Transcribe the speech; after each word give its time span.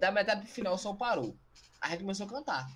da 0.00 0.10
metade 0.10 0.42
pro 0.42 0.50
final 0.50 0.74
o 0.74 0.78
som 0.78 0.96
parou. 0.96 1.36
A 1.80 1.90
gente 1.90 2.00
começou 2.00 2.26
a 2.26 2.30
cantar. 2.30 2.66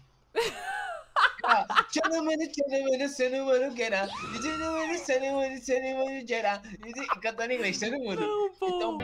Cantando 7.23 7.53
em 7.53 7.57
inglês, 7.57 7.79
todo 7.79 7.99
mundo. 7.99 8.21
Não. 8.21 8.69
Então, 8.69 8.99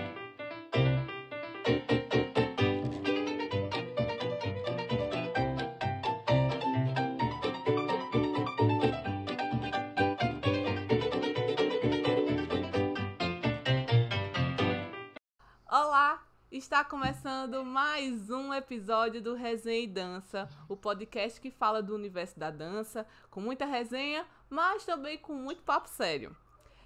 Está 16.60 16.84
começando 16.84 17.64
mais 17.64 18.28
um 18.28 18.52
episódio 18.52 19.22
do 19.22 19.34
Resenha 19.34 19.80
e 19.80 19.86
Dança, 19.86 20.46
o 20.68 20.76
podcast 20.76 21.40
que 21.40 21.50
fala 21.50 21.82
do 21.82 21.94
universo 21.94 22.38
da 22.38 22.50
dança, 22.50 23.06
com 23.30 23.40
muita 23.40 23.64
resenha, 23.64 24.26
mas 24.50 24.84
também 24.84 25.16
com 25.16 25.32
muito 25.32 25.62
papo 25.62 25.88
sério. 25.88 26.36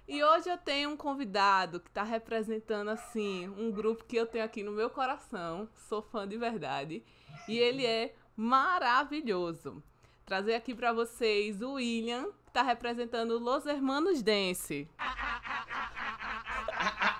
E 0.07 0.23
hoje 0.23 0.49
eu 0.49 0.57
tenho 0.57 0.91
um 0.91 0.95
convidado 0.95 1.81
que 1.81 1.89
está 1.89 2.03
representando 2.03 2.87
assim 2.87 3.49
um 3.49 3.69
grupo 3.69 4.05
que 4.05 4.15
eu 4.15 4.25
tenho 4.25 4.45
aqui 4.45 4.63
no 4.63 4.71
meu 4.71 4.89
coração, 4.89 5.67
sou 5.89 6.01
fã 6.01 6.25
de 6.25 6.37
verdade, 6.37 7.03
e 7.45 7.57
ele 7.57 7.85
é 7.85 8.15
maravilhoso. 8.33 9.83
Trazer 10.25 10.53
aqui 10.53 10.73
para 10.73 10.93
vocês 10.93 11.61
o 11.61 11.73
William, 11.73 12.31
que 12.45 12.47
está 12.47 12.63
representando 12.63 13.37
Los 13.37 13.65
Hermanos 13.65 14.23
Dance. 14.23 14.87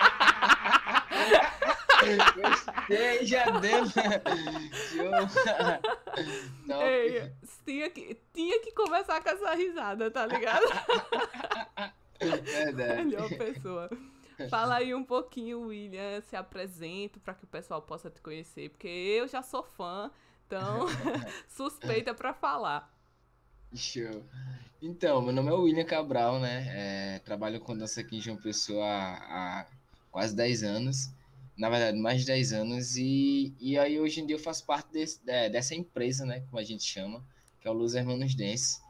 gostei, 2.35 3.25
já 3.25 3.45
deu. 3.59 3.83
Não, 6.65 6.81
Ei, 6.81 7.31
tinha 7.65 7.89
que, 7.89 8.17
tinha 8.33 8.61
que 8.61 8.71
começar 8.71 9.21
com 9.21 9.29
essa 9.29 9.53
risada, 9.55 10.11
tá 10.11 10.25
ligado? 10.25 10.65
verdade. 12.19 13.05
Melhor 13.05 13.29
pessoa. 13.29 13.89
Fala 14.49 14.75
aí 14.75 14.93
um 14.93 15.03
pouquinho, 15.03 15.61
William, 15.61 16.21
se 16.21 16.35
apresenta 16.35 17.19
para 17.19 17.33
que 17.33 17.45
o 17.45 17.47
pessoal 17.47 17.81
possa 17.81 18.09
te 18.09 18.21
conhecer, 18.21 18.69
porque 18.69 18.87
eu 18.87 19.27
já 19.27 19.41
sou 19.41 19.63
fã, 19.63 20.11
então 20.45 20.87
suspeita 21.47 22.13
para 22.13 22.33
falar. 22.33 22.93
Show. 23.73 24.23
Então, 24.81 25.21
meu 25.21 25.33
nome 25.33 25.49
é 25.49 25.53
William 25.53 25.85
Cabral, 25.85 26.39
né? 26.39 26.65
É, 26.69 27.19
trabalho 27.19 27.59
com 27.59 27.77
dança 27.77 28.01
aqui 28.01 28.17
em 28.17 28.21
João 28.21 28.37
Pessoa 28.37 28.85
há, 28.85 29.61
há 29.61 29.65
quase 30.11 30.35
10 30.35 30.63
anos. 30.63 31.09
Na 31.57 31.69
verdade, 31.69 31.97
mais 31.97 32.21
de 32.21 32.27
10 32.27 32.53
anos. 32.53 32.97
E, 32.97 33.55
e 33.59 33.77
aí, 33.77 33.99
hoje 33.99 34.21
em 34.21 34.25
dia, 34.25 34.35
eu 34.35 34.39
faço 34.39 34.65
parte 34.65 34.91
desse, 34.91 35.23
de- 35.23 35.49
dessa 35.49 35.73
empresa, 35.73 36.25
né? 36.25 36.41
Como 36.41 36.59
a 36.59 36.63
gente 36.63 36.83
chama, 36.83 37.25
que 37.61 37.67
é 37.67 37.71
o 37.71 37.73
Luz 37.73 37.95
Hermanos 37.95 38.35
Dance. 38.35 38.81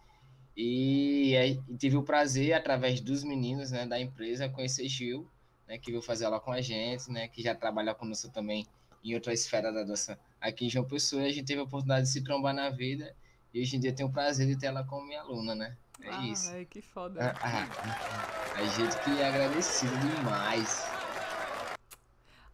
E, 0.57 1.35
aí, 1.37 1.59
e 1.67 1.77
tive 1.77 1.97
o 1.97 2.03
prazer, 2.03 2.53
através 2.53 3.01
dos 3.01 3.23
meninos 3.23 3.71
né, 3.71 3.85
da 3.85 3.99
empresa, 3.99 4.49
conhecer 4.49 4.87
Gil, 4.87 5.29
né? 5.67 5.77
Que 5.77 5.91
veio 5.91 6.01
fazer 6.01 6.25
aula 6.25 6.39
com 6.39 6.51
a 6.51 6.61
gente, 6.61 7.11
né? 7.11 7.27
Que 7.27 7.41
já 7.41 7.53
trabalha 7.53 7.93
conosco 7.93 8.29
também 8.29 8.65
em 9.03 9.13
outra 9.13 9.33
esfera 9.33 9.71
da 9.71 9.83
dança 9.83 10.17
aqui 10.41 10.65
em 10.65 10.69
João 10.69 10.85
Pessoa. 10.85 11.21
E 11.23 11.27
a 11.27 11.31
gente 11.31 11.45
teve 11.45 11.59
a 11.59 11.63
oportunidade 11.63 12.07
de 12.07 12.11
se 12.11 12.23
trombar 12.23 12.53
na 12.53 12.69
vida. 12.69 13.15
E 13.53 13.61
hoje 13.61 13.75
em 13.75 13.79
dia 13.79 13.93
tenho 13.93 14.09
o 14.09 14.11
prazer 14.11 14.47
de 14.47 14.57
ter 14.57 14.67
ela 14.67 14.83
como 14.83 15.05
minha 15.05 15.21
aluna, 15.21 15.53
né? 15.53 15.77
É 16.01 16.09
ah, 16.09 16.27
isso. 16.27 16.49
ai, 16.49 16.65
que 16.65 16.81
foda. 16.81 17.35
Ah, 17.41 17.69
ah, 17.71 18.59
a 18.59 18.63
gente 18.63 18.97
que 18.99 19.19
é 19.21 19.27
agradecido 19.27 19.97
demais. 19.97 20.94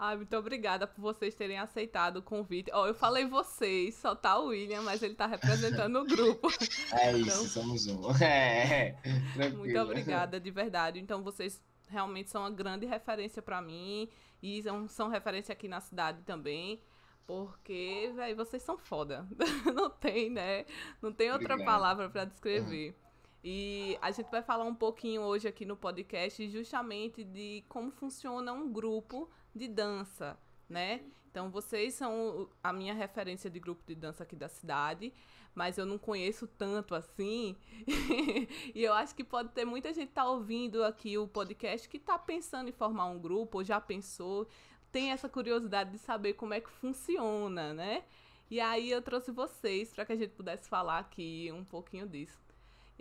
Ah, 0.04 0.16
muito 0.16 0.36
obrigada 0.36 0.88
por 0.88 1.00
vocês 1.00 1.36
terem 1.36 1.60
aceitado 1.60 2.18
o 2.18 2.22
convite. 2.24 2.72
Ó, 2.74 2.88
eu 2.88 2.96
falei 2.96 3.24
vocês, 3.24 3.94
só 3.94 4.16
tá 4.16 4.40
o 4.40 4.48
William, 4.48 4.82
mas 4.82 5.04
ele 5.04 5.14
tá 5.14 5.28
representando 5.28 5.98
o 6.00 6.06
grupo. 6.06 6.48
É 7.00 7.12
isso, 7.16 7.30
Então- 7.30 7.46
somos 7.46 7.86
um. 7.86 8.02
É, 8.20 8.94
tranquilo. 9.36 9.58
Muito 9.60 9.80
obrigada, 9.80 10.40
de 10.40 10.50
verdade. 10.50 11.00
Então, 11.00 11.22
vocês 11.22 11.62
realmente 11.88 12.32
são 12.32 12.42
uma 12.42 12.50
grande 12.50 12.88
referência 12.88 13.44
pra 13.44 13.62
mim 13.62 14.10
e 14.42 14.64
são, 14.64 14.88
são 14.88 15.08
referência 15.08 15.54
aqui 15.54 15.68
na 15.68 15.80
cidade 15.80 16.24
também. 16.24 16.82
Porque, 17.28 18.12
velho, 18.16 18.36
vocês 18.36 18.64
são 18.64 18.80
foda. 18.80 19.28
Não 19.76 19.88
tem, 19.90 20.32
né? 20.32 20.66
Não 21.00 21.14
tem 21.14 21.32
outra 21.32 21.54
Obrigado. 21.54 21.66
palavra 21.76 22.10
pra 22.10 22.26
descrever. 22.26 22.96
E 23.44 23.98
a 24.02 24.10
gente 24.10 24.32
vai 24.32 24.42
falar 24.42 24.66
um 24.66 24.74
pouquinho 24.74 25.22
hoje 25.22 25.48
aqui 25.48 25.64
no 25.64 25.78
podcast 25.78 26.50
justamente 26.50 27.24
de 27.24 27.64
como 27.70 27.92
funciona 27.92 28.52
um 28.52 28.72
grupo 28.72 29.30
de 29.56 29.68
dança, 29.68 30.38
né? 30.70 31.02
Então 31.30 31.50
vocês 31.50 31.94
são 31.94 32.50
a 32.62 32.74
minha 32.74 32.94
referência 32.94 33.50
de 33.50 33.60
grupo 33.60 33.84
de 33.88 33.96
dança 33.96 34.24
aqui 34.24 34.36
da 34.36 34.50
cidade, 34.50 35.14
mas 35.56 35.78
eu 35.78 35.86
não 35.86 35.98
conheço 35.98 36.46
tanto 36.46 36.94
assim. 36.94 37.56
e 38.76 38.84
eu 38.84 38.94
acho 38.94 39.16
que 39.16 39.24
pode 39.24 39.50
ter 39.50 39.64
muita 39.64 39.94
gente 39.94 40.12
tá 40.12 40.26
ouvindo 40.26 40.84
aqui 40.84 41.18
o 41.18 41.28
podcast 41.28 41.88
que 41.88 42.00
tá 42.00 42.20
pensando 42.20 42.70
em 42.70 42.74
formar 42.74 43.06
um 43.06 43.20
grupo 43.20 43.60
ou 43.60 43.64
já 43.64 43.80
pensou, 43.80 44.48
tem 44.92 45.12
essa 45.12 45.30
curiosidade 45.30 45.92
de 45.92 45.98
saber 46.00 46.34
como 46.34 46.54
é 46.54 46.60
que 46.60 46.70
funciona, 46.70 47.74
né? 47.74 48.04
E 48.50 48.60
aí 48.60 48.92
eu 48.92 49.02
trouxe 49.02 49.32
vocês 49.32 49.94
para 49.94 50.06
que 50.06 50.12
a 50.12 50.18
gente 50.18 50.32
pudesse 50.32 50.68
falar 50.68 51.00
aqui 51.00 51.50
um 51.54 51.64
pouquinho 51.64 52.06
disso. 52.06 52.51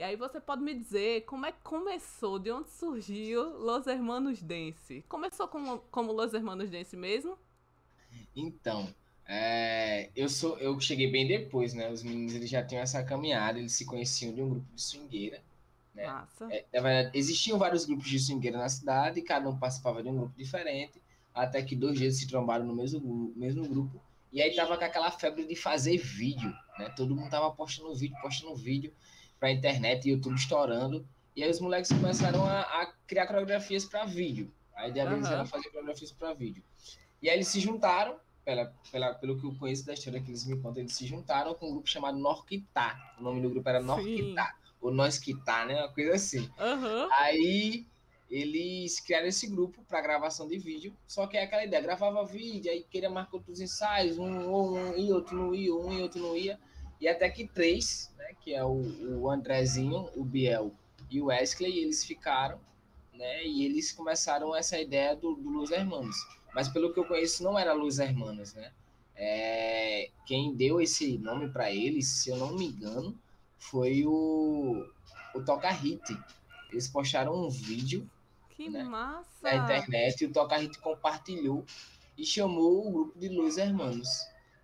E 0.01 0.03
aí 0.03 0.17
você 0.17 0.41
pode 0.41 0.63
me 0.63 0.73
dizer 0.73 1.27
como 1.27 1.45
é 1.45 1.53
que 1.53 1.61
começou, 1.63 2.39
de 2.39 2.51
onde 2.51 2.71
surgiu 2.71 3.59
Los 3.59 3.87
Hermanos 3.87 4.43
Dance? 4.43 5.05
Começou 5.07 5.47
como, 5.47 5.81
como 5.91 6.11
Los 6.11 6.33
Hermanos 6.33 6.71
Dance 6.71 6.97
mesmo? 6.97 7.37
Então, 8.35 8.89
é, 9.27 10.09
eu 10.17 10.27
sou, 10.31 10.57
eu 10.57 10.81
cheguei 10.81 11.11
bem 11.11 11.27
depois, 11.27 11.75
né? 11.75 11.91
Os 11.91 12.03
meninos 12.03 12.35
eles 12.35 12.49
já 12.49 12.65
tinham 12.65 12.83
essa 12.83 13.05
caminhada, 13.05 13.59
eles 13.59 13.73
se 13.73 13.85
conheciam 13.85 14.33
de 14.33 14.41
um 14.41 14.49
grupo 14.49 14.75
de 14.75 14.81
swingueira. 14.81 15.43
É. 15.95 16.07
Massa. 16.07 16.49
É, 16.51 16.65
na 16.73 16.81
verdade, 16.81 17.19
existiam 17.19 17.59
vários 17.59 17.85
grupos 17.85 18.09
de 18.09 18.19
swingueira 18.19 18.57
na 18.57 18.71
cidade, 18.71 19.21
cada 19.21 19.51
um 19.51 19.59
participava 19.59 20.03
de 20.03 20.09
um 20.09 20.17
grupo 20.17 20.33
diferente, 20.35 20.99
até 21.35 21.63
que 21.63 21.77
dois 21.77 22.01
deles 22.01 22.17
se 22.17 22.27
trombaram 22.27 22.65
no 22.65 22.75
mesmo, 22.75 23.35
mesmo 23.37 23.69
grupo. 23.69 24.01
E 24.33 24.41
aí 24.41 24.57
tava 24.57 24.79
com 24.79 24.85
aquela 24.85 25.11
febre 25.11 25.47
de 25.47 25.55
fazer 25.55 25.99
vídeo, 25.99 26.57
né? 26.79 26.89
Todo 26.97 27.15
mundo 27.15 27.29
tava 27.29 27.51
postando 27.51 27.95
vídeo, 27.95 28.17
postando 28.23 28.57
vídeo 28.57 28.91
pra 29.41 29.51
internet, 29.51 30.09
YouTube 30.09 30.37
estourando. 30.37 31.05
E 31.35 31.43
aí 31.43 31.51
os 31.51 31.59
moleques 31.59 31.91
começaram 31.91 32.45
a, 32.45 32.61
a 32.61 32.93
criar 33.07 33.27
coreografias 33.27 33.85
para 33.87 34.05
vídeo. 34.05 34.53
A 34.77 34.89
ideia 34.89 35.09
deles 35.09 35.25
Aham. 35.27 35.35
era 35.35 35.47
fazer 35.47 35.69
coreografias 35.71 36.13
para 36.13 36.35
vídeo. 36.35 36.63
E 37.23 37.29
aí 37.29 37.37
eles 37.37 37.49
se 37.49 37.59
juntaram, 37.59 38.17
pela, 38.45 38.73
pela, 38.93 39.15
pelo 39.15 39.39
que 39.39 39.47
eu 39.47 39.55
conheço 39.59 39.85
da 39.85 39.95
história 39.95 40.21
que 40.21 40.31
eles 40.31 40.45
me 40.47 40.57
contam, 40.57 40.83
eles 40.83 40.93
se 40.93 41.07
juntaram 41.07 41.55
com 41.55 41.69
um 41.69 41.73
grupo 41.73 41.89
chamado 41.89 42.19
Norquitá. 42.19 43.15
O 43.19 43.23
nome 43.23 43.41
do 43.41 43.51
grupo 43.51 43.69
era. 43.69 43.81
Norquitá. 43.81 44.55
Ou 44.81 44.91
Nós 44.91 45.19
Quitá, 45.19 45.67
né? 45.67 45.77
Uma 45.77 45.93
coisa 45.93 46.15
assim. 46.15 46.49
Aham. 46.59 47.09
Aí 47.13 47.87
eles 48.31 49.01
criaram 49.01 49.27
esse 49.27 49.47
grupo 49.47 49.83
para 49.85 50.01
gravação 50.01 50.49
de 50.49 50.57
vídeo, 50.57 50.97
só 51.07 51.27
que 51.27 51.37
é 51.37 51.43
aquela 51.43 51.65
ideia, 51.65 51.83
gravava 51.83 52.25
vídeo, 52.25 52.71
aí 52.71 52.85
queria 52.89 53.11
marcar 53.11 53.39
outros 53.39 53.61
ensaios, 53.61 54.19
um, 54.19 54.49
ou 54.49 54.79
um 54.79 54.97
e 54.97 55.13
outro 55.13 55.37
não 55.37 55.55
ia, 55.55 55.75
um 55.75 55.93
e 55.93 56.01
outro 56.01 56.21
não 56.21 56.37
ia, 56.37 56.59
e 57.01 57.09
até 57.09 57.29
que 57.31 57.47
três, 57.47 58.13
né, 58.19 58.35
que 58.41 58.55
é 58.55 58.65
o, 58.65 59.21
o 59.21 59.31
Andrezinho, 59.31 60.09
o 60.15 60.25
Biel 60.25 60.73
e 61.11 61.21
o 61.21 61.27
Wesley, 61.27 61.79
eles 61.79 62.05
ficaram, 62.05 62.61
né, 63.15 63.45
e 63.45 63.65
eles 63.65 63.93
começaram 63.93 64.55
essa 64.55 64.79
ideia 64.79 65.17
do, 65.17 65.35
do 65.35 65.49
Luz 65.49 65.71
Hermanos. 65.71 66.17
Mas 66.55 66.69
pelo 66.69 66.93
que 66.93 67.01
eu 67.01 67.05
conheço, 67.05 67.43
não 67.43 67.59
era 67.59 67.73
Luz 67.73 67.99
Hermanos, 67.99 68.55
né? 68.55 68.73
É, 69.15 70.11
quem 70.27 70.55
deu 70.55 70.81
esse 70.81 71.19
nome 71.19 71.49
para 71.49 71.71
eles, 71.71 72.09
se 72.09 72.31
eu 72.31 72.37
não 72.37 72.55
me 72.55 72.67
engano, 72.67 73.17
foi 73.59 74.05
o, 74.07 74.87
o 75.35 75.43
Toca 75.43 75.71
Hit. 75.71 76.17
Eles 76.71 76.89
postaram 76.89 77.35
um 77.35 77.49
vídeo 77.49 78.09
Que 78.51 78.69
né? 78.69 78.83
massa! 78.83 79.29
na 79.43 79.57
internet 79.57 80.23
e 80.23 80.27
o 80.27 80.33
Toca 80.33 80.57
Hit 80.57 80.79
compartilhou 80.79 81.65
e 82.17 82.25
chamou 82.25 82.87
o 82.87 82.91
grupo 82.91 83.19
de 83.19 83.29
Luz 83.29 83.59
Hermanos. 83.59 84.09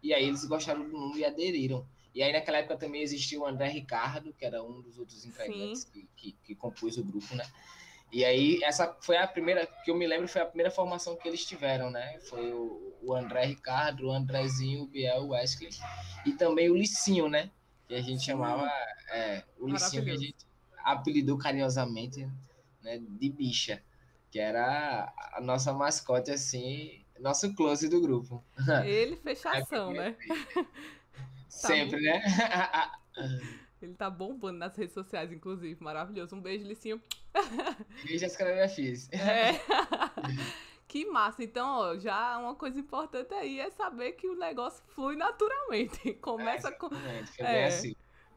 E 0.03 0.15
aí 0.15 0.27
eles 0.27 0.45
gostaram 0.45 0.89
do 0.89 0.93
nome 0.93 1.19
e 1.21 1.25
aderiram. 1.25 1.87
E 2.17 2.23
aí 2.23 2.33
naquela 2.33 2.57
época 2.57 2.79
também 2.79 3.03
existia 3.03 3.39
o 3.39 3.45
André 3.45 3.69
Ricardo, 3.69 4.33
que 4.33 4.47
era 4.47 4.63
um 4.63 4.81
dos 4.81 4.99
outros 4.99 5.27
integrantes 5.27 5.85
que, 5.85 6.09
que, 6.17 6.33
que 6.43 6.55
compôs 6.55 6.97
o 6.97 7.05
grupo, 7.05 7.35
né? 7.35 7.45
E 8.11 8.25
aí 8.25 8.59
essa 8.65 8.97
foi 9.03 9.19
a 9.19 9.27
primeira, 9.29 9.67
que 9.85 9.91
eu 9.91 9.95
me 9.95 10.07
lembro, 10.07 10.27
foi 10.27 10.41
a 10.41 10.47
primeira 10.47 10.71
formação 10.71 11.15
que 11.15 11.29
eles 11.29 11.45
tiveram, 11.45 11.91
né? 11.91 12.19
Foi 12.21 12.51
o, 12.55 12.95
o 13.03 13.15
André 13.15 13.45
Ricardo, 13.45 14.07
o 14.07 14.11
Andrezinho, 14.11 14.85
o 14.85 14.87
Biel, 14.87 15.25
o 15.25 15.29
Wesley 15.33 15.69
e 16.25 16.33
também 16.33 16.71
o 16.71 16.75
Licinho, 16.75 17.29
né? 17.29 17.51
Que 17.87 17.95
a 17.95 18.01
gente 18.01 18.21
Sim. 18.21 18.29
chamava, 18.29 18.67
é, 19.11 19.45
o 19.59 19.69
Licinho 19.69 20.03
que 20.03 20.11
a 20.11 20.17
gente 20.17 20.47
apelidou 20.79 21.37
carinhosamente 21.37 22.27
né, 22.83 22.99
de 22.99 23.29
bicha, 23.29 23.83
que 24.31 24.39
era 24.39 25.13
a 25.35 25.41
nossa 25.43 25.71
mascote, 25.75 26.31
assim, 26.31 27.05
nosso 27.21 27.55
close 27.55 27.91
do 27.91 28.01
grupo. 28.01 28.43
Ele 28.87 29.17
fechação, 29.17 29.93
né? 29.93 30.17
Sempre, 31.57 32.01
né? 32.01 32.23
Ele 33.81 33.95
tá 33.95 34.11
bombando 34.11 34.59
nas 34.59 34.77
redes 34.77 34.95
sociais, 34.95 35.33
inclusive. 35.33 35.83
Maravilhoso. 35.83 36.35
Um 36.35 36.41
beijo, 36.41 36.67
Licinho. 36.67 37.01
Veja 38.05 38.27
as 38.27 38.37
coreografias. 38.37 39.09
É. 39.13 39.53
Que 40.89 41.05
massa. 41.05 41.43
Então, 41.43 41.69
ó, 41.79 41.99
já 41.99 42.39
uma 42.39 42.55
coisa 42.55 42.79
importante 42.79 43.35
aí 43.35 43.59
é 43.59 43.69
saber 43.71 44.13
que 44.13 44.29
o 44.29 44.37
negócio 44.37 44.85
flui 44.95 45.17
naturalmente. 45.17 46.15
Começa 46.15 46.69
é, 46.69 46.71
com. 46.71 46.89
É, 47.39 47.67
assim. 47.67 47.97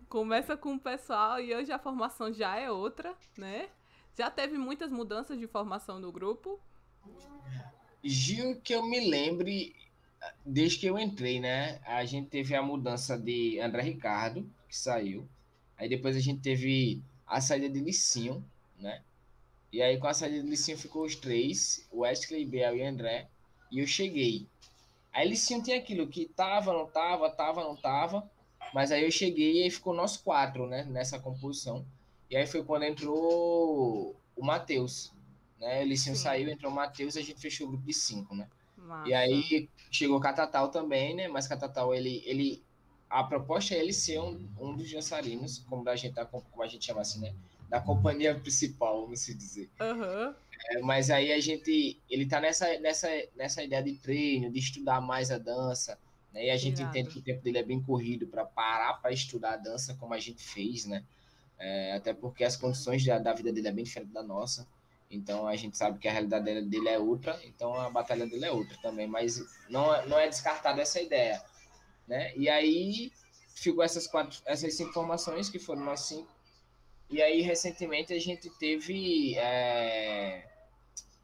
Começa 0.10 0.58
com 0.58 0.74
o 0.74 0.80
pessoal 0.80 1.40
e 1.40 1.54
hoje 1.54 1.72
a 1.72 1.78
formação 1.78 2.34
já 2.34 2.58
é 2.58 2.72
outra, 2.72 3.16
né? 3.38 3.70
Já 4.18 4.32
teve 4.32 4.58
muitas 4.58 4.92
mudanças 4.92 5.38
de 5.38 5.46
formação 5.46 6.00
no 6.00 6.12
grupo? 6.12 6.60
Gil, 8.04 8.60
que 8.62 8.74
eu 8.74 8.84
me 8.84 9.08
lembre, 9.08 9.76
desde 10.46 10.80
que 10.80 10.86
eu 10.86 10.98
entrei, 10.98 11.40
né? 11.40 11.80
A 11.86 12.04
gente 12.06 12.30
teve 12.30 12.56
a 12.56 12.62
mudança 12.62 13.18
de 13.18 13.60
André 13.60 13.84
Ricardo, 13.84 14.50
que 14.68 14.78
saiu. 14.78 15.28
Aí 15.78 15.88
depois 15.88 16.16
a 16.16 16.20
gente 16.20 16.42
teve 16.42 17.02
a 17.26 17.40
saída 17.40 17.70
de 17.70 17.80
Licinho, 17.80 18.44
né? 18.78 19.02
E 19.72 19.82
aí, 19.82 19.98
com 20.00 20.08
a 20.08 20.14
saída 20.14 20.42
de 20.42 20.50
Licinho, 20.50 20.78
ficou 20.78 21.06
os 21.06 21.16
três: 21.16 21.88
Wesley, 21.94 22.46
Bel 22.46 22.76
e 22.76 22.84
André. 22.84 23.28
E 23.72 23.80
eu 23.80 23.88
cheguei. 23.88 24.48
Aí, 25.14 25.30
Licinho 25.30 25.64
tem 25.64 25.76
aquilo 25.76 26.08
que 26.08 26.26
tava, 26.26 26.74
não 26.74 26.88
tava, 26.88 27.30
tava, 27.30 27.64
não 27.64 27.76
tava. 27.76 28.30
Mas 28.74 28.92
aí 28.92 29.04
eu 29.04 29.12
cheguei 29.12 29.60
e 29.60 29.64
aí 29.64 29.72
ficou 29.72 29.94
nós 29.94 30.18
quatro, 30.18 30.68
né? 30.68 30.84
Nessa 30.84 31.20
composição. 31.20 31.86
E 32.30 32.38
aí 32.38 32.46
foi 32.46 32.64
quando 32.64 32.84
entrou 32.84 34.16
o 34.36 34.46
Matheus. 34.46 35.12
Né? 35.60 35.82
O 35.82 35.88
Licinho 35.88 36.16
Sim. 36.16 36.24
saiu, 36.24 36.50
entrou 36.50 36.72
o 36.72 36.76
Matheus 36.76 37.16
e 37.16 37.20
a 37.20 37.24
gente 37.24 37.40
fechou 37.40 37.68
o 37.68 37.72
grupo 37.72 37.86
de 37.86 37.94
cinco, 37.94 38.36
né? 38.36 38.48
Massa. 38.90 39.10
E 39.10 39.14
aí 39.14 39.70
chegou 39.92 40.18
o 40.18 40.22
Catatal 40.22 40.70
também, 40.70 41.16
né? 41.16 41.28
Mas 41.28 41.48
Catatal, 41.48 41.94
ele, 41.94 42.22
ele. 42.26 42.64
A 43.10 43.24
proposta 43.24 43.74
é 43.74 43.80
ele 43.80 43.94
ser 43.94 44.20
um, 44.20 44.48
um 44.60 44.76
dos 44.76 44.92
dançarinos, 44.92 45.60
como 45.60 45.88
a 45.90 45.96
gente 45.96 46.14
tá, 46.14 46.26
como 46.26 46.62
a 46.62 46.68
gente 46.68 46.86
chama 46.86 47.02
assim, 47.02 47.22
né? 47.22 47.34
da 47.70 47.80
companhia 47.80 48.38
principal, 48.38 49.04
vamos 49.04 49.20
se 49.22 49.34
dizer. 49.34 49.70
Uhum. 49.80 50.34
É, 50.72 50.80
mas 50.82 51.10
aí 51.10 51.32
a 51.32 51.40
gente, 51.40 52.02
ele 52.10 52.26
tá 52.26 52.42
nessa, 52.42 52.80
nessa, 52.80 53.08
nessa 53.36 53.64
ideia 53.64 53.84
de 53.84 53.94
treino, 53.94 54.52
de 54.52 54.60
estudar 54.60 55.00
mais 55.00 55.30
a 55.30 55.38
dança, 55.38 55.98
né? 56.34 56.48
E 56.48 56.50
a 56.50 56.58
gente 56.58 56.82
Irado. 56.82 56.98
entende 56.98 57.14
que 57.14 57.20
o 57.20 57.22
tempo 57.22 57.44
dele 57.44 57.60
é 57.60 57.64
bem 57.64 57.82
corrido 57.82 58.28
para 58.28 58.44
parar 58.44 58.96
para 58.96 59.12
estudar 59.12 59.54
a 59.54 59.58
dança 59.58 59.96
como 59.96 60.14
a 60.14 60.20
gente 60.20 60.44
fez, 60.44 60.86
né? 60.86 61.06
É, 61.60 61.94
até 61.94 62.14
porque 62.14 62.44
as 62.44 62.56
condições 62.56 63.06
da, 63.06 63.20
da 63.20 63.34
vida 63.34 63.54
dele 63.54 63.68
é 63.68 63.72
bem 63.72 63.84
diferente 63.84 64.12
da 64.12 64.24
nossa. 64.24 64.68
Então 65.10 65.48
a 65.48 65.56
gente 65.56 65.78
sabe 65.78 65.98
que 65.98 66.08
a 66.08 66.12
realidade 66.12 66.62
dele, 66.62 66.90
é 66.90 67.00
outra, 67.00 67.40
então 67.44 67.74
a 67.74 67.90
batalha 67.90 68.28
dele 68.28 68.46
é 68.46 68.52
outra 68.52 68.78
também, 68.82 69.08
mas 69.08 69.44
não, 69.68 69.94
é, 69.94 70.06
não 70.06 70.20
é 70.20 70.28
descartada 70.28 70.82
essa 70.82 71.02
ideia, 71.02 71.42
né? 72.08 72.36
E 72.36 72.48
aí 72.48 73.12
ficou 73.56 73.84
essas 73.84 74.06
quatro, 74.06 74.40
essas 74.46 74.80
informações 74.80 75.50
que 75.50 75.58
foram 75.58 75.98
cinco 75.98 76.40
e 77.10 77.24
aí, 77.24 77.42
recentemente, 77.42 78.14
a 78.14 78.20
gente 78.20 78.52
teve 78.52 79.36
é, 79.36 80.46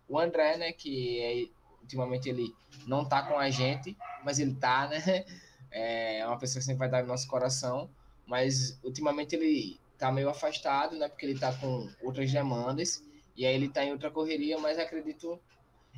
o 0.08 0.20
André, 0.20 0.58
né? 0.58 0.72
Que 0.74 1.20
é, 1.22 1.48
ultimamente 1.80 2.28
ele 2.28 2.56
não 2.88 3.06
tá 3.08 3.22
com 3.22 3.38
a 3.38 3.52
gente, 3.52 3.96
mas 4.24 4.40
ele 4.40 4.56
tá, 4.56 4.88
né? 4.88 5.26
É 5.78 6.26
uma 6.26 6.38
pessoa 6.38 6.62
que 6.62 6.66
sempre 6.66 6.80
vai 6.80 6.90
dar 6.90 7.02
no 7.02 7.10
nosso 7.10 7.28
coração, 7.28 7.90
mas 8.26 8.80
ultimamente 8.82 9.36
ele 9.36 9.78
tá 9.98 10.10
meio 10.10 10.30
afastado, 10.30 10.98
né? 10.98 11.10
Porque 11.10 11.26
ele 11.26 11.38
tá 11.38 11.52
com 11.52 11.90
outras 12.02 12.32
demandas, 12.32 13.04
e 13.36 13.46
aí 13.46 13.54
ele 13.54 13.70
tá 13.70 13.84
em 13.84 13.92
outra 13.92 14.10
correria, 14.10 14.58
mas 14.58 14.80
acredito 14.80 15.40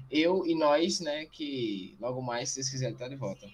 eu 0.09 0.45
e 0.45 0.55
nós, 0.55 0.99
né? 0.99 1.25
Que 1.25 1.95
logo 1.99 2.21
mais, 2.21 2.49
se 2.49 2.55
vocês 2.55 2.69
quiserem, 2.69 2.95
tá 2.95 3.07
de 3.07 3.15
volta. 3.15 3.47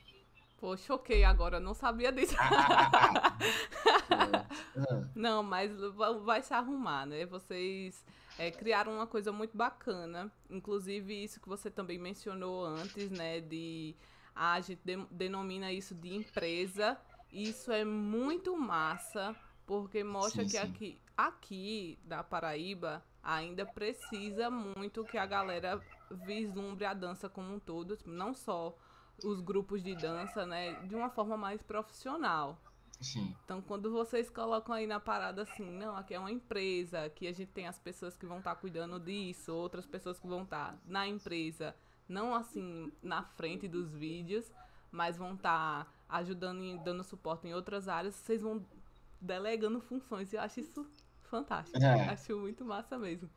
Pô, 0.57 0.77
choquei 0.77 1.25
agora, 1.25 1.59
não 1.59 1.73
sabia 1.73 2.11
disso. 2.11 2.35
não, 5.13 5.43
mas 5.43 5.71
vai 6.23 6.41
se 6.41 6.53
arrumar, 6.53 7.05
né? 7.05 7.25
Vocês 7.25 8.05
é, 8.39 8.49
criaram 8.49 8.93
uma 8.93 9.07
coisa 9.07 9.31
muito 9.31 9.57
bacana. 9.57 10.31
Inclusive, 10.49 11.23
isso 11.23 11.41
que 11.41 11.49
você 11.49 11.69
também 11.69 11.97
mencionou 11.97 12.63
antes, 12.63 13.09
né? 13.09 13.41
De. 13.41 13.93
a 14.33 14.61
gente 14.61 14.81
de, 14.85 14.95
denomina 15.11 15.71
isso 15.71 15.93
de 15.93 16.15
empresa. 16.15 16.97
Isso 17.29 17.71
é 17.71 17.83
muito 17.83 18.55
massa, 18.55 19.35
porque 19.65 20.03
mostra 20.03 20.43
sim, 20.43 20.49
que 20.49 20.57
sim. 20.57 20.59
aqui, 20.59 20.99
aqui 21.17 21.99
da 22.05 22.23
Paraíba 22.23 23.03
ainda 23.23 23.65
precisa 23.65 24.49
muito 24.49 25.05
que 25.05 25.17
a 25.17 25.25
galera 25.25 25.81
vislumbre 26.11 26.85
a 26.85 26.93
dança 26.93 27.29
como 27.29 27.55
um 27.55 27.59
todo, 27.59 27.97
não 28.05 28.33
só 28.33 28.77
os 29.23 29.39
grupos 29.39 29.81
de 29.81 29.95
dança, 29.95 30.45
né, 30.45 30.73
de 30.85 30.93
uma 30.93 31.09
forma 31.09 31.37
mais 31.37 31.61
profissional. 31.61 32.59
Sim. 32.99 33.35
Então, 33.43 33.61
quando 33.61 33.91
vocês 33.91 34.29
colocam 34.29 34.73
aí 34.75 34.87
na 34.87 34.99
parada 34.99 35.43
assim, 35.43 35.69
não, 35.71 35.95
aqui 35.95 36.13
é 36.13 36.19
uma 36.19 36.31
empresa, 36.31 37.05
aqui 37.05 37.27
a 37.27 37.31
gente 37.31 37.51
tem 37.51 37.67
as 37.67 37.77
pessoas 37.77 38.15
que 38.15 38.25
vão 38.25 38.39
estar 38.39 38.55
tá 38.55 38.61
cuidando 38.61 38.99
disso, 38.99 39.53
outras 39.53 39.85
pessoas 39.85 40.19
que 40.19 40.27
vão 40.27 40.43
estar 40.43 40.71
tá 40.71 40.77
na 40.85 41.07
empresa, 41.07 41.75
não 42.07 42.35
assim 42.35 42.91
na 43.01 43.23
frente 43.23 43.67
dos 43.67 43.93
vídeos, 43.93 44.51
mas 44.91 45.17
vão 45.17 45.33
estar 45.33 45.85
tá 45.85 45.91
ajudando 46.09 46.63
e 46.63 46.77
dando 46.79 47.03
suporte 47.03 47.47
em 47.47 47.53
outras 47.53 47.87
áreas, 47.87 48.15
vocês 48.15 48.41
vão 48.41 48.65
delegando 49.19 49.81
funções. 49.81 50.31
E 50.31 50.35
eu 50.35 50.41
acho 50.41 50.59
isso 50.59 50.85
fantástico. 51.33 51.83
É. 51.83 52.09
Acho 52.09 52.37
muito 52.37 52.63
massa 52.63 52.95
mesmo. 52.95 53.27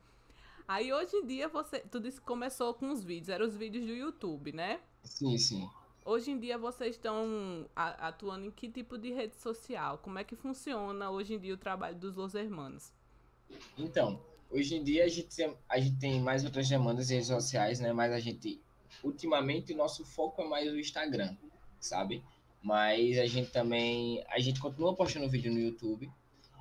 Aí 0.67 0.93
hoje 0.93 1.15
em 1.15 1.25
dia 1.25 1.47
você. 1.47 1.79
Tudo 1.79 2.07
isso 2.07 2.21
começou 2.21 2.73
com 2.75 2.91
os 2.91 3.03
vídeos, 3.03 3.29
eram 3.29 3.47
os 3.47 3.55
vídeos 3.55 3.87
do 3.87 3.93
YouTube, 3.93 4.51
né? 4.51 4.79
Sim, 5.03 5.35
sim. 5.37 5.67
Hoje 6.05 6.29
em 6.29 6.39
dia 6.39 6.57
vocês 6.59 6.95
estão 6.95 7.67
atuando 7.75 8.45
em 8.45 8.51
que 8.51 8.69
tipo 8.69 8.97
de 8.97 9.11
rede 9.11 9.35
social? 9.35 9.97
Como 9.97 10.19
é 10.19 10.23
que 10.23 10.35
funciona 10.35 11.09
hoje 11.09 11.33
em 11.33 11.39
dia 11.39 11.53
o 11.53 11.57
trabalho 11.57 11.97
dos 11.97 12.15
Los 12.15 12.35
Hermanos? 12.35 12.93
Então, 13.77 14.21
hoje 14.51 14.75
em 14.75 14.83
dia 14.83 15.05
a 15.05 15.07
gente, 15.07 15.35
tem, 15.35 15.57
a 15.67 15.79
gente 15.79 15.97
tem 15.97 16.21
mais 16.21 16.45
outras 16.45 16.69
demandas 16.69 17.09
em 17.09 17.15
redes 17.15 17.29
sociais, 17.29 17.79
né? 17.79 17.91
Mas 17.91 18.13
a 18.13 18.19
gente, 18.19 18.61
ultimamente, 19.03 19.73
o 19.73 19.75
nosso 19.75 20.05
foco 20.05 20.41
é 20.41 20.47
mais 20.47 20.71
o 20.71 20.79
Instagram, 20.79 21.35
sabe? 21.79 22.23
Mas 22.61 23.17
a 23.17 23.25
gente 23.25 23.51
também, 23.51 24.23
a 24.29 24.39
gente 24.39 24.59
continua 24.59 24.95
postando 24.95 25.29
vídeo 25.29 25.51
no 25.51 25.59
YouTube, 25.59 26.09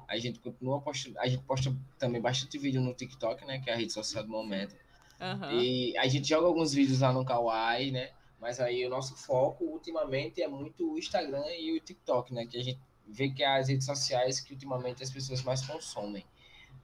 a 0.08 0.16
gente 0.18 0.38
continua 0.38 0.80
postando, 0.80 1.18
a 1.18 1.26
gente 1.26 1.42
posta 1.42 1.74
também 1.98 2.20
bastante 2.20 2.58
vídeo 2.58 2.80
no 2.80 2.94
TikTok, 2.94 3.44
né? 3.44 3.60
Que 3.60 3.70
é 3.70 3.74
a 3.74 3.76
rede 3.76 3.92
social 3.92 4.22
do 4.22 4.30
momento. 4.30 4.76
Uhum. 5.20 5.60
E 5.60 5.96
a 5.98 6.06
gente 6.06 6.28
joga 6.28 6.46
alguns 6.46 6.72
vídeos 6.72 7.00
lá 7.00 7.12
no 7.12 7.24
Kawaii, 7.24 7.90
né? 7.90 8.10
Mas 8.40 8.60
aí 8.60 8.86
o 8.86 8.90
nosso 8.90 9.16
foco 9.16 9.64
ultimamente 9.64 10.42
é 10.42 10.48
muito 10.48 10.92
o 10.92 10.98
Instagram 10.98 11.44
e 11.58 11.76
o 11.76 11.80
TikTok, 11.80 12.32
né? 12.32 12.46
Que 12.46 12.58
a 12.58 12.62
gente 12.62 12.80
vê 13.06 13.30
que 13.30 13.42
é 13.42 13.58
as 13.58 13.68
redes 13.68 13.86
sociais 13.86 14.40
que 14.40 14.52
ultimamente 14.52 15.02
as 15.02 15.10
pessoas 15.10 15.42
mais 15.42 15.66
consomem. 15.66 16.24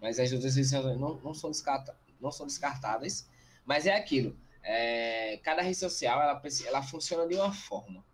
Mas 0.00 0.18
as 0.18 0.32
outras 0.32 0.56
redes 0.56 0.70
sociais 0.70 0.98
não, 0.98 1.14
não, 1.20 1.34
são, 1.34 1.50
descarta, 1.50 1.96
não 2.20 2.32
são 2.32 2.46
descartadas. 2.46 3.28
Mas 3.64 3.86
é 3.86 3.94
aquilo. 3.94 4.36
É, 4.62 5.38
cada 5.42 5.62
rede 5.62 5.76
social 5.76 6.20
ela, 6.20 6.40
ela 6.66 6.82
funciona 6.82 7.26
de 7.28 7.34
uma 7.34 7.52
forma. 7.52 8.04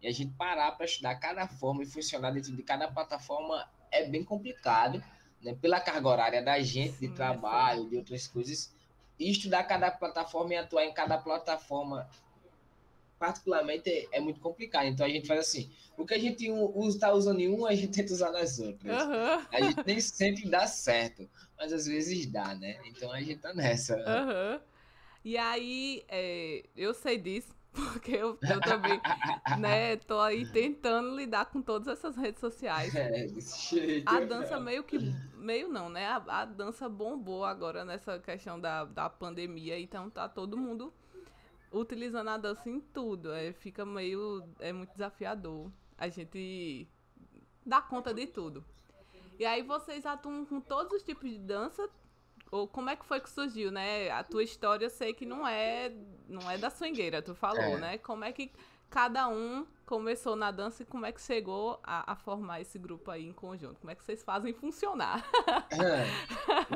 E 0.00 0.06
a 0.06 0.12
gente 0.12 0.32
parar 0.34 0.72
para 0.72 0.84
estudar 0.84 1.14
cada 1.16 1.46
forma 1.48 1.82
e 1.82 1.86
funcionar 1.86 2.32
dentro 2.32 2.54
de 2.54 2.62
cada 2.62 2.88
plataforma 2.88 3.68
é 3.92 4.04
bem 4.06 4.24
complicado, 4.24 5.02
né? 5.42 5.54
Pela 5.60 5.80
carga 5.80 6.08
horária 6.08 6.42
da 6.42 6.58
gente, 6.60 6.94
Sim, 6.94 7.08
de 7.08 7.14
trabalho, 7.14 7.86
é 7.86 7.90
de 7.90 7.96
outras 7.96 8.26
coisas. 8.26 8.74
E 9.18 9.30
estudar 9.30 9.64
cada 9.64 9.90
plataforma 9.90 10.54
e 10.54 10.56
atuar 10.56 10.84
em 10.84 10.92
cada 10.92 11.18
plataforma 11.18 12.08
particularmente 13.22 13.88
é, 13.88 14.08
é, 14.12 14.20
muito 14.20 14.40
complicado. 14.40 14.86
Então 14.86 15.06
a 15.06 15.08
gente 15.08 15.28
faz 15.28 15.40
assim: 15.40 15.70
o 15.96 16.04
que 16.04 16.14
a 16.14 16.18
gente 16.18 16.44
está 16.88 17.12
usando 17.12 17.38
em 17.38 17.48
um, 17.48 17.64
a 17.64 17.74
gente 17.74 17.92
tenta 17.94 18.12
usar 18.12 18.32
nas 18.32 18.58
outras. 18.58 19.00
Uhum. 19.00 19.46
A 19.52 19.60
gente 19.60 19.86
nem 19.86 20.00
sempre 20.00 20.50
dá 20.50 20.66
certo, 20.66 21.30
mas 21.56 21.72
às 21.72 21.86
vezes 21.86 22.26
dá, 22.26 22.52
né? 22.56 22.80
Então 22.86 23.12
a 23.12 23.20
gente 23.20 23.36
tá 23.36 23.54
nessa. 23.54 23.96
Uhum. 23.96 24.60
E 25.24 25.38
aí, 25.38 26.04
é, 26.08 26.64
eu 26.76 26.92
sei 26.92 27.16
disso, 27.16 27.54
porque 27.92 28.12
eu, 28.12 28.38
eu 28.42 28.60
também, 28.60 29.00
né, 29.58 29.96
tô 29.96 30.20
aí 30.20 30.46
tentando 30.46 31.16
lidar 31.16 31.46
com 31.46 31.62
todas 31.62 31.88
essas 31.88 32.16
redes 32.16 32.40
sociais. 32.40 32.94
É, 32.94 33.26
jeito. 33.28 34.08
A 34.08 34.20
dança 34.20 34.60
meio 34.60 34.84
que, 34.84 34.98
meio 35.34 35.68
não, 35.68 35.88
né? 35.88 36.06
A, 36.06 36.40
a 36.40 36.44
dança 36.44 36.88
bombou 36.88 37.44
agora 37.44 37.84
nessa 37.84 38.18
questão 38.18 38.60
da, 38.60 38.84
da 38.84 39.08
pandemia, 39.08 39.78
então 39.78 40.10
tá 40.10 40.28
todo 40.28 40.56
mundo 40.56 40.92
utilizando 41.72 42.28
a 42.28 42.36
dança 42.36 42.68
em 42.68 42.78
tudo. 42.78 43.32
É, 43.32 43.52
fica 43.52 43.84
meio. 43.84 44.44
É 44.60 44.72
muito 44.72 44.92
desafiador. 44.92 45.70
A 45.96 46.08
gente 46.08 46.86
dá 47.64 47.80
conta 47.80 48.12
de 48.12 48.26
tudo. 48.26 48.64
E 49.38 49.46
aí 49.46 49.62
vocês 49.62 50.04
atuam 50.04 50.44
com 50.44 50.60
todos 50.60 50.92
os 50.92 51.02
tipos 51.02 51.30
de 51.30 51.38
dança. 51.38 51.88
Ou 52.52 52.68
como 52.68 52.90
é 52.90 52.96
que 52.96 53.06
foi 53.06 53.18
que 53.18 53.30
surgiu, 53.30 53.72
né? 53.72 54.10
A 54.10 54.22
tua 54.22 54.44
história 54.44 54.84
eu 54.84 54.90
sei 54.90 55.14
que 55.14 55.24
não 55.24 55.48
é, 55.48 55.90
não 56.28 56.50
é 56.50 56.58
da 56.58 56.68
swingueira, 56.68 57.22
tu 57.22 57.34
falou, 57.34 57.58
é. 57.58 57.78
né? 57.78 57.98
Como 57.98 58.24
é 58.24 58.30
que 58.30 58.52
cada 58.90 59.26
um 59.26 59.66
começou 59.86 60.36
na 60.36 60.50
dança 60.50 60.82
e 60.82 60.86
como 60.86 61.06
é 61.06 61.12
que 61.12 61.20
chegou 61.22 61.80
a, 61.82 62.12
a, 62.12 62.14
formar 62.14 62.60
esse 62.60 62.78
grupo 62.78 63.10
aí 63.10 63.26
em 63.26 63.32
conjunto? 63.32 63.80
Como 63.80 63.90
é 63.90 63.94
que 63.94 64.04
vocês 64.04 64.22
fazem 64.22 64.52
funcionar? 64.52 65.26
É. 65.72 66.04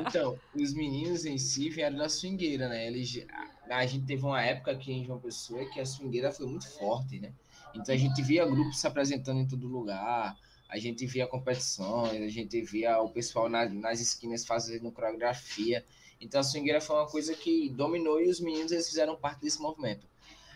Então, 0.01 0.39
os 0.55 0.73
meninos 0.73 1.23
em 1.25 1.37
si 1.37 1.69
vieram 1.69 1.97
da 1.97 2.09
swingueira, 2.09 2.67
né? 2.67 2.87
Eles, 2.87 3.23
a, 3.69 3.77
a, 3.77 3.85
gente 3.85 4.07
teve 4.07 4.25
uma 4.25 4.41
época 4.41 4.71
aqui 4.71 4.91
em 4.91 5.05
João 5.05 5.19
Pessoa 5.19 5.63
que 5.65 5.79
a 5.79 5.85
swingueira 5.85 6.31
foi 6.31 6.47
muito 6.47 6.67
forte, 6.67 7.19
né? 7.19 7.31
Então 7.75 7.93
a 7.93 7.97
gente 7.97 8.19
via 8.23 8.45
grupos 8.47 8.79
se 8.79 8.87
apresentando 8.87 9.39
em 9.39 9.47
todo 9.47 9.67
lugar, 9.67 10.35
a 10.69 10.77
gente 10.77 11.05
via 11.05 11.25
competições, 11.25 12.21
a 12.21 12.27
gente 12.27 12.61
via 12.61 12.99
o 12.99 13.09
pessoal 13.09 13.47
na, 13.47 13.67
nas 13.69 13.99
esquinas 14.01 14.45
fazendo 14.45 14.91
coreografia. 14.91 15.83
Então 16.19 16.41
a 16.41 16.43
swingueira 16.43 16.81
foi 16.81 16.95
uma 16.95 17.07
coisa 17.07 17.33
que 17.33 17.69
dominou 17.69 18.21
e 18.21 18.29
os 18.29 18.39
meninos 18.39 18.71
eles 18.71 18.87
fizeram 18.87 19.15
parte 19.15 19.41
desse 19.41 19.61
movimento. 19.61 20.05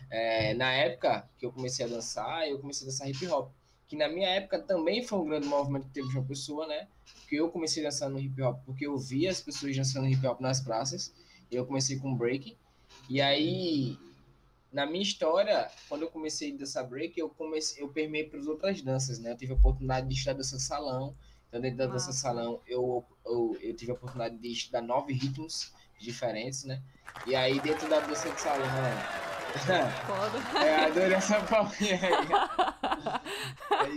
É, 0.09 0.53
na 0.55 0.71
época 0.73 1.29
que 1.37 1.45
eu 1.45 1.51
comecei 1.51 1.85
a 1.85 1.87
dançar, 1.87 2.47
eu 2.47 2.59
comecei 2.59 2.85
a 2.85 2.91
dançar 2.91 3.09
hip 3.09 3.25
hop, 3.27 3.51
que 3.87 3.95
na 3.95 4.09
minha 4.09 4.27
época 4.29 4.59
também 4.59 5.03
foi 5.03 5.19
um 5.19 5.25
grande 5.25 5.47
movimento 5.47 5.87
que 5.87 5.93
teve 5.93 6.09
de 6.09 6.17
uma 6.17 6.25
pessoa, 6.25 6.67
né? 6.67 6.87
Porque 7.21 7.35
eu 7.37 7.49
comecei 7.49 7.81
dançando 7.81 8.19
hip 8.19 8.41
hop 8.41 8.59
porque 8.65 8.85
eu 8.85 8.97
via 8.97 9.31
as 9.31 9.39
pessoas 9.39 9.75
dançando 9.75 10.07
hip 10.07 10.25
hop 10.27 10.41
nas 10.41 10.59
praças. 10.59 11.13
Eu 11.49 11.65
comecei 11.65 11.97
com 11.97 12.13
break. 12.13 12.57
E 13.09 13.21
aí, 13.21 13.97
na 14.71 14.85
minha 14.85 15.03
história, 15.03 15.69
quando 15.89 16.03
eu 16.03 16.09
comecei 16.09 16.53
a 16.53 16.57
dançar 16.57 16.87
break, 16.87 17.19
eu 17.19 17.29
comecei, 17.29 17.83
eu 17.83 17.89
permeei 17.89 18.25
para 18.25 18.39
as 18.39 18.47
outras 18.47 18.81
danças, 18.81 19.19
né? 19.19 19.31
Eu 19.31 19.37
tive 19.37 19.51
a 19.51 19.55
oportunidade 19.55 20.07
de 20.07 20.13
estudar 20.13 20.33
dança 20.33 20.57
salão. 20.59 21.15
Então, 21.47 21.59
dentro 21.59 21.77
da 21.77 21.87
dança 21.87 22.13
salão, 22.13 22.61
eu, 22.65 23.05
eu, 23.25 23.57
eu 23.61 23.75
tive 23.75 23.91
a 23.91 23.95
oportunidade 23.95 24.37
de 24.37 24.51
estudar 24.51 24.81
nove 24.81 25.13
ritmos 25.13 25.73
diferentes, 25.99 26.63
né? 26.63 26.81
E 27.27 27.35
aí, 27.35 27.59
dentro 27.59 27.89
da 27.89 27.99
dança 27.99 28.31
de 28.31 28.39
salão, 28.39 28.65
Foda. 30.05 30.39
É, 30.63 30.85
adorei 30.85 31.13
essa 31.13 31.41
palminha 31.41 31.99
aí. 32.01 32.27
aí. 33.69 33.95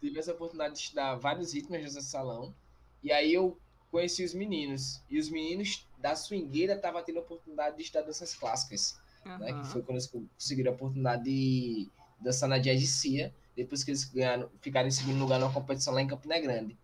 Tive 0.00 0.18
essa 0.20 0.32
oportunidade 0.32 0.74
de 0.74 0.80
estudar 0.80 1.16
vários 1.16 1.52
ritmos 1.52 1.80
nesse 1.80 2.02
salão. 2.02 2.54
E 3.02 3.10
aí 3.10 3.32
eu 3.34 3.58
conheci 3.90 4.24
os 4.24 4.34
meninos. 4.34 5.02
E 5.10 5.18
os 5.18 5.28
meninos 5.28 5.88
da 5.98 6.14
swingueira 6.14 6.74
estavam 6.74 7.02
tendo 7.02 7.18
a 7.18 7.22
oportunidade 7.22 7.76
de 7.76 7.82
estudar 7.82 8.02
danças 8.02 8.34
clássicas. 8.34 9.00
Uhum. 9.24 9.38
Né, 9.38 9.52
que 9.52 9.66
foi 9.68 9.82
quando 9.82 9.96
eles 9.98 10.06
conseguiram 10.06 10.72
a 10.72 10.74
oportunidade 10.74 11.24
de 11.24 11.88
dançar 12.20 12.48
na 12.48 12.58
Jazz 12.58 12.88
Cia, 12.88 13.32
depois 13.54 13.84
que 13.84 13.90
eles 13.90 14.04
ganharam, 14.04 14.50
ficaram 14.60 14.88
em 14.88 14.90
segundo 14.90 15.18
lugar 15.18 15.38
numa 15.38 15.52
competição 15.52 15.92
lá 15.92 16.02
em 16.02 16.06
Campina 16.06 16.38
Grande. 16.40 16.76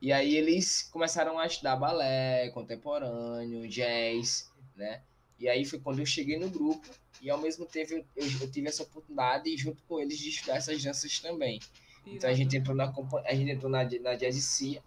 E 0.00 0.12
aí 0.12 0.36
eles 0.36 0.82
começaram 0.82 1.38
a 1.38 1.46
estudar 1.46 1.76
balé 1.76 2.50
contemporâneo, 2.50 3.66
jazz, 3.66 4.50
né? 4.76 5.02
E 5.38 5.48
aí 5.48 5.64
foi 5.64 5.78
quando 5.78 6.00
eu 6.00 6.06
cheguei 6.06 6.38
no 6.38 6.50
grupo 6.50 6.88
e 7.20 7.30
ao 7.30 7.38
mesmo 7.38 7.64
tempo 7.64 7.94
eu, 7.94 8.04
eu 8.14 8.50
tive 8.50 8.68
essa 8.68 8.82
oportunidade 8.82 9.56
junto 9.56 9.82
com 9.84 9.98
eles 9.98 10.18
de 10.18 10.28
estudar 10.28 10.56
essas 10.56 10.82
danças 10.82 11.18
também. 11.18 11.60
Então 12.06 12.28
a 12.28 12.34
gente 12.34 12.56
entrou 12.56 12.76
na 12.76 12.92
a 13.24 13.34
gente 13.34 13.50
entrou 13.50 13.70
na, 13.70 13.84
na 13.84 14.14
Jazz 14.14 14.36
Cia 14.44 14.82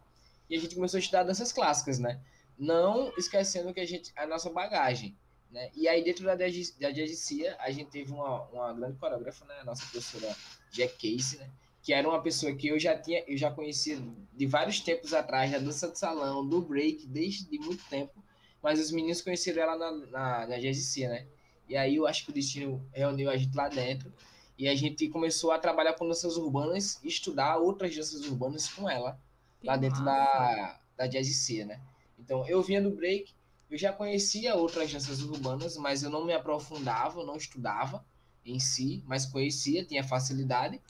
e 0.49 0.55
a 0.55 0.59
gente 0.59 0.75
começou 0.75 0.97
a 0.97 1.01
estudar 1.01 1.23
danças 1.23 1.51
clássicas, 1.51 1.99
né? 1.99 2.19
Não 2.57 3.11
esquecendo 3.17 3.73
que 3.73 3.79
a 3.79 3.85
gente 3.85 4.11
a 4.15 4.27
nossa 4.27 4.49
bagagem, 4.49 5.17
né? 5.51 5.69
E 5.75 5.87
aí 5.87 6.03
dentro 6.03 6.25
da 6.25 6.35
da 6.35 6.47
Cia, 6.49 7.55
a 7.59 7.71
gente 7.71 7.89
teve 7.89 8.11
uma, 8.11 8.43
uma 8.49 8.73
grande 8.73 8.97
coreógrafa, 8.97 9.45
né? 9.45 9.55
A 9.61 9.65
nossa 9.65 9.85
professora 9.85 10.35
Jack 10.71 10.93
Casey, 10.95 11.39
né? 11.39 11.49
Que 11.81 11.93
era 11.93 12.07
uma 12.07 12.21
pessoa 12.21 12.53
que 12.53 12.67
eu 12.67 12.79
já 12.79 12.97
tinha, 12.97 13.23
eu 13.27 13.37
já 13.37 13.49
conhecia 13.49 13.97
de 14.33 14.45
vários 14.45 14.79
tempos 14.79 15.13
atrás, 15.13 15.51
da 15.51 15.59
dança 15.59 15.89
de 15.89 15.97
salão, 15.97 16.47
do 16.47 16.61
break, 16.61 17.07
desde 17.07 17.49
de 17.49 17.57
muito 17.57 17.83
tempo 17.89 18.23
mas 18.61 18.79
os 18.79 18.91
meninos 18.91 19.21
conheceram 19.21 19.63
ela 19.63 19.77
na, 19.77 19.91
na, 19.91 20.47
na 20.47 20.57
né? 20.57 21.27
E 21.67 21.77
aí 21.77 21.95
eu 21.95 22.07
acho 22.07 22.25
que 22.25 22.31
o 22.31 22.33
destino 22.33 22.85
reuniu 22.91 23.29
a 23.29 23.37
gente 23.37 23.55
lá 23.55 23.69
dentro 23.69 24.11
e 24.57 24.67
a 24.67 24.75
gente 24.75 25.07
começou 25.07 25.51
a 25.51 25.59
trabalhar 25.59 25.93
com 25.93 26.07
danças 26.07 26.35
urbanas 26.35 26.99
e 27.03 27.07
estudar 27.07 27.57
outras 27.57 27.95
danças 27.95 28.25
urbanas 28.25 28.67
com 28.67 28.89
ela, 28.89 29.19
que 29.61 29.67
lá 29.67 29.77
dentro 29.77 30.03
da, 30.03 30.79
da 30.97 31.07
Jazz 31.07 31.49
né? 31.65 31.79
Então 32.17 32.45
eu 32.47 32.61
vinha 32.61 32.81
do 32.81 32.91
break, 32.91 33.33
eu 33.69 33.77
já 33.77 33.93
conhecia 33.93 34.55
outras 34.55 34.91
danças 34.91 35.21
urbanas, 35.21 35.77
mas 35.77 36.01
eu 36.01 36.09
não 36.09 36.25
me 36.25 36.33
aprofundava, 36.33 37.23
não 37.23 37.35
estudava 37.35 38.03
em 38.43 38.59
si, 38.59 39.03
mas 39.05 39.25
conhecia, 39.25 39.85
tinha 39.85 40.03
facilidade, 40.03 40.81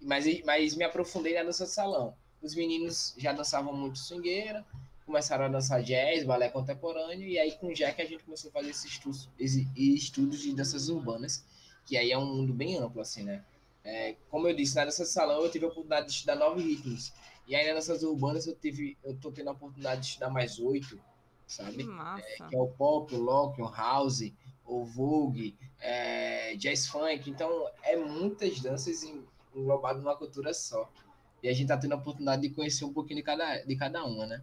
mas, 0.00 0.24
mas 0.44 0.76
me 0.76 0.84
aprofundei 0.84 1.34
na 1.34 1.44
dança 1.44 1.64
de 1.64 1.70
salão. 1.70 2.14
Os 2.42 2.54
meninos 2.54 3.14
já 3.16 3.32
dançavam 3.32 3.72
muito 3.72 3.98
swingueira, 3.98 4.64
começaram 5.06 5.46
a 5.46 5.48
dançar 5.48 5.82
jazz, 5.82 6.24
balé 6.24 6.48
contemporâneo, 6.50 7.26
e 7.26 7.38
aí 7.38 7.52
com 7.52 7.68
o 7.68 7.72
Jack 7.72 8.02
a 8.02 8.04
gente 8.04 8.24
começou 8.24 8.50
a 8.50 8.52
fazer 8.52 8.70
esses 8.70 8.84
estudos, 8.84 9.28
estudos 9.74 10.40
de 10.40 10.52
danças 10.52 10.88
urbanas, 10.88 11.44
que 11.86 11.96
aí 11.96 12.10
é 12.10 12.18
um 12.18 12.26
mundo 12.26 12.52
bem 12.52 12.76
amplo, 12.76 13.00
assim, 13.00 13.22
né? 13.22 13.44
É, 13.82 14.16
como 14.28 14.48
eu 14.48 14.54
disse, 14.54 14.74
na 14.74 14.84
dança 14.84 15.04
de 15.04 15.10
salão 15.10 15.42
eu 15.42 15.50
tive 15.50 15.64
a 15.64 15.68
oportunidade 15.68 16.08
de 16.08 16.12
estudar 16.12 16.34
nove 16.34 16.60
ritmos, 16.60 17.12
e 17.46 17.54
aí 17.54 17.64
nas 17.72 17.86
danças 17.86 18.02
urbanas 18.02 18.46
eu 18.46 18.56
tive, 18.56 18.98
eu 19.02 19.16
tô 19.16 19.30
tendo 19.30 19.48
a 19.48 19.52
oportunidade 19.52 20.00
de 20.00 20.06
estudar 20.08 20.28
mais 20.28 20.58
oito, 20.58 21.00
sabe? 21.46 21.84
Que, 21.84 21.90
é, 22.42 22.48
que 22.48 22.56
é 22.56 22.58
o 22.58 22.68
pop, 22.68 23.14
o 23.14 23.24
rock, 23.24 23.62
o 23.62 23.70
house, 23.70 24.32
o 24.64 24.84
vogue, 24.84 25.56
é, 25.80 26.56
jazz 26.56 26.86
funk, 26.86 27.30
então 27.30 27.70
é 27.82 27.96
muitas 27.96 28.60
danças 28.60 29.04
englobadas 29.54 30.02
numa 30.02 30.16
cultura 30.16 30.52
só. 30.52 30.90
E 31.42 31.48
a 31.48 31.52
gente 31.52 31.68
tá 31.68 31.78
tendo 31.78 31.92
a 31.92 31.96
oportunidade 31.96 32.42
de 32.42 32.50
conhecer 32.50 32.84
um 32.84 32.92
pouquinho 32.92 33.18
de 33.18 33.22
cada, 33.22 33.62
de 33.62 33.76
cada 33.76 34.04
uma, 34.04 34.26
né? 34.26 34.42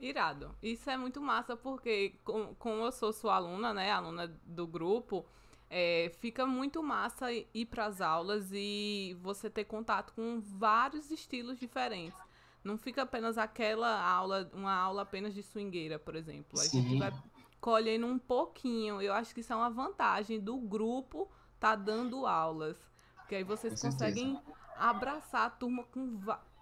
Irado. 0.00 0.54
Isso 0.62 0.88
é 0.90 0.96
muito 0.96 1.20
massa 1.20 1.56
porque, 1.56 2.14
com, 2.24 2.54
como 2.54 2.82
eu 2.82 2.90
sou 2.90 3.12
sua 3.12 3.36
aluna, 3.36 3.72
né, 3.74 3.90
aluna 3.90 4.26
do 4.44 4.66
grupo, 4.66 5.24
é, 5.68 6.10
fica 6.18 6.46
muito 6.46 6.82
massa 6.82 7.30
ir 7.32 7.66
para 7.66 7.86
as 7.86 8.00
aulas 8.00 8.50
e 8.52 9.16
você 9.22 9.48
ter 9.48 9.64
contato 9.64 10.12
com 10.14 10.40
vários 10.40 11.10
estilos 11.10 11.58
diferentes. 11.58 12.18
Não 12.62 12.76
fica 12.76 13.02
apenas 13.02 13.38
aquela 13.38 14.02
aula, 14.02 14.50
uma 14.52 14.74
aula 14.74 15.02
apenas 15.02 15.34
de 15.34 15.42
swingueira, 15.42 15.98
por 15.98 16.14
exemplo. 16.14 16.60
A 16.60 16.64
Sim. 16.64 16.82
gente 16.82 16.98
vai 16.98 17.12
colhendo 17.60 18.06
um 18.06 18.18
pouquinho. 18.18 19.00
Eu 19.00 19.12
acho 19.12 19.34
que 19.34 19.40
isso 19.40 19.52
é 19.52 19.56
uma 19.56 19.70
vantagem 19.70 20.40
do 20.40 20.56
grupo 20.58 21.30
tá 21.58 21.74
dando 21.74 22.26
aulas. 22.26 22.76
Porque 23.16 23.36
aí 23.36 23.44
vocês 23.44 23.80
com 23.80 23.88
conseguem 23.88 24.34
certeza. 24.34 24.58
abraçar 24.76 25.46
a 25.46 25.50
turma 25.50 25.84
com 25.84 26.18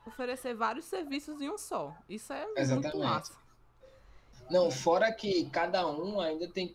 oferecer 0.06 0.54
vários 0.54 0.84
serviços 0.86 1.40
em 1.40 1.50
um 1.50 1.58
só. 1.58 1.96
Isso 2.08 2.32
é 2.32 2.46
Exatamente. 2.56 2.94
muito 2.94 2.98
massa. 2.98 3.32
Não, 4.50 4.70
fora 4.70 5.12
que 5.12 5.48
cada 5.50 5.86
um 5.86 6.20
ainda 6.20 6.48
tem 6.48 6.74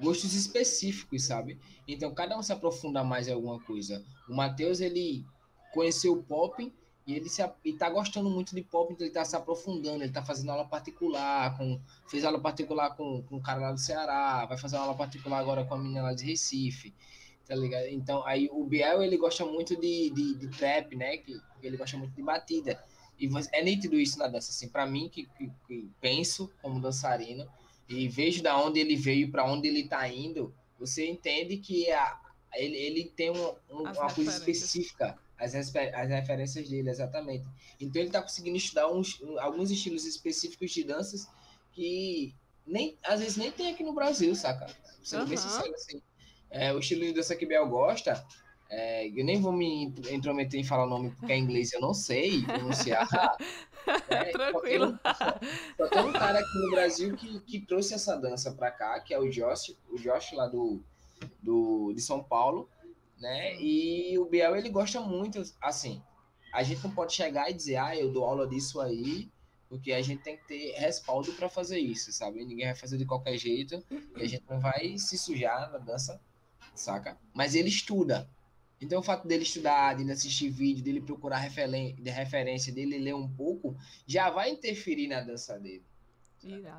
gostos 0.00 0.34
específicos, 0.34 1.24
sabe? 1.24 1.58
Então 1.86 2.14
cada 2.14 2.38
um 2.38 2.42
se 2.42 2.52
aprofunda 2.52 3.02
mais 3.02 3.28
em 3.28 3.32
alguma 3.32 3.60
coisa. 3.60 4.04
O 4.28 4.34
Matheus, 4.34 4.80
ele 4.80 5.24
conheceu 5.72 6.12
o 6.12 6.22
pop 6.22 6.72
e 7.08 7.14
ele 7.14 7.28
se, 7.28 7.42
e 7.64 7.72
tá 7.72 7.88
gostando 7.88 8.28
muito 8.28 8.54
de 8.54 8.62
pop, 8.62 8.92
então 8.92 9.06
ele 9.06 9.14
tá 9.14 9.24
se 9.24 9.34
aprofundando, 9.34 10.04
ele 10.04 10.12
tá 10.12 10.22
fazendo 10.22 10.50
aula 10.50 10.66
particular, 10.66 11.56
com, 11.56 11.80
fez 12.06 12.22
aula 12.22 12.38
particular 12.38 12.94
com, 12.94 13.22
com 13.22 13.36
um 13.36 13.40
cara 13.40 13.60
lá 13.60 13.72
do 13.72 13.80
Ceará, 13.80 14.44
vai 14.46 14.58
fazer 14.58 14.76
aula 14.76 14.94
particular 14.94 15.38
agora 15.38 15.64
com 15.64 15.74
a 15.74 15.78
menina 15.78 16.02
lá 16.02 16.12
de 16.14 16.24
Recife 16.26 16.94
tá 17.48 17.54
ligado? 17.54 17.86
Então, 17.86 18.22
aí 18.26 18.46
o 18.52 18.62
Biel, 18.62 19.02
ele 19.02 19.16
gosta 19.16 19.44
muito 19.46 19.74
de, 19.74 20.10
de, 20.10 20.34
de 20.34 20.48
trap, 20.48 20.94
né? 20.94 21.16
Que, 21.16 21.40
ele 21.62 21.78
gosta 21.78 21.96
muito 21.96 22.14
de 22.14 22.22
batida. 22.22 22.78
E 23.18 23.26
é 23.52 23.64
nítido 23.64 23.98
isso 23.98 24.18
na 24.18 24.28
dança, 24.28 24.50
assim, 24.50 24.68
para 24.68 24.86
mim, 24.86 25.08
que, 25.08 25.24
que, 25.24 25.50
que, 25.66 25.90
penso 25.98 26.52
como 26.60 26.78
dançarino 26.78 27.48
e 27.88 28.06
vejo 28.06 28.42
da 28.42 28.62
onde 28.62 28.78
ele 28.78 28.94
veio 28.94 29.30
para 29.30 29.50
onde 29.50 29.66
ele 29.66 29.88
tá 29.88 30.06
indo, 30.06 30.54
você 30.78 31.08
entende 31.08 31.56
que 31.56 31.90
a, 31.90 32.20
ele, 32.54 32.76
ele 32.76 33.04
tem 33.16 33.30
um, 33.30 33.48
um, 33.70 33.82
uma 33.82 34.12
coisa 34.12 34.30
específica, 34.30 35.18
as, 35.38 35.54
as 35.54 36.08
referências 36.08 36.68
dele, 36.68 36.90
exatamente. 36.90 37.46
Então 37.80 38.02
ele 38.02 38.10
tá 38.10 38.20
conseguindo 38.20 38.56
estudar 38.56 38.88
uns, 38.88 39.20
alguns 39.38 39.70
estilos 39.70 40.04
específicos 40.04 40.70
de 40.70 40.84
danças 40.84 41.28
que 41.72 42.34
nem, 42.66 42.98
às 43.04 43.20
vezes 43.20 43.36
nem 43.36 43.50
tem 43.50 43.70
aqui 43.70 43.82
no 43.82 43.94
Brasil, 43.94 44.34
saca? 44.34 44.66
Sendo 45.02 45.22
uhum. 45.22 45.28
bem 45.28 45.36
sincero, 45.38 45.72
assim. 45.74 46.02
É, 46.50 46.72
o 46.72 46.78
estilo 46.78 47.02
de 47.02 47.12
dança 47.12 47.36
que 47.36 47.46
Biel 47.46 47.68
gosta, 47.68 48.24
é, 48.70 49.08
eu 49.08 49.24
nem 49.24 49.40
vou 49.40 49.52
me 49.52 49.94
intrometer 50.10 50.60
em 50.60 50.64
falar 50.64 50.84
o 50.84 50.88
nome 50.88 51.10
porque 51.10 51.32
é 51.32 51.38
inglês 51.38 51.72
eu 51.72 51.80
não 51.80 51.94
sei 51.94 52.42
pronunciar. 52.42 53.08
é, 54.10 54.24
Tranquilo. 54.30 54.98
Só 55.76 55.88
tem, 55.88 56.04
um 56.04 56.12
cara 56.12 56.38
aqui 56.38 56.58
no 56.58 56.70
Brasil 56.70 57.16
que, 57.16 57.40
que 57.40 57.60
trouxe 57.60 57.94
essa 57.94 58.16
dança 58.16 58.52
para 58.52 58.70
cá, 58.70 59.00
que 59.00 59.14
é 59.14 59.18
o 59.18 59.30
Josh, 59.30 59.74
o 59.90 59.96
Josh 59.96 60.32
lá 60.32 60.46
do, 60.46 60.82
do, 61.42 61.92
de 61.94 62.02
São 62.02 62.22
Paulo, 62.22 62.68
né? 63.18 63.60
E 63.60 64.18
o 64.18 64.26
Biel, 64.26 64.56
ele 64.56 64.70
gosta 64.70 65.00
muito, 65.00 65.42
assim, 65.60 66.02
a 66.52 66.62
gente 66.62 66.82
não 66.84 66.90
pode 66.90 67.12
chegar 67.12 67.50
e 67.50 67.54
dizer, 67.54 67.76
ah, 67.76 67.96
eu 67.96 68.12
dou 68.12 68.24
aula 68.24 68.46
disso 68.46 68.80
aí, 68.80 69.30
porque 69.68 69.92
a 69.92 70.00
gente 70.00 70.22
tem 70.22 70.36
que 70.36 70.46
ter 70.46 70.72
respaldo 70.78 71.32
para 71.34 71.48
fazer 71.48 71.78
isso, 71.78 72.12
sabe? 72.12 72.44
Ninguém 72.44 72.66
vai 72.66 72.74
fazer 72.74 72.96
de 72.96 73.04
qualquer 73.04 73.36
jeito, 73.36 73.84
e 74.16 74.22
a 74.22 74.26
gente 74.26 74.44
não 74.48 74.58
vai 74.58 74.96
se 74.96 75.18
sujar 75.18 75.70
na 75.70 75.78
dança 75.78 76.20
saca? 76.78 77.18
Mas 77.34 77.54
ele 77.54 77.68
estuda. 77.68 78.28
Então, 78.80 79.00
o 79.00 79.02
fato 79.02 79.26
dele 79.26 79.42
estudar, 79.42 79.96
dele 79.96 80.12
assistir 80.12 80.50
vídeo, 80.50 80.84
dele 80.84 81.00
procurar 81.00 81.40
de 81.40 82.10
referência, 82.10 82.72
dele 82.72 82.98
ler 82.98 83.14
um 83.14 83.28
pouco, 83.28 83.76
já 84.06 84.30
vai 84.30 84.50
interferir 84.50 85.08
na 85.08 85.20
dança 85.20 85.58
dele. 85.58 85.82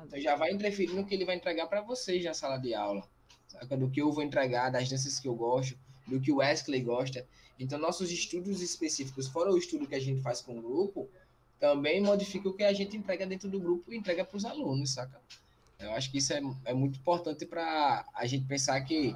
Então, 0.06 0.18
já 0.18 0.34
vai 0.34 0.50
interferir 0.50 0.94
no 0.94 1.04
que 1.04 1.14
ele 1.14 1.26
vai 1.26 1.36
entregar 1.36 1.66
para 1.66 1.82
vocês 1.82 2.24
na 2.24 2.32
sala 2.32 2.56
de 2.56 2.74
aula. 2.74 3.06
Saca? 3.46 3.76
Do 3.76 3.90
que 3.90 4.00
eu 4.00 4.10
vou 4.10 4.22
entregar, 4.22 4.70
das 4.70 4.88
danças 4.88 5.20
que 5.20 5.28
eu 5.28 5.34
gosto, 5.34 5.78
do 6.06 6.20
que 6.20 6.32
o 6.32 6.36
Wesley 6.36 6.82
gosta. 6.82 7.26
Então, 7.58 7.78
nossos 7.78 8.10
estudos 8.10 8.62
específicos, 8.62 9.28
fora 9.28 9.50
o 9.50 9.58
estudo 9.58 9.86
que 9.86 9.94
a 9.94 10.00
gente 10.00 10.22
faz 10.22 10.40
com 10.40 10.58
o 10.58 10.62
grupo, 10.62 11.08
também 11.58 12.00
modifica 12.00 12.48
o 12.48 12.54
que 12.54 12.64
a 12.64 12.72
gente 12.72 12.96
entrega 12.96 13.26
dentro 13.26 13.48
do 13.48 13.60
grupo 13.60 13.92
e 13.92 13.96
entrega 13.96 14.24
para 14.24 14.36
os 14.36 14.44
alunos, 14.44 14.94
saca? 14.94 15.20
Eu 15.78 15.92
acho 15.92 16.10
que 16.10 16.18
isso 16.18 16.32
é, 16.32 16.40
é 16.64 16.74
muito 16.74 16.98
importante 16.98 17.44
para 17.44 18.04
a 18.14 18.26
gente 18.26 18.46
pensar 18.46 18.80
que 18.82 19.14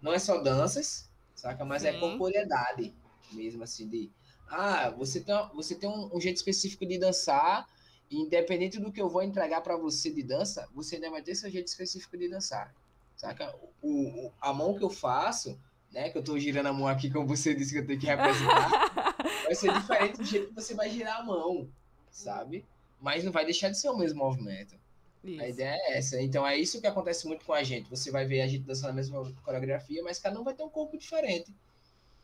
não 0.00 0.12
é 0.12 0.18
só 0.18 0.38
danças, 0.38 1.10
saca? 1.34 1.64
Mas 1.64 1.84
é 1.84 1.90
Sim. 1.90 1.96
é 1.98 2.00
corporeidade 2.00 2.94
mesmo, 3.32 3.62
assim, 3.62 3.88
de. 3.88 4.10
Ah, 4.48 4.90
você 4.90 5.20
tem, 5.20 5.34
você 5.54 5.74
tem 5.74 5.88
um, 5.88 6.14
um, 6.14 6.20
jeito 6.20 6.36
específico 6.36 6.86
de 6.86 6.98
dançar 6.98 7.66
independente 8.10 8.78
do 8.78 8.92
que 8.92 9.00
eu 9.00 9.08
vou 9.08 9.22
entregar 9.22 9.60
para 9.62 9.76
você 9.76 10.10
de 10.10 10.22
dança, 10.22 10.68
você 10.74 10.96
ainda 10.96 11.10
vai 11.10 11.22
ter 11.22 11.34
seu 11.34 11.50
jeito 11.50 11.68
específico 11.68 12.16
de 12.16 12.28
dançar. 12.28 12.74
Saca? 13.16 13.54
O, 13.82 14.26
o, 14.26 14.32
a 14.40 14.52
mão 14.52 14.76
que 14.76 14.84
eu 14.84 14.90
faço, 14.90 15.58
né? 15.94 16.10
Que 16.10 16.18
eu 16.18 16.24
tô 16.24 16.36
girando 16.38 16.66
a 16.66 16.72
mão 16.72 16.88
aqui, 16.88 17.08
como 17.08 17.26
você 17.26 17.54
disse 17.54 17.72
que 17.72 17.78
eu 17.78 17.86
tenho 17.86 18.00
que 18.00 18.06
representar, 18.06 19.14
vai 19.46 19.54
ser 19.54 19.72
diferente 19.72 20.18
do 20.18 20.24
jeito 20.24 20.48
que 20.48 20.54
você 20.54 20.74
vai 20.74 20.90
girar 20.90 21.20
a 21.20 21.24
mão, 21.24 21.68
sabe? 22.10 22.64
Mas 23.00 23.22
não 23.22 23.30
vai 23.30 23.44
deixar 23.44 23.70
de 23.70 23.78
ser 23.78 23.88
o 23.88 23.96
mesmo 23.96 24.18
movimento. 24.18 24.74
Isso. 25.22 25.40
A 25.40 25.48
ideia 25.48 25.78
é 25.84 25.96
essa. 25.96 26.20
Então 26.20 26.46
é 26.46 26.56
isso 26.56 26.80
que 26.80 26.86
acontece 26.86 27.26
muito 27.26 27.44
com 27.44 27.52
a 27.52 27.62
gente. 27.62 27.88
Você 27.88 28.10
vai 28.10 28.26
ver 28.26 28.42
a 28.42 28.46
gente 28.46 28.64
dançando 28.64 28.90
a 28.90 28.94
mesma 28.94 29.32
coreografia, 29.42 30.02
mas 30.02 30.18
cada 30.18 30.38
um 30.38 30.44
vai 30.44 30.52
ter 30.52 30.64
um 30.64 30.68
corpo 30.68 30.98
diferente. 30.98 31.54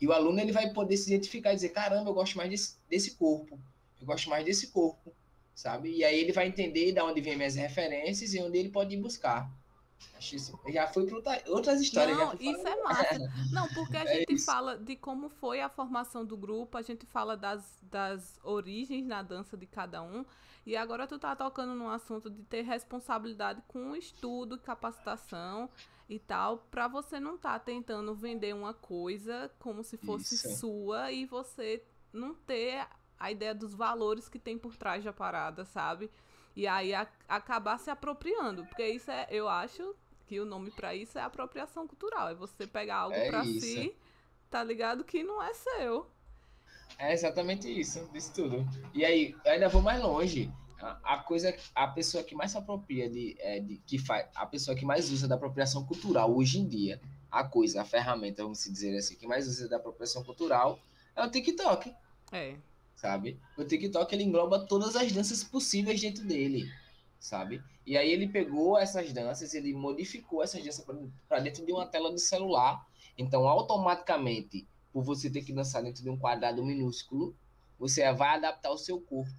E 0.00 0.06
o 0.06 0.12
aluno 0.12 0.40
ele 0.40 0.52
vai 0.52 0.70
poder 0.72 0.96
se 0.96 1.08
identificar 1.08 1.52
e 1.52 1.54
dizer: 1.54 1.70
caramba, 1.70 2.10
eu 2.10 2.14
gosto 2.14 2.36
mais 2.36 2.50
desse, 2.50 2.76
desse 2.90 3.12
corpo. 3.12 3.58
Eu 4.00 4.06
gosto 4.06 4.28
mais 4.28 4.44
desse 4.44 4.68
corpo, 4.68 5.12
sabe? 5.54 5.90
E 5.94 6.04
aí 6.04 6.18
ele 6.18 6.32
vai 6.32 6.48
entender 6.48 6.92
de 6.92 7.00
onde 7.00 7.20
vem 7.20 7.36
minhas 7.36 7.54
referências 7.54 8.34
e 8.34 8.40
onde 8.40 8.58
ele 8.58 8.70
pode 8.70 8.94
ir 8.94 8.98
buscar. 8.98 9.50
Acho 10.16 10.36
isso. 10.36 10.60
Já 10.68 10.86
foi 10.86 11.06
para 11.06 11.42
outras 11.48 11.80
histórias. 11.80 12.16
Não, 12.16 12.34
isso 12.34 12.66
é 12.66 12.82
massa. 12.82 13.18
Não, 13.52 13.68
porque 13.68 13.96
a 13.96 14.04
é 14.04 14.18
gente 14.18 14.34
isso. 14.34 14.46
fala 14.46 14.76
de 14.76 14.96
como 14.96 15.28
foi 15.28 15.60
a 15.60 15.68
formação 15.68 16.24
do 16.24 16.36
grupo, 16.36 16.76
a 16.76 16.82
gente 16.82 17.06
fala 17.06 17.36
das, 17.36 17.78
das 17.82 18.38
origens 18.42 19.06
na 19.06 19.22
dança 19.22 19.56
de 19.56 19.66
cada 19.66 20.02
um. 20.02 20.24
E 20.66 20.76
agora 20.76 21.06
tu 21.06 21.18
tá 21.18 21.34
tocando 21.34 21.74
num 21.74 21.88
assunto 21.88 22.28
de 22.28 22.42
ter 22.42 22.62
responsabilidade 22.62 23.62
com 23.66 23.96
estudo, 23.96 24.58
capacitação 24.58 25.70
e 26.08 26.18
tal, 26.18 26.58
para 26.70 26.86
você 26.86 27.18
não 27.18 27.38
tá 27.38 27.58
tentando 27.58 28.14
vender 28.14 28.54
uma 28.54 28.74
coisa 28.74 29.50
como 29.58 29.82
se 29.82 29.96
fosse 29.96 30.34
Isso. 30.34 30.58
sua 30.58 31.10
e 31.12 31.24
você 31.24 31.82
não 32.12 32.34
ter 32.34 32.86
a 33.18 33.30
ideia 33.30 33.54
dos 33.54 33.74
valores 33.74 34.28
que 34.28 34.38
tem 34.38 34.58
por 34.58 34.76
trás 34.76 35.04
da 35.04 35.12
parada, 35.12 35.64
sabe? 35.64 36.10
E 36.56 36.66
aí 36.66 36.94
a, 36.94 37.06
acabar 37.28 37.78
se 37.78 37.90
apropriando, 37.90 38.64
porque 38.66 38.86
isso 38.86 39.10
é, 39.10 39.26
eu 39.30 39.48
acho 39.48 39.94
que 40.26 40.38
o 40.40 40.44
nome 40.44 40.70
para 40.70 40.94
isso 40.94 41.18
é 41.18 41.22
apropriação 41.22 41.86
cultural, 41.86 42.28
é 42.28 42.34
você 42.34 42.66
pegar 42.66 42.96
algo 42.98 43.16
é 43.16 43.28
para 43.28 43.44
si, 43.44 43.94
tá 44.50 44.62
ligado 44.62 45.04
que 45.04 45.22
não 45.22 45.42
é 45.42 45.52
seu. 45.54 46.06
É 46.98 47.12
exatamente 47.12 47.68
isso, 47.68 48.08
disso 48.12 48.32
tudo. 48.34 48.66
E 48.94 49.04
aí, 49.04 49.34
eu 49.44 49.52
ainda 49.52 49.68
vou 49.68 49.82
mais 49.82 50.00
longe. 50.02 50.52
A, 50.80 51.18
coisa, 51.18 51.54
a 51.74 51.88
pessoa 51.88 52.24
que 52.24 52.34
mais 52.34 52.52
se 52.52 52.58
apropria 52.58 53.08
de, 53.08 53.36
é, 53.38 53.60
de 53.60 53.76
que 53.86 53.98
faz, 53.98 54.26
a 54.34 54.46
pessoa 54.46 54.74
que 54.74 54.84
mais 54.84 55.10
usa 55.10 55.28
da 55.28 55.34
apropriação 55.34 55.84
cultural 55.84 56.34
hoje 56.34 56.58
em 56.58 56.66
dia, 56.66 57.00
a 57.30 57.44
coisa, 57.44 57.82
a 57.82 57.84
ferramenta, 57.84 58.42
vamos 58.42 58.64
dizer 58.64 58.96
assim, 58.96 59.14
que 59.14 59.26
mais 59.26 59.46
usa 59.46 59.68
da 59.68 59.76
apropriação 59.76 60.24
cultural 60.24 60.78
é 61.14 61.22
o 61.22 61.30
TikTok. 61.30 61.94
É. 62.32 62.56
Sabe? 63.00 63.40
O 63.56 63.64
TikTok 63.64 64.14
ele 64.14 64.24
engloba 64.24 64.66
todas 64.66 64.94
as 64.94 65.10
danças 65.10 65.42
possíveis 65.42 65.98
dentro 65.98 66.22
dele, 66.22 66.70
sabe? 67.18 67.62
E 67.86 67.96
aí 67.96 68.10
ele 68.12 68.28
pegou 68.28 68.78
essas 68.78 69.10
danças, 69.10 69.54
ele 69.54 69.72
modificou 69.72 70.42
essas 70.42 70.62
danças 70.62 70.84
para 71.26 71.40
dentro 71.40 71.64
de 71.64 71.72
uma 71.72 71.86
tela 71.86 72.12
de 72.12 72.20
celular. 72.20 72.86
Então, 73.16 73.48
automaticamente, 73.48 74.68
por 74.92 75.02
você 75.02 75.30
ter 75.30 75.40
que 75.40 75.50
dançar 75.50 75.82
dentro 75.82 76.02
de 76.02 76.10
um 76.10 76.18
quadrado 76.18 76.62
minúsculo, 76.62 77.34
você 77.78 78.12
vai 78.12 78.36
adaptar 78.36 78.70
o 78.70 78.76
seu 78.76 79.00
corpo, 79.00 79.32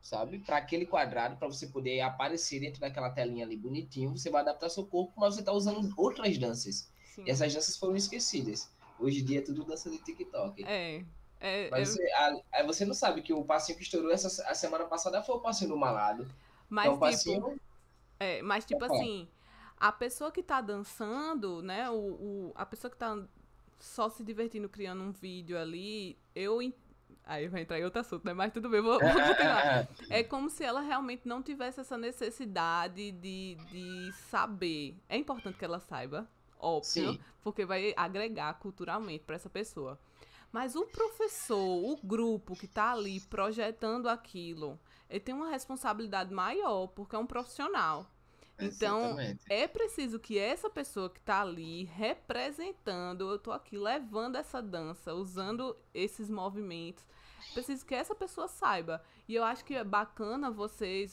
sabe? 0.00 0.38
Para 0.38 0.58
aquele 0.58 0.86
quadrado, 0.86 1.36
para 1.38 1.48
você 1.48 1.66
poder 1.66 2.00
aparecer 2.02 2.60
dentro 2.60 2.80
daquela 2.80 3.10
telinha 3.10 3.44
ali 3.44 3.56
bonitinho, 3.56 4.16
você 4.16 4.30
vai 4.30 4.42
adaptar 4.42 4.68
seu 4.68 4.86
corpo, 4.86 5.14
mas 5.16 5.34
você 5.34 5.40
está 5.40 5.50
usando 5.52 5.92
outras 5.96 6.38
danças. 6.38 6.88
Sim. 7.12 7.24
E 7.26 7.30
essas 7.32 7.52
danças 7.52 7.76
foram 7.76 7.96
esquecidas. 7.96 8.70
Hoje 9.00 9.20
em 9.20 9.24
dia 9.24 9.38
é 9.40 9.42
tudo 9.42 9.64
dança 9.64 9.90
de 9.90 9.98
TikTok. 9.98 10.64
É. 10.64 11.04
é 11.42 11.68
mas 11.70 11.88
você, 11.88 12.12
a, 12.12 12.62
você 12.64 12.84
não 12.84 12.94
sabe 12.94 13.20
que 13.20 13.32
o 13.32 13.44
passinho 13.44 13.76
que 13.76 13.84
estourou 13.84 14.12
essa 14.12 14.48
a 14.48 14.54
semana 14.54 14.84
passada 14.84 15.22
foi 15.22 15.34
o 15.34 15.40
passinho 15.40 15.70
do 15.70 15.76
malado. 15.76 16.26
Mas, 16.68 16.86
então, 16.86 16.94
tipo, 16.94 17.00
passinho... 17.00 17.60
é, 18.20 18.40
mas 18.42 18.64
tipo 18.64 18.84
assim, 18.84 19.28
a 19.76 19.90
pessoa 19.90 20.30
que 20.30 20.44
tá 20.44 20.60
dançando, 20.60 21.60
né? 21.60 21.90
O, 21.90 21.94
o, 21.94 22.52
a 22.54 22.64
pessoa 22.64 22.88
que 22.88 22.96
tá 22.96 23.18
só 23.80 24.08
se 24.08 24.22
divertindo 24.22 24.68
criando 24.68 25.02
um 25.02 25.10
vídeo 25.10 25.58
ali, 25.58 26.16
eu. 26.32 26.60
Aí 27.24 27.48
vai 27.48 27.62
entrar 27.62 27.78
em 27.80 27.84
outro 27.84 28.00
assunto, 28.00 28.24
né? 28.24 28.32
Mas 28.32 28.52
tudo 28.52 28.68
bem, 28.68 28.80
vou, 28.80 28.98
vou 28.98 29.10
continuar. 29.10 29.88
É 30.08 30.22
como 30.22 30.48
se 30.48 30.62
ela 30.62 30.80
realmente 30.80 31.26
não 31.26 31.42
tivesse 31.42 31.80
essa 31.80 31.98
necessidade 31.98 33.10
de, 33.10 33.56
de 33.70 34.12
saber. 34.30 34.96
É 35.08 35.16
importante 35.16 35.58
que 35.58 35.64
ela 35.64 35.80
saiba, 35.80 36.28
óbvio, 36.58 37.12
Sim. 37.12 37.20
porque 37.42 37.64
vai 37.64 37.92
agregar 37.96 38.54
culturalmente 38.60 39.24
para 39.24 39.34
essa 39.34 39.50
pessoa. 39.50 39.98
Mas 40.52 40.76
o 40.76 40.84
professor, 40.84 41.58
o 41.58 41.96
grupo 41.96 42.54
que 42.54 42.66
está 42.66 42.92
ali 42.92 43.20
projetando 43.20 44.08
aquilo, 44.08 44.78
ele 45.08 45.20
tem 45.20 45.34
uma 45.34 45.48
responsabilidade 45.48 46.32
maior, 46.32 46.88
porque 46.88 47.16
é 47.16 47.18
um 47.18 47.26
profissional. 47.26 48.06
Então, 48.58 49.00
Exatamente. 49.00 49.44
é 49.48 49.66
preciso 49.66 50.20
que 50.20 50.38
essa 50.38 50.68
pessoa 50.68 51.08
que 51.08 51.18
está 51.18 51.40
ali 51.40 51.84
representando, 51.84 53.30
eu 53.30 53.36
estou 53.36 53.52
aqui 53.52 53.76
levando 53.76 54.36
essa 54.36 54.62
dança, 54.62 55.14
usando 55.14 55.76
esses 55.92 56.30
movimentos, 56.30 57.04
preciso 57.52 57.84
que 57.84 57.94
essa 57.94 58.14
pessoa 58.14 58.48
saiba. 58.48 59.02
E 59.28 59.34
eu 59.34 59.44
acho 59.44 59.64
que 59.64 59.74
é 59.74 59.82
bacana 59.82 60.50
vocês, 60.50 61.12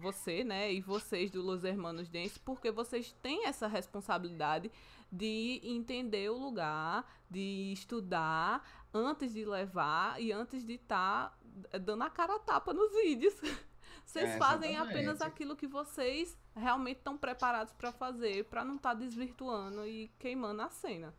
você, 0.00 0.42
né, 0.42 0.72
e 0.72 0.80
vocês 0.80 1.30
do 1.30 1.42
Los 1.42 1.64
Hermanos 1.64 2.08
Dance, 2.08 2.38
porque 2.40 2.70
vocês 2.70 3.12
têm 3.22 3.46
essa 3.46 3.66
responsabilidade 3.66 4.70
de 5.10 5.60
entender 5.62 6.30
o 6.30 6.38
lugar, 6.38 7.04
de 7.30 7.72
estudar 7.72 8.75
antes 8.92 9.32
de 9.32 9.44
levar 9.44 10.20
e 10.20 10.32
antes 10.32 10.64
de 10.64 10.74
estar 10.74 11.30
tá 11.70 11.78
dando 11.78 12.02
a 12.02 12.10
cara 12.10 12.36
a 12.36 12.38
tapa 12.38 12.72
nos 12.72 12.92
vídeos. 12.92 13.34
Vocês 14.04 14.30
é, 14.30 14.38
fazem 14.38 14.76
apenas 14.76 15.20
aquilo 15.20 15.56
que 15.56 15.66
vocês 15.66 16.38
realmente 16.54 16.98
estão 16.98 17.18
preparados 17.18 17.72
para 17.72 17.90
fazer, 17.90 18.44
para 18.44 18.64
não 18.64 18.76
estar 18.76 18.90
tá 18.90 18.94
desvirtuando 18.94 19.84
e 19.84 20.08
queimando 20.16 20.62
a 20.62 20.70
cena, 20.70 21.12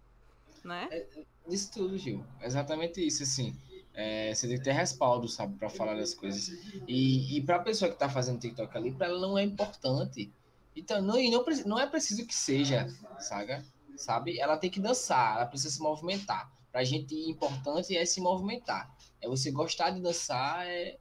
né? 0.63 0.88
É, 0.89 1.25
isso 1.49 1.69
tudo, 1.73 1.97
Gil. 1.97 2.23
Exatamente 2.41 3.06
isso, 3.06 3.23
assim. 3.23 3.53
É, 3.93 4.34
você 4.34 4.47
tem 4.47 4.58
que 4.58 4.63
ter 4.63 4.71
respaldo, 4.71 5.27
sabe, 5.27 5.58
para 5.58 5.69
falar 5.69 5.95
das 5.95 6.13
coisas. 6.13 6.47
E, 6.88 7.38
e 7.38 7.41
para 7.41 7.58
a 7.58 7.63
pessoa 7.63 7.89
que 7.89 7.95
está 7.95 8.08
fazendo 8.08 8.39
TikTok 8.39 8.77
ali, 8.77 8.91
para 8.93 9.08
ela 9.08 9.19
não 9.19 9.38
é 9.38 9.43
importante. 9.43 10.32
Então, 10.73 11.01
não, 11.01 11.15
não, 11.15 11.45
não 11.65 11.80
é 11.80 11.88
preciso 11.88 12.25
que 12.25 12.36
seja, 12.36 12.88
sabe? 13.19 13.65
sabe? 13.97 14.39
Ela 14.39 14.58
tem 14.58 14.69
que 14.69 14.80
dançar, 14.80 15.36
ela 15.38 15.45
precisa 15.45 15.73
se 15.73 15.82
movimentar. 15.82 16.49
Para 16.77 16.83
a 16.83 16.85
gente, 16.85 17.15
importante 17.15 17.97
é 17.97 18.05
se 18.05 18.21
movimentar. 18.21 18.95
É 19.19 19.27
você 19.27 19.49
gostar 19.49 19.89
de 19.89 19.99
dançar, 19.99 20.63
é, 20.67 20.99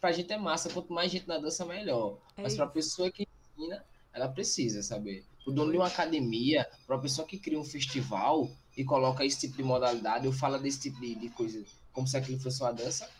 pra 0.00 0.12
gente 0.12 0.32
é 0.32 0.38
massa. 0.38 0.70
Quanto 0.70 0.92
mais 0.92 1.10
gente 1.10 1.26
na 1.26 1.38
dança, 1.38 1.64
melhor. 1.64 2.20
É 2.36 2.42
Mas 2.42 2.54
pra 2.54 2.68
pessoa 2.68 3.10
que 3.10 3.26
ensina, 3.58 3.84
ela 4.12 4.28
precisa 4.28 4.80
saber. 4.80 5.26
O 5.44 5.50
dono 5.50 5.72
de 5.72 5.76
uma 5.76 5.88
academia, 5.88 6.70
pra 6.86 6.98
pessoa 6.98 7.26
que 7.26 7.36
cria 7.36 7.58
um 7.58 7.64
festival 7.64 8.48
e 8.76 8.84
coloca 8.84 9.24
esse 9.24 9.40
tipo 9.40 9.56
de 9.56 9.64
modalidade, 9.64 10.24
ou 10.24 10.32
fala 10.32 10.56
desse 10.56 10.82
tipo 10.82 11.00
de, 11.00 11.16
de 11.16 11.30
coisa, 11.30 11.64
como 11.92 12.06
se 12.06 12.16
aquilo 12.16 12.38
fosse 12.38 12.62
uma 12.62 12.72
dança, 12.72 13.10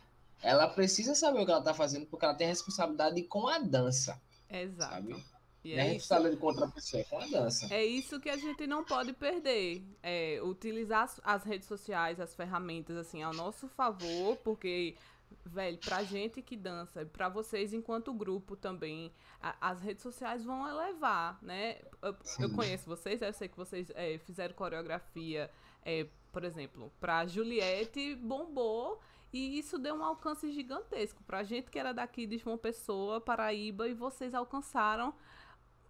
ela 0.40 0.68
precisa 0.68 1.16
saber 1.16 1.40
o 1.40 1.44
que 1.44 1.50
ela 1.50 1.62
tá 1.62 1.74
fazendo, 1.74 2.06
porque 2.06 2.24
ela 2.24 2.34
tem 2.34 2.46
responsabilidade 2.46 3.20
com 3.24 3.48
a 3.48 3.58
dança. 3.58 4.22
Exato. 4.48 4.94
Sabe? 4.94 5.24
E 5.64 5.73
é, 5.73 5.79
é 5.79 5.83
responsabilidade 5.92 6.40
com 6.40 6.47
outra 6.47 6.68
pessoa, 6.68 7.01
é 7.01 7.05
com 7.05 7.18
a 7.18 7.27
dança. 7.27 7.75
É 7.75 7.85
isso 7.85 8.21
que 8.21 8.31
a 8.31 8.37
gente 8.37 8.66
não 8.66 8.85
pode 8.85 9.12
perder. 9.12 9.83
É 10.03 10.40
utilizar 10.42 11.03
as, 11.03 11.21
as 11.25 11.44
redes 11.44 11.66
sociais, 11.66 12.21
as 12.21 12.35
ferramentas, 12.35 12.97
assim, 12.97 13.23
ao 13.23 13.35
nosso 13.35 13.68
favor, 13.68 14.37
porque 14.38 14.97
velho, 15.44 15.79
pra 15.79 16.03
gente 16.03 16.42
que 16.42 16.57
dança, 16.57 17.05
pra 17.07 17.29
vocês 17.29 17.73
enquanto 17.73 18.12
grupo 18.12 18.57
também, 18.57 19.12
a, 19.40 19.71
as 19.71 19.81
redes 19.81 20.03
sociais 20.03 20.44
vão 20.44 20.68
elevar, 20.68 21.38
né? 21.42 21.79
Eu, 22.03 22.16
eu 22.40 22.55
conheço 22.55 22.87
vocês, 22.87 23.21
eu 23.21 23.33
sei 23.33 23.49
que 23.49 23.57
vocês 23.57 23.90
é, 23.94 24.18
fizeram 24.18 24.55
coreografia, 24.55 25.51
é, 25.85 26.07
por 26.33 26.44
exemplo, 26.44 26.92
pra 27.01 27.27
Juliette, 27.27 28.14
bombou 28.16 29.01
e 29.33 29.59
isso 29.59 29.79
deu 29.79 29.94
um 29.94 30.05
alcance 30.05 30.51
gigantesco. 30.51 31.23
Pra 31.25 31.42
gente 31.42 31.71
que 31.71 31.79
era 31.79 31.92
daqui 31.92 32.27
de 32.27 32.38
João 32.38 32.57
Pessoa, 32.57 33.21
Paraíba, 33.21 33.88
e 33.88 33.94
vocês 33.94 34.35
alcançaram 34.35 35.14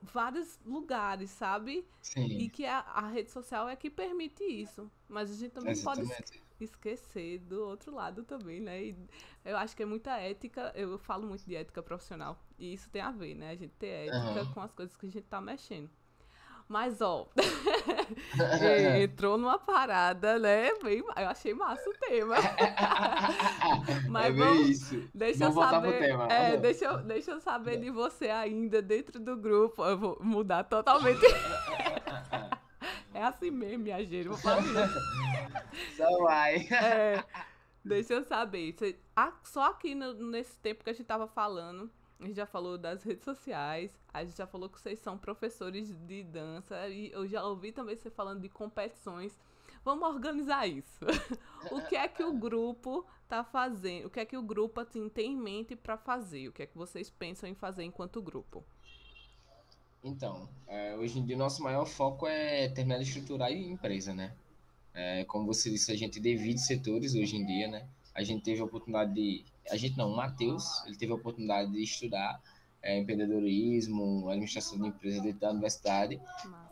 vários 0.03 0.59
lugares, 0.65 1.31
sabe? 1.31 1.87
Sim. 2.01 2.27
E 2.27 2.49
que 2.49 2.65
a, 2.65 2.79
a 2.81 3.09
rede 3.09 3.31
social 3.31 3.69
é 3.69 3.77
que 3.77 3.91
permite 3.91 4.45
isso. 4.45 4.91
Mas 5.09 5.31
a 5.31 5.35
gente 5.35 5.53
também 5.53 5.73
Exatamente. 5.73 6.09
pode 6.09 6.43
esquecer 6.61 7.39
do 7.41 7.65
outro 7.65 7.95
lado 7.95 8.25
também, 8.25 8.61
né? 8.61 8.83
E 8.83 8.97
eu 9.45 9.57
acho 9.57 9.77
que 9.77 9.83
é 9.83 9.87
muita 9.87 10.17
ética, 10.19 10.73
eu 10.75 10.99
falo 10.99 11.27
muito 11.27 11.45
de 11.45 11.55
ética 11.55 11.83
profissional, 11.83 12.39
e 12.59 12.73
isso 12.73 12.91
tem 12.91 13.01
a 13.01 13.11
ver, 13.11 13.35
né? 13.35 13.51
A 13.51 13.57
gente 13.57 13.73
ter 13.79 14.09
ética 14.09 14.43
uhum. 14.43 14.53
com 14.53 14.61
as 14.61 14.73
coisas 14.73 14.97
que 14.97 15.07
a 15.07 15.11
gente 15.11 15.27
tá 15.27 15.41
mexendo. 15.41 15.91
Mas, 16.69 17.01
ó, 17.01 17.27
entrou 19.01 19.39
numa 19.39 19.59
parada, 19.59 20.39
né? 20.39 20.71
Bem, 20.83 20.99
eu 20.99 21.29
achei 21.29 21.55
massa 21.55 21.89
o 21.89 21.95
tema. 21.95 22.37
Mas 24.11 24.27
é 24.27 24.33
vamos, 24.33 24.69
isso. 24.69 25.09
Deixa 25.15 25.49
vamos 25.49 25.65
eu 25.65 25.71
saber. 25.71 25.99
Tema. 25.99 26.27
É, 26.27 26.57
deixa 26.59 26.85
eu, 26.85 26.99
deixa 26.99 27.31
eu 27.31 27.41
saber 27.41 27.79
de 27.79 27.91
você 27.91 28.29
ainda 28.29 28.83
dentro 28.83 29.19
do 29.19 29.35
grupo. 29.35 29.83
Eu 29.83 29.97
vou 29.99 30.19
mudar 30.21 30.65
totalmente. 30.65 31.21
É 33.15 33.25
assim 33.25 33.51
mesmo, 33.51 33.83
minha 33.83 33.99
gente. 34.05 34.29
Vou 34.29 34.37
falar. 34.37 34.63
Só 35.97 36.23
vai. 36.23 36.69
É, 36.71 37.25
Deixa 37.85 38.15
eu 38.15 38.23
saber. 38.23 38.77
só 39.43 39.71
aqui 39.71 39.95
no, 39.95 40.15
nesse 40.15 40.57
tempo 40.59 40.85
que 40.85 40.91
a 40.91 40.93
gente 40.93 41.07
tava 41.07 41.27
falando, 41.27 41.91
a 42.21 42.27
gente 42.27 42.37
já 42.37 42.47
falou 42.47 42.77
das 42.77 43.03
redes 43.03 43.25
sociais, 43.25 43.93
a 44.13 44.25
gente 44.25 44.37
já 44.37 44.47
falou 44.47 44.69
que 44.69 44.81
vocês 44.81 44.99
são 44.99 45.17
professores 45.17 45.95
de 46.07 46.23
dança, 46.25 46.89
e 46.89 47.11
eu 47.13 47.27
já 47.27 47.45
ouvi 47.45 47.73
também 47.73 47.97
você 47.97 48.11
falando 48.11 48.41
de 48.41 48.49
competições. 48.49 49.39
Vamos 49.85 50.09
organizar 50.09 50.67
isso. 50.67 51.05
o 51.71 51.81
que 51.83 51.97
é 51.97 52.09
que 52.09 52.23
o 52.23 52.33
grupo 52.33 53.07
tá 53.29 53.45
fazendo? 53.45 54.07
O 54.07 54.11
que 54.11 54.21
é 54.21 54.25
que 54.25 54.37
o 54.37 54.43
grupo 54.43 54.81
assim, 54.81 55.09
tem 55.09 55.33
em 55.33 55.37
mente 55.37 55.77
para 55.77 55.97
fazer? 55.97 56.49
O 56.49 56.53
que 56.53 56.63
é 56.63 56.67
que 56.67 56.77
vocês 56.77 57.09
pensam 57.09 57.49
em 57.49 57.55
fazer 57.55 57.85
enquanto 57.85 58.21
grupo? 58.21 58.65
Então, 60.03 60.49
é, 60.67 60.97
hoje 60.97 61.19
em 61.19 61.25
dia 61.25 61.37
nosso 61.37 61.63
maior 61.63 61.85
foco 61.85 62.27
é 62.27 62.69
terminar 62.69 62.99
de 62.99 63.05
estruturar 63.05 63.49
a 63.49 63.53
empresa, 63.53 64.15
né? 64.15 64.35
É, 64.95 65.25
como 65.25 65.47
você 65.47 65.71
disse, 65.71 65.93
a 65.93 65.97
gente 65.97 66.19
divide 66.21 66.61
setores 66.61 67.15
hoje 67.15 67.37
em 67.37 67.47
dia, 67.47 67.69
né? 67.69 67.89
A 68.15 68.23
gente 68.23 68.43
teve 68.43 68.61
a 68.61 68.65
oportunidade 68.65 69.13
de. 69.15 69.45
A 69.71 69.77
gente 69.77 69.97
não, 69.97 70.13
o 70.13 70.17
Matheus, 70.17 70.85
ele 70.87 70.97
teve 70.97 71.13
a 71.13 71.15
oportunidade 71.15 71.71
de 71.71 71.83
estudar 71.83 72.41
é, 72.83 72.99
empreendedorismo, 72.99 74.29
administração 74.29 74.79
de 74.79 74.89
empresas 74.89 75.23
dentro 75.23 75.41
da 75.41 75.51
universidade, 75.51 76.21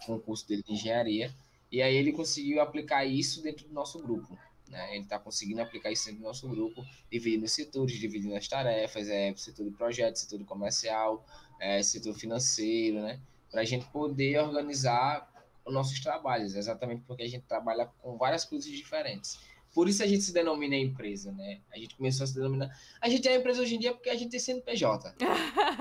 com 0.05 0.15
o 0.15 0.21
curso 0.21 0.47
dele 0.49 0.63
de 0.63 0.73
engenharia. 0.73 1.35
E 1.71 1.83
aí 1.83 1.95
ele 1.95 2.13
conseguiu 2.13 2.61
aplicar 2.61 3.05
isso 3.05 3.43
dentro 3.43 3.67
do 3.67 3.75
nosso 3.75 3.99
grupo. 3.99 4.39
Né? 4.69 4.95
Ele 4.95 5.05
está 5.05 5.19
conseguindo 5.19 5.61
aplicar 5.61 5.91
isso 5.91 6.07
dentro 6.07 6.21
do 6.21 6.27
nosso 6.27 6.49
grupo, 6.49 6.85
dividindo 7.11 7.45
os 7.45 7.53
setores, 7.53 7.99
dividindo 7.99 8.35
as 8.35 8.47
tarefas, 8.49 9.09
é, 9.09 9.35
setor 9.37 9.65
de 9.65 9.71
projeto, 9.73 10.17
setor 10.17 10.45
comercial, 10.45 11.25
é, 11.61 11.83
setor 11.83 12.15
financeiro, 12.15 13.01
né? 13.01 13.21
Para 13.51 13.61
a 13.61 13.65
gente 13.65 13.87
poder 13.87 14.39
organizar 14.41 15.31
os 15.65 15.73
nossos 15.73 16.01
trabalhos, 16.01 16.55
exatamente 16.55 17.03
porque 17.07 17.23
a 17.23 17.29
gente 17.29 17.45
trabalha 17.47 17.87
com 18.01 18.17
várias 18.17 18.45
coisas 18.45 18.71
diferentes. 18.71 19.39
Por 19.77 19.91
isso 19.91 20.03
a 20.03 20.07
gente 20.07 20.23
se 20.23 20.33
denomina 20.33 20.75
empresa, 20.75 21.31
né? 21.33 21.61
A 21.71 21.77
gente 21.77 21.97
começou 21.97 22.25
a 22.25 22.27
se 22.27 22.35
denominar. 22.35 22.75
A 22.99 23.11
gente 23.11 23.29
é 23.29 23.37
empresa 23.37 23.61
hoje 23.61 23.75
em 23.75 23.79
dia 23.79 23.93
porque 23.93 24.09
a 24.09 24.17
gente 24.17 24.31
tem 24.31 24.41
CNPJ. 24.41 25.15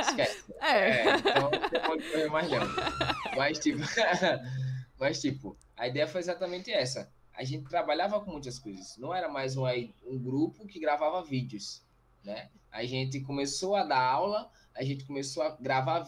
Esquece. 0.02 0.44
É. 0.62 1.08
é 1.08 1.16
então 1.16 1.50
não 1.50 1.82
pode 1.88 2.12
correr 2.12 2.28
mais 2.28 2.52
não. 2.52 2.60
Mas 3.38 3.58
tipo, 3.58 3.80
mas, 5.00 5.22
tipo, 5.22 5.58
a 5.78 5.88
ideia 5.88 6.06
foi 6.10 6.20
exatamente 6.20 6.70
essa. 6.74 7.10
A 7.34 7.46
gente 7.46 7.70
trabalhava 7.70 8.20
com 8.20 8.32
muitas 8.32 8.60
coisas. 8.60 8.98
Não 8.98 9.14
era 9.14 9.30
mais 9.30 9.56
um, 9.56 9.64
um 10.06 10.20
grupo 10.20 10.68
que 10.68 10.78
gravava 10.78 11.24
vídeos, 11.24 11.82
né? 12.22 12.50
A 12.70 12.84
gente 12.84 13.22
começou 13.22 13.78
a 13.78 13.86
dar 13.86 14.02
aula, 14.02 14.52
a 14.76 14.84
gente 14.84 15.06
começou 15.06 15.42
a 15.42 15.56
gravar 15.56 16.06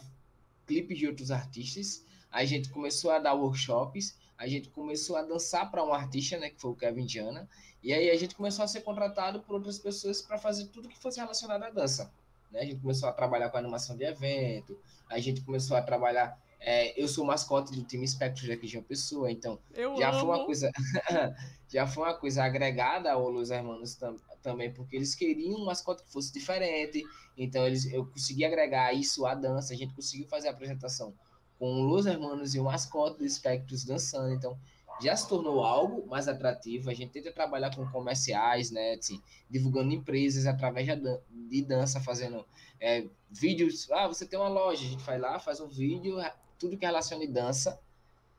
clipes 0.65 0.97
de 0.97 1.07
outros 1.07 1.31
artistas, 1.31 2.03
a 2.29 2.43
gente 2.43 2.67
começou 2.67 3.11
a 3.11 3.19
dar 3.19 3.33
workshops, 3.33 4.17
a 4.37 4.47
gente 4.47 4.69
começou 4.69 5.15
a 5.15 5.23
dançar 5.23 5.69
para 5.71 5.83
um 5.83 5.91
artista, 5.91 6.37
né, 6.37 6.49
que 6.49 6.61
foi 6.61 6.71
o 6.71 6.75
Kevin 6.75 7.05
Diana, 7.05 7.49
e 7.81 7.93
aí 7.93 8.09
a 8.09 8.15
gente 8.15 8.35
começou 8.35 8.63
a 8.63 8.67
ser 8.67 8.81
contratado 8.81 9.41
por 9.41 9.55
outras 9.55 9.79
pessoas 9.79 10.21
para 10.21 10.37
fazer 10.37 10.65
tudo 10.67 10.87
que 10.87 10.97
fosse 10.99 11.19
relacionado 11.19 11.63
à 11.63 11.69
dança. 11.69 12.11
Né? 12.51 12.61
A 12.61 12.65
gente 12.65 12.79
começou 12.79 13.09
a 13.09 13.13
trabalhar 13.13 13.49
com 13.49 13.57
animação 13.57 13.97
de 13.97 14.03
evento, 14.03 14.77
a 15.09 15.19
gente 15.19 15.41
começou 15.41 15.75
a 15.75 15.81
trabalhar. 15.81 16.39
É, 16.59 16.99
eu 17.01 17.07
sou 17.07 17.23
mascote 17.23 17.71
do 17.71 17.83
time 17.83 18.07
Spectros 18.07 18.49
aqui 18.49 18.67
de 18.67 18.77
uma 18.77 18.83
pessoa, 18.83 19.31
então 19.31 19.59
eu 19.75 19.95
já 19.95 20.09
amo. 20.09 20.19
foi 20.19 20.29
uma 20.29 20.45
coisa 20.45 20.71
já 21.69 21.85
foi 21.85 22.03
uma 22.03 22.15
coisa 22.15 22.43
agregada 22.43 23.11
ao 23.11 23.29
Los 23.29 23.51
Hermanos 23.51 23.95
tam, 23.95 24.15
também, 24.41 24.73
porque 24.73 24.95
eles 24.95 25.13
queriam 25.13 25.59
um 25.59 25.65
mascote 25.65 26.03
que 26.03 26.11
fosse 26.11 26.33
diferente, 26.33 27.03
então 27.37 27.65
eles, 27.65 27.85
eu 27.85 28.07
consegui 28.07 28.43
agregar 28.43 28.91
isso 28.91 29.25
à 29.25 29.35
dança, 29.35 29.73
a 29.73 29.77
gente 29.77 29.93
conseguiu 29.93 30.27
fazer 30.27 30.47
a 30.47 30.51
apresentação 30.51 31.13
com 31.59 31.81
Los 31.81 32.05
Hermanos 32.05 32.55
e 32.55 32.59
o 32.59 32.63
mascote 32.63 33.19
do 33.19 33.29
Spectros 33.29 33.83
dançando. 33.83 34.33
Então, 34.33 34.57
já 35.01 35.15
se 35.15 35.27
tornou 35.27 35.63
algo 35.63 36.07
mais 36.07 36.27
atrativo. 36.27 36.89
A 36.89 36.93
gente 36.93 37.11
tenta 37.11 37.31
trabalhar 37.31 37.75
com 37.75 37.85
comerciais, 37.89 38.71
né? 38.71 38.93
Assim, 38.93 39.21
divulgando 39.49 39.93
empresas 39.93 40.45
através 40.45 40.87
de 41.29 41.61
dança, 41.61 42.01
fazendo 42.01 42.45
é, 42.79 43.05
vídeos. 43.29 43.89
Ah, 43.91 44.07
você 44.07 44.25
tem 44.25 44.39
uma 44.39 44.49
loja, 44.49 44.85
a 44.85 44.89
gente 44.89 45.03
vai 45.03 45.19
lá, 45.19 45.39
faz 45.39 45.59
um 45.59 45.67
vídeo, 45.67 46.17
tudo 46.57 46.77
que 46.77 46.85
é 46.85 46.87
relaciona 46.87 47.27
dança 47.27 47.79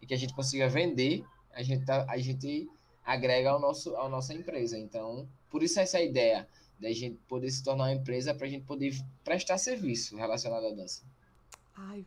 e 0.00 0.06
que 0.06 0.14
a 0.14 0.16
gente 0.16 0.34
consiga 0.34 0.68
vender, 0.68 1.24
a 1.52 1.62
gente, 1.62 1.84
tá, 1.84 2.06
a 2.08 2.18
gente 2.18 2.68
agrega 3.04 3.50
ao 3.50 3.60
nosso, 3.60 3.96
à 3.96 4.08
nossa 4.08 4.34
empresa. 4.34 4.78
Então, 4.78 5.28
por 5.50 5.62
isso 5.62 5.80
essa 5.80 6.00
ideia 6.00 6.46
da 6.78 6.92
gente 6.92 7.18
poder 7.28 7.50
se 7.50 7.62
tornar 7.62 7.84
uma 7.84 7.92
empresa 7.92 8.34
para 8.34 8.46
a 8.46 8.50
gente 8.50 8.64
poder 8.64 8.94
prestar 9.24 9.58
serviço 9.58 10.16
relacionado 10.16 10.66
à 10.66 10.70
dança. 10.70 11.02
Ai, 11.74 12.04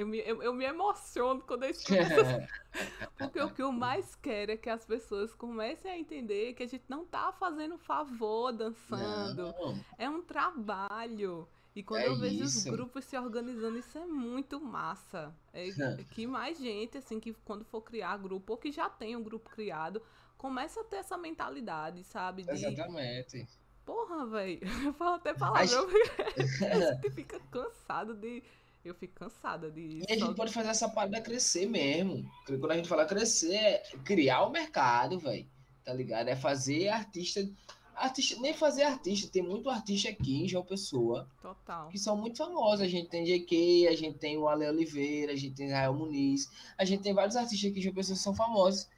eu 0.00 0.06
me, 0.06 0.18
eu, 0.20 0.42
eu 0.42 0.54
me 0.54 0.64
emociono 0.64 1.42
quando 1.42 1.64
eu 1.64 1.70
escuto 1.70 1.94
Porque 3.18 3.40
o 3.40 3.50
que 3.50 3.62
eu 3.62 3.70
mais 3.70 4.14
quero 4.14 4.52
é 4.52 4.56
que 4.56 4.70
as 4.70 4.84
pessoas 4.84 5.34
comecem 5.34 5.90
a 5.90 5.98
entender 5.98 6.54
que 6.54 6.62
a 6.62 6.66
gente 6.66 6.84
não 6.88 7.04
tá 7.04 7.32
fazendo 7.32 7.76
favor 7.76 8.52
dançando. 8.52 9.52
Não. 9.58 9.84
É 9.98 10.08
um 10.08 10.22
trabalho. 10.22 11.46
E 11.74 11.82
quando 11.82 12.02
é 12.02 12.08
eu 12.08 12.16
vejo 12.16 12.44
isso. 12.44 12.58
os 12.58 12.64
grupos 12.64 13.04
se 13.04 13.16
organizando, 13.16 13.78
isso 13.78 13.98
é 13.98 14.06
muito 14.06 14.60
massa. 14.60 15.34
É, 15.52 15.68
é 15.68 16.04
que 16.10 16.26
mais 16.26 16.58
gente, 16.58 16.96
assim, 16.96 17.20
que 17.20 17.34
quando 17.44 17.64
for 17.64 17.82
criar 17.82 18.16
grupo, 18.16 18.54
ou 18.54 18.58
que 18.58 18.72
já 18.72 18.88
tem 18.88 19.14
um 19.16 19.22
grupo 19.22 19.50
criado, 19.50 20.00
começa 20.38 20.80
a 20.80 20.84
ter 20.84 20.96
essa 20.96 21.18
mentalidade, 21.18 22.02
sabe? 22.04 22.44
De... 22.44 22.52
Exatamente. 22.52 23.46
Porra, 23.84 24.26
velho. 24.26 24.60
Eu 24.86 24.92
falo 24.94 25.16
até 25.16 25.34
palavrão, 25.34 25.88
porque 25.88 26.64
a 26.64 26.92
gente 26.92 27.10
fica 27.10 27.40
cansado 27.50 28.14
de 28.14 28.42
eu 28.84 28.94
fico 28.94 29.14
cansada 29.14 29.70
de. 29.70 30.02
E 30.08 30.12
a 30.12 30.18
gente 30.18 30.34
pode 30.34 30.52
fazer 30.52 30.70
essa 30.70 30.88
parada 30.88 31.20
crescer 31.20 31.66
mesmo. 31.66 32.28
Quando 32.46 32.72
a 32.72 32.76
gente 32.76 32.88
fala 32.88 33.04
crescer, 33.04 33.54
é 33.54 33.82
criar 34.04 34.42
o 34.44 34.50
mercado, 34.50 35.18
velho. 35.18 35.46
Tá 35.84 35.92
ligado? 35.92 36.28
É 36.28 36.36
fazer 36.36 36.88
artista. 36.88 37.46
Artista, 37.94 38.40
nem 38.40 38.54
fazer 38.54 38.84
artista, 38.84 39.30
tem 39.30 39.42
muito 39.42 39.68
artista 39.68 40.08
aqui 40.08 40.42
em 40.42 40.48
João 40.48 40.64
Pessoa. 40.64 41.28
Total. 41.42 41.90
Que 41.90 41.98
são 41.98 42.16
muito 42.16 42.38
famosos. 42.38 42.80
A 42.80 42.88
gente 42.88 43.10
tem 43.10 43.24
JK, 43.24 43.88
a 43.88 43.94
gente 43.94 44.18
tem 44.18 44.38
o 44.38 44.48
Ale 44.48 44.66
Oliveira, 44.66 45.32
a 45.32 45.36
gente 45.36 45.54
tem 45.54 45.66
Israel 45.66 45.92
Muniz, 45.92 46.50
a 46.78 46.84
gente 46.86 47.02
tem 47.02 47.12
vários 47.12 47.36
artistas 47.36 47.70
aqui 47.70 47.78
em 47.78 47.82
João 47.82 47.94
Pessoa 47.94 48.16
que 48.16 48.22
são 48.22 48.34
famosos. 48.34 48.88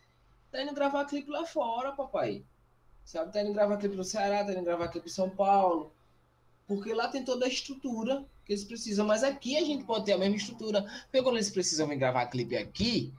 Tá 0.52 0.62
indo 0.62 0.72
gravar 0.72 1.04
clipe 1.06 1.28
lá 1.28 1.44
fora, 1.44 1.90
papai. 1.90 2.44
Sabe? 3.04 3.32
Tá 3.32 3.42
indo 3.42 3.52
gravar 3.52 3.76
clipe 3.78 3.96
no 3.96 4.04
Ceará, 4.04 4.44
tá 4.44 4.52
indo 4.52 4.62
gravar 4.62 4.86
clipe 4.86 5.08
em 5.08 5.12
São 5.12 5.28
Paulo. 5.28 5.92
Porque 6.68 6.94
lá 6.94 7.08
tem 7.08 7.24
toda 7.24 7.46
a 7.46 7.48
estrutura 7.48 8.24
que 8.44 8.52
eles 8.52 8.64
precisam. 8.64 9.06
Mas 9.06 9.22
aqui 9.22 9.56
a 9.56 9.64
gente 9.64 9.84
pode 9.84 10.04
ter 10.04 10.12
a 10.12 10.18
mesma 10.18 10.36
estrutura. 10.36 10.82
Porque 10.82 11.22
quando 11.22 11.36
eles 11.36 11.50
precisam 11.50 11.88
vir 11.88 11.96
gravar 11.96 12.26
clipe 12.26 12.56
aqui, 12.56 13.12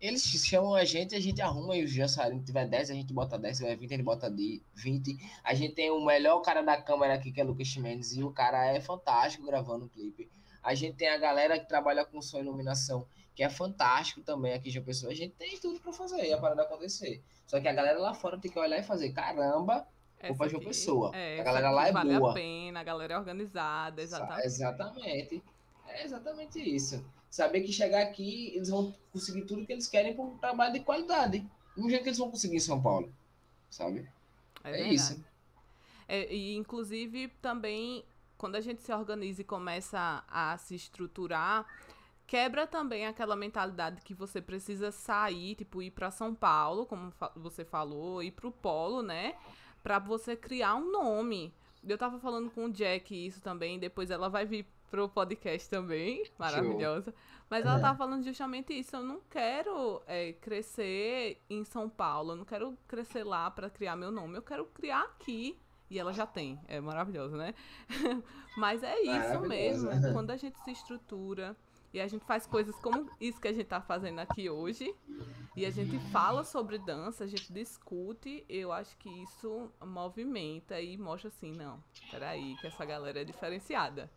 eles 0.00 0.22
chamam 0.22 0.74
a 0.74 0.84
gente, 0.84 1.14
a 1.14 1.20
gente 1.20 1.40
arruma 1.40 1.76
e 1.76 1.84
os 1.84 1.96
dançarinos 1.96 2.44
tiver 2.44 2.66
10, 2.68 2.90
a 2.90 2.94
gente 2.94 3.12
bota 3.12 3.38
10, 3.38 3.56
se 3.56 3.62
tiver 3.62 3.76
20, 3.76 3.92
ele 3.92 4.02
bota 4.02 4.30
20. 4.74 5.18
A 5.42 5.54
gente 5.54 5.74
tem 5.74 5.90
o 5.90 6.04
melhor 6.04 6.40
cara 6.40 6.62
da 6.62 6.80
câmera 6.80 7.14
aqui, 7.14 7.32
que 7.32 7.40
é 7.40 7.44
Lucas 7.44 7.74
Mendes, 7.76 8.14
e 8.14 8.22
o 8.22 8.30
cara 8.30 8.66
é 8.66 8.80
fantástico 8.80 9.46
gravando 9.46 9.86
o 9.86 9.88
clipe. 9.88 10.28
A 10.62 10.74
gente 10.74 10.96
tem 10.96 11.08
a 11.08 11.16
galera 11.16 11.58
que 11.58 11.66
trabalha 11.66 12.04
com 12.04 12.20
som 12.20 12.38
e 12.38 12.40
iluminação, 12.40 13.06
que 13.34 13.42
é 13.42 13.48
fantástico 13.48 14.20
também 14.22 14.52
aqui 14.52 14.70
de 14.70 14.80
pessoa. 14.80 15.10
A 15.10 15.14
gente 15.14 15.34
tem 15.36 15.58
tudo 15.58 15.80
para 15.80 15.92
fazer 15.92 16.32
a 16.32 16.38
parada 16.38 16.62
acontecer. 16.62 17.22
Só 17.46 17.60
que 17.60 17.68
a 17.68 17.72
galera 17.72 17.98
lá 17.98 18.14
fora 18.14 18.38
tem 18.38 18.50
que 18.50 18.58
olhar 18.58 18.78
e 18.78 18.82
fazer, 18.82 19.10
caramba, 19.12 19.86
Roupa 20.28 20.48
de 20.48 20.54
uma 20.56 20.64
pessoa. 20.64 21.16
É, 21.16 21.40
a 21.40 21.44
galera 21.44 21.70
lá 21.70 21.88
é 21.88 21.92
vale 21.92 22.18
boa. 22.18 22.32
Vale 22.32 22.40
a 22.40 22.44
pena, 22.44 22.80
a 22.80 22.84
galera 22.84 23.14
é 23.14 23.18
organizada, 23.18 24.02
exatamente. 24.02 24.46
Exatamente. 24.46 25.42
É 25.88 26.04
exatamente 26.04 26.58
isso. 26.58 27.04
Saber 27.30 27.62
que 27.62 27.72
chegar 27.72 28.02
aqui, 28.02 28.52
eles 28.54 28.68
vão 28.68 28.94
conseguir 29.12 29.42
tudo 29.42 29.66
que 29.66 29.72
eles 29.72 29.88
querem 29.88 30.14
por 30.14 30.26
um 30.26 30.38
trabalho 30.38 30.72
de 30.72 30.80
qualidade. 30.80 31.46
Do 31.76 31.88
jeito 31.88 32.02
que 32.02 32.08
eles 32.08 32.18
vão 32.18 32.30
conseguir 32.30 32.56
em 32.56 32.60
São 32.60 32.80
Paulo. 32.80 33.12
Sabe? 33.68 34.08
É, 34.62 34.82
é 34.82 34.88
isso. 34.92 35.22
É, 36.06 36.32
e, 36.32 36.54
inclusive, 36.54 37.28
também, 37.42 38.04
quando 38.38 38.56
a 38.56 38.60
gente 38.60 38.82
se 38.82 38.92
organiza 38.92 39.40
e 39.40 39.44
começa 39.44 40.24
a 40.28 40.56
se 40.58 40.74
estruturar, 40.74 41.66
quebra 42.26 42.66
também 42.66 43.06
aquela 43.06 43.36
mentalidade 43.36 44.00
que 44.02 44.14
você 44.14 44.40
precisa 44.40 44.90
sair, 44.90 45.56
tipo, 45.56 45.82
ir 45.82 45.90
para 45.90 46.10
São 46.10 46.34
Paulo, 46.34 46.86
como 46.86 47.12
você 47.36 47.64
falou, 47.64 48.22
ir 48.22 48.30
para 48.30 48.46
o 48.46 48.52
polo, 48.52 49.02
né? 49.02 49.34
Para 49.84 49.98
você 49.98 50.34
criar 50.34 50.74
um 50.76 50.90
nome. 50.90 51.54
Eu 51.86 51.98
tava 51.98 52.18
falando 52.18 52.50
com 52.50 52.64
o 52.64 52.72
Jack 52.72 53.14
isso 53.14 53.42
também, 53.42 53.78
depois 53.78 54.10
ela 54.10 54.30
vai 54.30 54.46
vir 54.46 54.66
pro 54.90 55.06
podcast 55.10 55.68
também, 55.68 56.24
maravilhosa. 56.38 57.10
Show. 57.10 57.20
Mas 57.50 57.66
ela 57.66 57.78
tava 57.78 57.98
falando 57.98 58.24
justamente 58.24 58.72
isso. 58.72 58.96
Eu 58.96 59.02
não 59.02 59.20
quero 59.28 60.02
é, 60.06 60.32
crescer 60.32 61.38
em 61.50 61.62
São 61.64 61.90
Paulo, 61.90 62.32
eu 62.32 62.36
não 62.36 62.44
quero 62.46 62.78
crescer 62.88 63.24
lá 63.24 63.50
para 63.50 63.68
criar 63.68 63.94
meu 63.94 64.10
nome, 64.10 64.38
eu 64.38 64.42
quero 64.42 64.64
criar 64.66 65.02
aqui. 65.02 65.60
E 65.90 65.98
ela 65.98 66.14
já 66.14 66.26
tem, 66.26 66.58
é 66.66 66.80
maravilhosa, 66.80 67.36
né? 67.36 67.54
Mas 68.56 68.82
é 68.82 68.98
isso 69.02 69.40
mesmo. 69.42 69.90
Quando 70.14 70.30
a 70.30 70.36
gente 70.36 70.58
se 70.60 70.70
estrutura, 70.70 71.54
e 71.94 72.00
a 72.00 72.08
gente 72.08 72.24
faz 72.24 72.44
coisas 72.44 72.74
como 72.80 73.08
isso 73.20 73.40
que 73.40 73.46
a 73.46 73.52
gente 73.52 73.66
tá 73.66 73.80
fazendo 73.80 74.18
aqui 74.18 74.50
hoje. 74.50 74.92
E 75.56 75.64
a 75.64 75.70
gente 75.70 75.96
fala 76.10 76.42
sobre 76.42 76.76
dança, 76.76 77.22
a 77.22 77.26
gente 77.28 77.52
discute. 77.52 78.44
Eu 78.48 78.72
acho 78.72 78.96
que 78.98 79.08
isso 79.22 79.70
movimenta 79.80 80.80
e 80.80 80.98
mostra 80.98 81.28
assim, 81.28 81.52
não, 81.52 81.80
peraí, 82.10 82.56
que 82.56 82.66
essa 82.66 82.84
galera 82.84 83.20
é 83.20 83.24
diferenciada. 83.24 84.10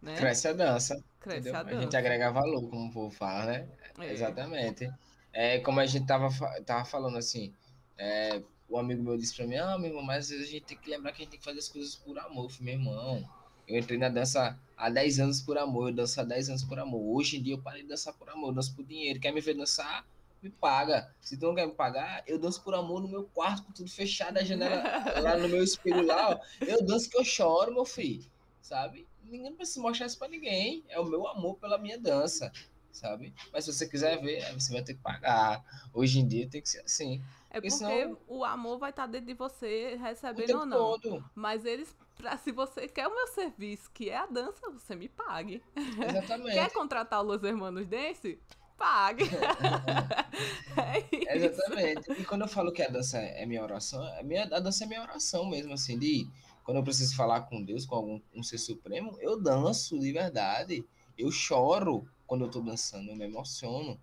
Né? 0.00 0.16
Cresce 0.16 0.48
a 0.48 0.54
dança. 0.54 1.04
Cresce 1.20 1.50
a 1.50 1.62
dança. 1.62 1.76
A 1.76 1.80
gente 1.82 1.96
agrega 1.98 2.30
valor, 2.30 2.66
como 2.70 2.88
o 2.88 2.92
povo 2.92 3.14
fala, 3.14 3.44
né? 3.44 3.68
É. 3.98 4.10
Exatamente. 4.10 4.90
É, 5.34 5.58
como 5.58 5.80
a 5.80 5.86
gente 5.86 6.06
tava, 6.06 6.30
tava 6.64 6.86
falando 6.86 7.18
assim, 7.18 7.54
é, 7.98 8.42
o 8.70 8.78
amigo 8.78 9.02
meu 9.02 9.18
disse 9.18 9.36
pra 9.36 9.46
mim, 9.46 9.56
ah, 9.56 9.76
meu 9.76 9.90
irmão, 9.90 10.02
mas 10.02 10.32
a 10.32 10.38
gente 10.38 10.62
tem 10.62 10.78
que 10.78 10.88
lembrar 10.88 11.12
que 11.12 11.20
a 11.20 11.24
gente 11.24 11.32
tem 11.32 11.38
que 11.38 11.44
fazer 11.44 11.58
as 11.58 11.68
coisas 11.68 11.94
por 11.94 12.18
amor. 12.18 12.46
Eu 12.46 12.48
falei, 12.48 12.78
meu 12.78 12.90
irmão, 12.90 13.30
eu 13.68 13.78
entrei 13.78 13.98
na 13.98 14.08
dança 14.08 14.58
há 14.82 14.90
10 14.90 15.20
anos 15.20 15.40
por 15.40 15.56
amor, 15.56 15.90
eu 15.90 15.94
danço 15.94 16.20
há 16.20 16.24
10 16.24 16.48
anos 16.48 16.64
por 16.64 16.76
amor. 16.76 17.16
Hoje 17.16 17.36
em 17.36 17.42
dia 17.42 17.54
eu 17.54 17.62
parei 17.62 17.82
de 17.82 17.88
dançar 17.88 18.12
por 18.14 18.28
amor, 18.28 18.48
eu 18.48 18.54
danço 18.54 18.74
por 18.74 18.84
dinheiro. 18.84 19.20
Quer 19.20 19.32
me 19.32 19.40
ver 19.40 19.54
dançar? 19.54 20.04
Me 20.42 20.50
paga. 20.50 21.14
Se 21.20 21.36
tu 21.36 21.46
não 21.46 21.54
quer 21.54 21.66
me 21.66 21.72
pagar, 21.72 22.24
eu 22.26 22.36
danço 22.36 22.60
por 22.64 22.74
amor 22.74 23.00
no 23.00 23.06
meu 23.06 23.22
quarto, 23.32 23.62
com 23.62 23.72
tudo 23.72 23.88
fechado, 23.88 24.38
a 24.38 24.42
janela 24.42 24.82
lá 25.22 25.36
no 25.36 25.48
meu 25.48 25.62
espelho 25.62 26.04
lá, 26.04 26.30
ó. 26.30 26.64
Eu 26.66 26.84
danço 26.84 27.08
que 27.08 27.16
eu 27.16 27.24
choro, 27.24 27.72
meu 27.72 27.84
filho. 27.84 28.28
Sabe? 28.60 29.06
Ninguém 29.22 29.54
precisa 29.54 29.80
mostrar 29.80 30.06
isso 30.06 30.18
pra 30.18 30.26
ninguém. 30.26 30.82
É 30.88 30.98
o 30.98 31.04
meu 31.04 31.28
amor 31.28 31.56
pela 31.58 31.78
minha 31.78 31.98
dança 31.98 32.50
sabe? 32.92 33.34
Mas 33.52 33.64
se 33.64 33.72
você 33.72 33.88
quiser 33.88 34.20
ver, 34.20 34.52
você 34.52 34.72
vai 34.72 34.82
ter 34.82 34.94
que 34.94 35.00
pagar. 35.00 35.64
Hoje 35.92 36.20
em 36.20 36.28
dia 36.28 36.48
tem 36.48 36.60
que 36.60 36.68
ser 36.68 36.80
assim. 36.80 37.22
É 37.50 37.54
porque 37.54 37.70
senão... 37.70 38.18
o 38.28 38.44
amor 38.44 38.78
vai 38.78 38.90
estar 38.90 39.06
dentro 39.06 39.26
de 39.26 39.34
você, 39.34 39.96
recebendo 39.96 40.58
ou 40.58 40.66
não. 40.66 40.78
Todo. 40.78 41.24
Mas 41.34 41.64
eles, 41.64 41.94
pra, 42.22 42.38
se 42.38 42.52
você 42.52 42.86
quer 42.86 43.08
o 43.08 43.14
meu 43.14 43.26
serviço, 43.26 43.90
que 43.92 44.08
é 44.08 44.16
a 44.16 44.26
dança, 44.26 44.70
você 44.70 44.94
me 44.94 45.08
pague. 45.08 45.60
Exatamente. 45.76 46.54
quer 46.54 46.72
contratar 46.72 47.20
o 47.20 47.24
Los 47.24 47.42
Hermanos 47.42 47.86
Dance? 47.88 48.38
Pague. 48.78 49.24
é 51.26 51.36
Exatamente. 51.36 52.12
E 52.12 52.24
quando 52.24 52.42
eu 52.42 52.48
falo 52.48 52.72
que 52.72 52.80
a 52.80 52.88
dança 52.88 53.18
é 53.18 53.44
minha 53.44 53.62
oração, 53.62 54.02
a, 54.18 54.22
minha, 54.22 54.44
a 54.44 54.60
dança 54.60 54.84
é 54.84 54.86
minha 54.86 55.02
oração 55.02 55.50
mesmo, 55.50 55.72
assim, 55.72 55.98
de 55.98 56.28
quando 56.64 56.76
eu 56.76 56.84
preciso 56.84 57.16
falar 57.16 57.42
com 57.42 57.62
Deus, 57.62 57.84
com 57.84 57.96
algum 57.96 58.20
um 58.32 58.42
ser 58.42 58.58
supremo, 58.58 59.18
eu 59.20 59.40
danço 59.40 59.98
de 59.98 60.12
verdade. 60.12 60.84
Eu 61.18 61.30
choro 61.30 62.08
quando 62.24 62.44
eu 62.44 62.50
tô 62.50 62.60
dançando, 62.60 63.10
eu 63.10 63.16
me 63.16 63.24
emociono 63.24 64.00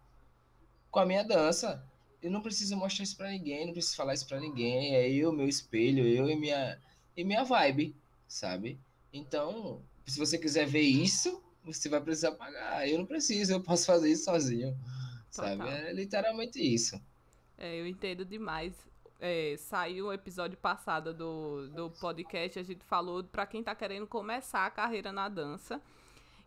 com 0.91 0.99
a 0.99 1.05
minha 1.05 1.23
dança. 1.23 1.81
Eu 2.21 2.29
não 2.29 2.41
preciso 2.41 2.75
mostrar 2.75 3.05
isso 3.05 3.15
para 3.15 3.29
ninguém, 3.29 3.65
não 3.65 3.71
preciso 3.71 3.95
falar 3.95 4.13
isso 4.13 4.27
para 4.27 4.41
ninguém. 4.41 4.93
É 4.93 5.09
eu, 5.09 5.31
meu 5.31 5.47
espelho, 5.47 6.05
eu 6.05 6.29
e 6.29 6.35
minha, 6.35 6.77
e 7.15 7.23
minha 7.23 7.43
vibe, 7.43 7.95
sabe? 8.29 8.79
Então, 9.11 9.81
se 10.05 10.19
você 10.19 10.37
quiser 10.37 10.67
ver 10.67 10.81
isso, 10.81 11.43
você 11.63 11.89
vai 11.89 11.99
precisar 11.99 12.31
pagar. 12.33 12.87
Eu 12.87 12.99
não 12.99 13.05
preciso, 13.05 13.51
eu 13.51 13.61
posso 13.61 13.85
fazer 13.85 14.11
isso 14.11 14.25
sozinho, 14.25 14.77
Total. 15.35 15.57
sabe? 15.57 15.69
É 15.69 15.91
literalmente 15.91 16.61
isso. 16.61 17.01
É, 17.57 17.81
eu 17.81 17.87
entendo 17.87 18.23
demais. 18.23 18.73
É, 19.19 19.55
saiu 19.57 20.07
o 20.07 20.13
episódio 20.13 20.57
passado 20.57 21.13
do, 21.13 21.67
do 21.69 21.89
podcast, 21.89 22.57
a 22.57 22.63
gente 22.63 22.85
falou 22.85 23.21
para 23.21 23.45
quem 23.45 23.61
tá 23.61 23.75
querendo 23.75 24.07
começar 24.07 24.65
a 24.65 24.71
carreira 24.71 25.11
na 25.11 25.27
dança. 25.27 25.81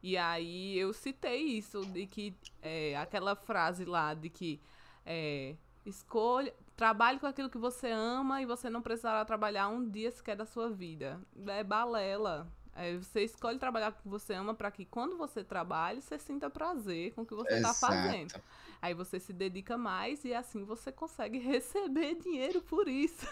E 0.02 0.16
aí 0.16 0.78
eu 0.78 0.92
citei 0.92 1.42
isso, 1.42 1.84
de 1.86 2.06
que 2.06 2.34
é, 2.62 2.96
aquela 2.96 3.36
frase 3.36 3.84
lá 3.84 4.14
de 4.14 4.30
que 4.30 4.58
é, 5.04 5.54
escolha, 5.84 6.52
trabalhe 6.82 7.20
com 7.20 7.28
aquilo 7.28 7.48
que 7.48 7.58
você 7.58 7.92
ama 7.92 8.42
e 8.42 8.44
você 8.44 8.68
não 8.68 8.82
precisará 8.82 9.24
trabalhar 9.24 9.68
um 9.68 9.88
dia 9.88 10.10
sequer 10.10 10.34
da 10.34 10.44
sua 10.44 10.68
vida. 10.68 11.20
É 11.46 11.62
balela. 11.62 12.52
É, 12.74 12.96
você 12.96 13.22
escolhe 13.22 13.56
trabalhar 13.56 13.92
com 13.92 14.00
o 14.00 14.02
que 14.02 14.08
você 14.08 14.34
ama 14.34 14.52
para 14.52 14.68
que 14.68 14.84
quando 14.84 15.16
você 15.16 15.44
trabalhe, 15.44 16.02
você 16.02 16.18
sinta 16.18 16.50
prazer 16.50 17.14
com 17.14 17.22
o 17.22 17.26
que 17.26 17.36
você 17.36 17.54
está 17.54 17.72
fazendo. 17.72 18.34
Aí 18.80 18.94
você 18.94 19.20
se 19.20 19.32
dedica 19.32 19.78
mais 19.78 20.24
e 20.24 20.34
assim 20.34 20.64
você 20.64 20.90
consegue 20.90 21.38
receber 21.46 22.16
dinheiro 22.16 22.60
por 22.62 22.88
isso. 22.88 23.28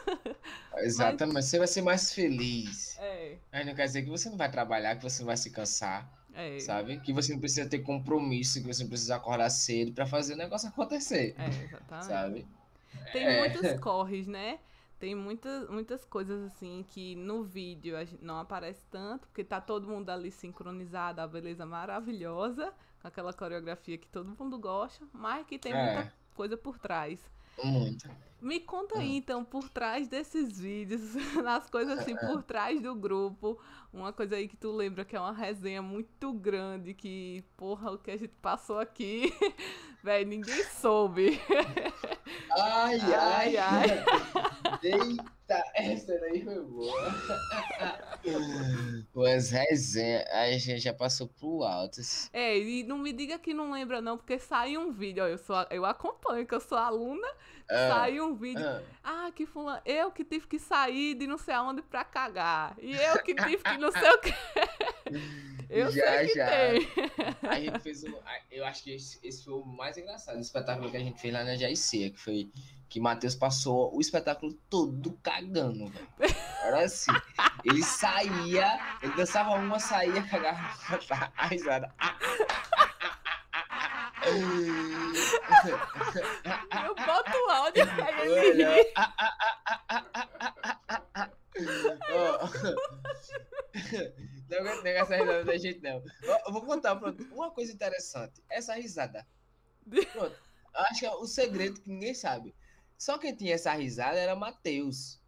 Exatamente, 0.77 1.35
Mas... 1.35 1.47
você 1.47 1.59
vai 1.59 1.67
ser 1.67 1.83
mais 1.83 2.15
feliz. 2.15 2.97
É. 3.01 3.37
Aí 3.51 3.65
não 3.65 3.75
quer 3.75 3.87
dizer 3.87 4.05
que 4.05 4.11
você 4.11 4.31
não 4.31 4.37
vai 4.37 4.49
trabalhar, 4.49 4.95
que 4.95 5.03
você 5.03 5.23
não 5.23 5.27
vai 5.27 5.37
se 5.37 5.51
cansar. 5.51 6.09
É. 6.35 6.61
Sabe? 6.61 7.01
Que 7.01 7.13
você 7.13 7.33
não 7.33 7.41
precisa 7.41 7.69
ter 7.69 7.81
compromisso, 7.81 8.61
que 8.61 8.67
você 8.69 8.85
não 8.85 8.91
precisa 8.91 9.17
acordar 9.17 9.51
cedo 9.51 9.93
para 9.93 10.07
fazer 10.07 10.35
o 10.35 10.37
negócio 10.37 10.69
acontecer. 10.69 11.35
É, 11.37 11.49
exatamente. 11.65 12.07
Sabe? 12.07 12.60
Tem 13.13 13.25
é. 13.25 13.39
muitos 13.39 13.73
corres, 13.81 14.27
né? 14.27 14.61
Tem 14.99 15.15
muitas, 15.15 15.69
muitas 15.71 16.05
coisas 16.05 16.43
assim 16.53 16.85
que 16.87 17.17
no 17.17 17.43
vídeo 17.43 17.97
não 18.21 18.39
aparece 18.39 18.85
tanto, 18.91 19.27
porque 19.29 19.43
tá 19.43 19.59
todo 19.59 19.89
mundo 19.89 20.11
ali 20.11 20.31
sincronizado, 20.31 21.23
a 21.23 21.27
beleza 21.27 21.65
maravilhosa, 21.65 22.75
com 23.01 23.09
aquela 23.09 23.33
coreografia 23.33 23.97
que 23.97 24.09
todo 24.09 24.37
mundo 24.39 24.59
gosta, 24.59 25.07
mas 25.13 25.47
que 25.47 25.59
tem 25.59 25.73
é. 25.73 25.95
muita 25.95 26.13
coisa 26.35 26.57
por 26.57 26.79
trás. 26.79 27.19
Muito. 27.65 28.09
Me 28.41 28.59
conta 28.59 28.99
aí, 28.99 29.17
então, 29.17 29.45
por 29.45 29.69
trás 29.69 30.09
desses 30.09 30.59
vídeos, 30.59 31.15
nas 31.45 31.69
coisas 31.69 31.99
assim, 31.99 32.17
por 32.17 32.43
trás 32.43 32.81
do 32.81 32.95
grupo, 32.95 33.61
uma 33.93 34.15
coisa 34.15 34.37
aí 34.37 34.49
que 34.49 34.57
tu 34.57 34.73
lembra 34.73 35.05
que 35.05 35.15
é 35.15 35.21
uma 35.21 35.33
resenha 35.33 35.83
muito 35.83 36.33
grande, 36.33 36.95
que, 36.95 37.45
porra, 37.55 37.91
o 37.91 37.99
que 37.99 38.11
a 38.11 38.17
gente 38.17 38.33
passou 38.41 38.79
aqui, 38.79 39.31
velho, 40.03 40.27
ninguém 40.27 40.65
soube. 40.65 41.39
Ai, 42.59 42.99
ai, 43.13 43.57
ai. 43.59 43.99
ai. 43.99 44.50
Eita, 44.83 45.63
essa 45.75 46.19
daí 46.19 46.43
foi 46.43 46.61
boa. 46.63 47.11
As 49.35 49.51
resenhas, 49.51 50.25
a 50.31 50.51
gente 50.53 50.79
já 50.79 50.93
passou 50.93 51.29
pro 51.29 51.63
alto. 51.63 52.01
É, 52.33 52.59
e 52.59 52.83
não 52.85 52.99
me 52.99 53.13
diga 53.13 53.39
que 53.39 53.53
não 53.53 53.73
lembra 53.73 54.01
não, 54.01 54.17
porque 54.17 54.39
saiu 54.39 54.81
um 54.81 54.93
vídeo, 54.93 55.23
ó, 55.23 55.27
eu, 55.27 55.39
sou, 55.39 55.57
eu 55.71 55.85
acompanho, 55.85 56.47
que 56.47 56.55
eu 56.55 56.61
sou 56.61 56.79
aluna, 56.79 57.29
ah, 57.69 57.89
saiu 57.89 58.27
um 58.27 58.35
vídeo, 58.35 58.67
ah, 59.03 59.27
ah 59.27 59.33
que 59.33 59.47
fulano, 59.47 59.81
eu 59.85 60.11
que 60.11 60.25
tive 60.25 60.47
que 60.47 60.59
sair 60.59 61.15
de 61.15 61.27
não 61.27 61.39
sei 61.39 61.55
aonde 61.55 61.83
pra 61.83 62.05
cagar, 62.05 62.77
e 62.81 62.95
eu 62.95 63.23
que 63.23 63.35
tive 63.35 63.59
que 63.59 63.79
não 63.79 63.93
sei 63.93 64.11
o 64.11 64.19
que... 64.21 64.35
Eu 65.71 65.89
já, 65.93 66.19
sei 66.19 66.27
que 66.27 66.35
já. 66.35 66.49
tem. 66.49 66.89
A 67.49 67.61
gente 67.61 67.79
fez 67.79 68.03
um. 68.03 68.13
Eu 68.51 68.65
acho 68.65 68.83
que 68.83 68.91
esse, 68.91 69.21
esse 69.23 69.45
foi 69.45 69.55
o 69.55 69.65
mais 69.65 69.97
engraçado, 69.97 70.37
o 70.37 70.41
espetáculo 70.41 70.91
que 70.91 70.97
a 70.97 71.01
gente 71.01 71.21
fez 71.21 71.33
lá 71.33 71.45
na 71.45 71.55
Jaicea, 71.55 72.11
que 72.11 72.19
foi 72.19 72.51
que 72.91 73.01
Matheus 73.01 73.37
passou 73.37 73.97
o 73.97 74.01
espetáculo 74.01 74.53
todo 74.69 75.17
cagando, 75.23 75.87
velho. 75.87 76.37
Era 76.65 76.85
assim. 76.85 77.13
Ele 77.65 77.85
saía, 77.85 78.99
ele 79.01 79.15
dançava 79.15 79.53
uma, 79.53 79.79
saía, 79.79 80.21
cagava 80.25 80.59
a 81.37 81.47
risada. 81.47 81.95
Eu 86.85 86.95
boto 86.97 87.39
o 87.47 87.51
áudio 87.51 87.87
pra 87.95 88.27
ele 88.27 88.65
rir. 88.65 88.93
Não 94.49 94.59
aguento 94.59 94.83
negar 94.83 95.03
essa 95.03 95.17
risada 95.17 95.45
da 95.45 95.57
gente, 95.57 95.81
não. 95.81 96.03
Eu 96.23 96.53
vou 96.53 96.63
contar 96.63 96.97
pronto, 96.97 97.23
uma 97.33 97.53
coisa 97.53 97.73
interessante. 97.73 98.43
Essa 98.51 98.75
risada. 98.75 99.25
Pronto. 100.13 100.37
Acho 100.75 101.01
que 101.01 101.07
é 101.07 101.13
o 101.13 101.27
segredo 101.27 101.81
que 101.81 101.89
ninguém 101.89 102.15
sabe. 102.15 102.53
Só 103.01 103.17
quem 103.17 103.35
tinha 103.35 103.55
essa 103.55 103.73
risada 103.73 104.19
era 104.19 104.37
Matheus. 104.37 105.19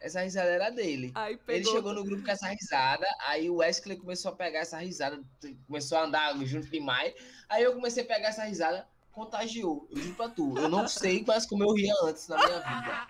Essa 0.00 0.20
risada 0.20 0.48
era 0.48 0.70
dele. 0.70 1.12
Ele 1.48 1.64
chegou 1.64 1.92
no 1.92 2.04
grupo 2.04 2.22
com 2.22 2.30
essa 2.30 2.46
risada, 2.46 3.04
aí 3.26 3.50
o 3.50 3.56
Wesley 3.56 3.96
começou 3.96 4.30
a 4.30 4.36
pegar 4.36 4.60
essa 4.60 4.78
risada, 4.78 5.20
começou 5.66 5.98
a 5.98 6.04
andar 6.04 6.38
junto 6.46 6.68
demais. 6.70 7.12
Aí 7.48 7.64
eu 7.64 7.74
comecei 7.74 8.04
a 8.04 8.06
pegar 8.06 8.28
essa 8.28 8.44
risada, 8.44 8.86
contagiou. 9.10 9.88
Eu 9.90 10.00
juro 10.00 10.14
pra 10.14 10.28
tu. 10.28 10.56
Eu 10.56 10.68
não 10.68 10.86
sei 10.86 11.24
mais 11.24 11.44
como 11.44 11.64
eu 11.64 11.74
ria 11.74 11.92
antes 12.04 12.28
na 12.28 12.36
minha 12.36 12.60
vida. 12.60 13.08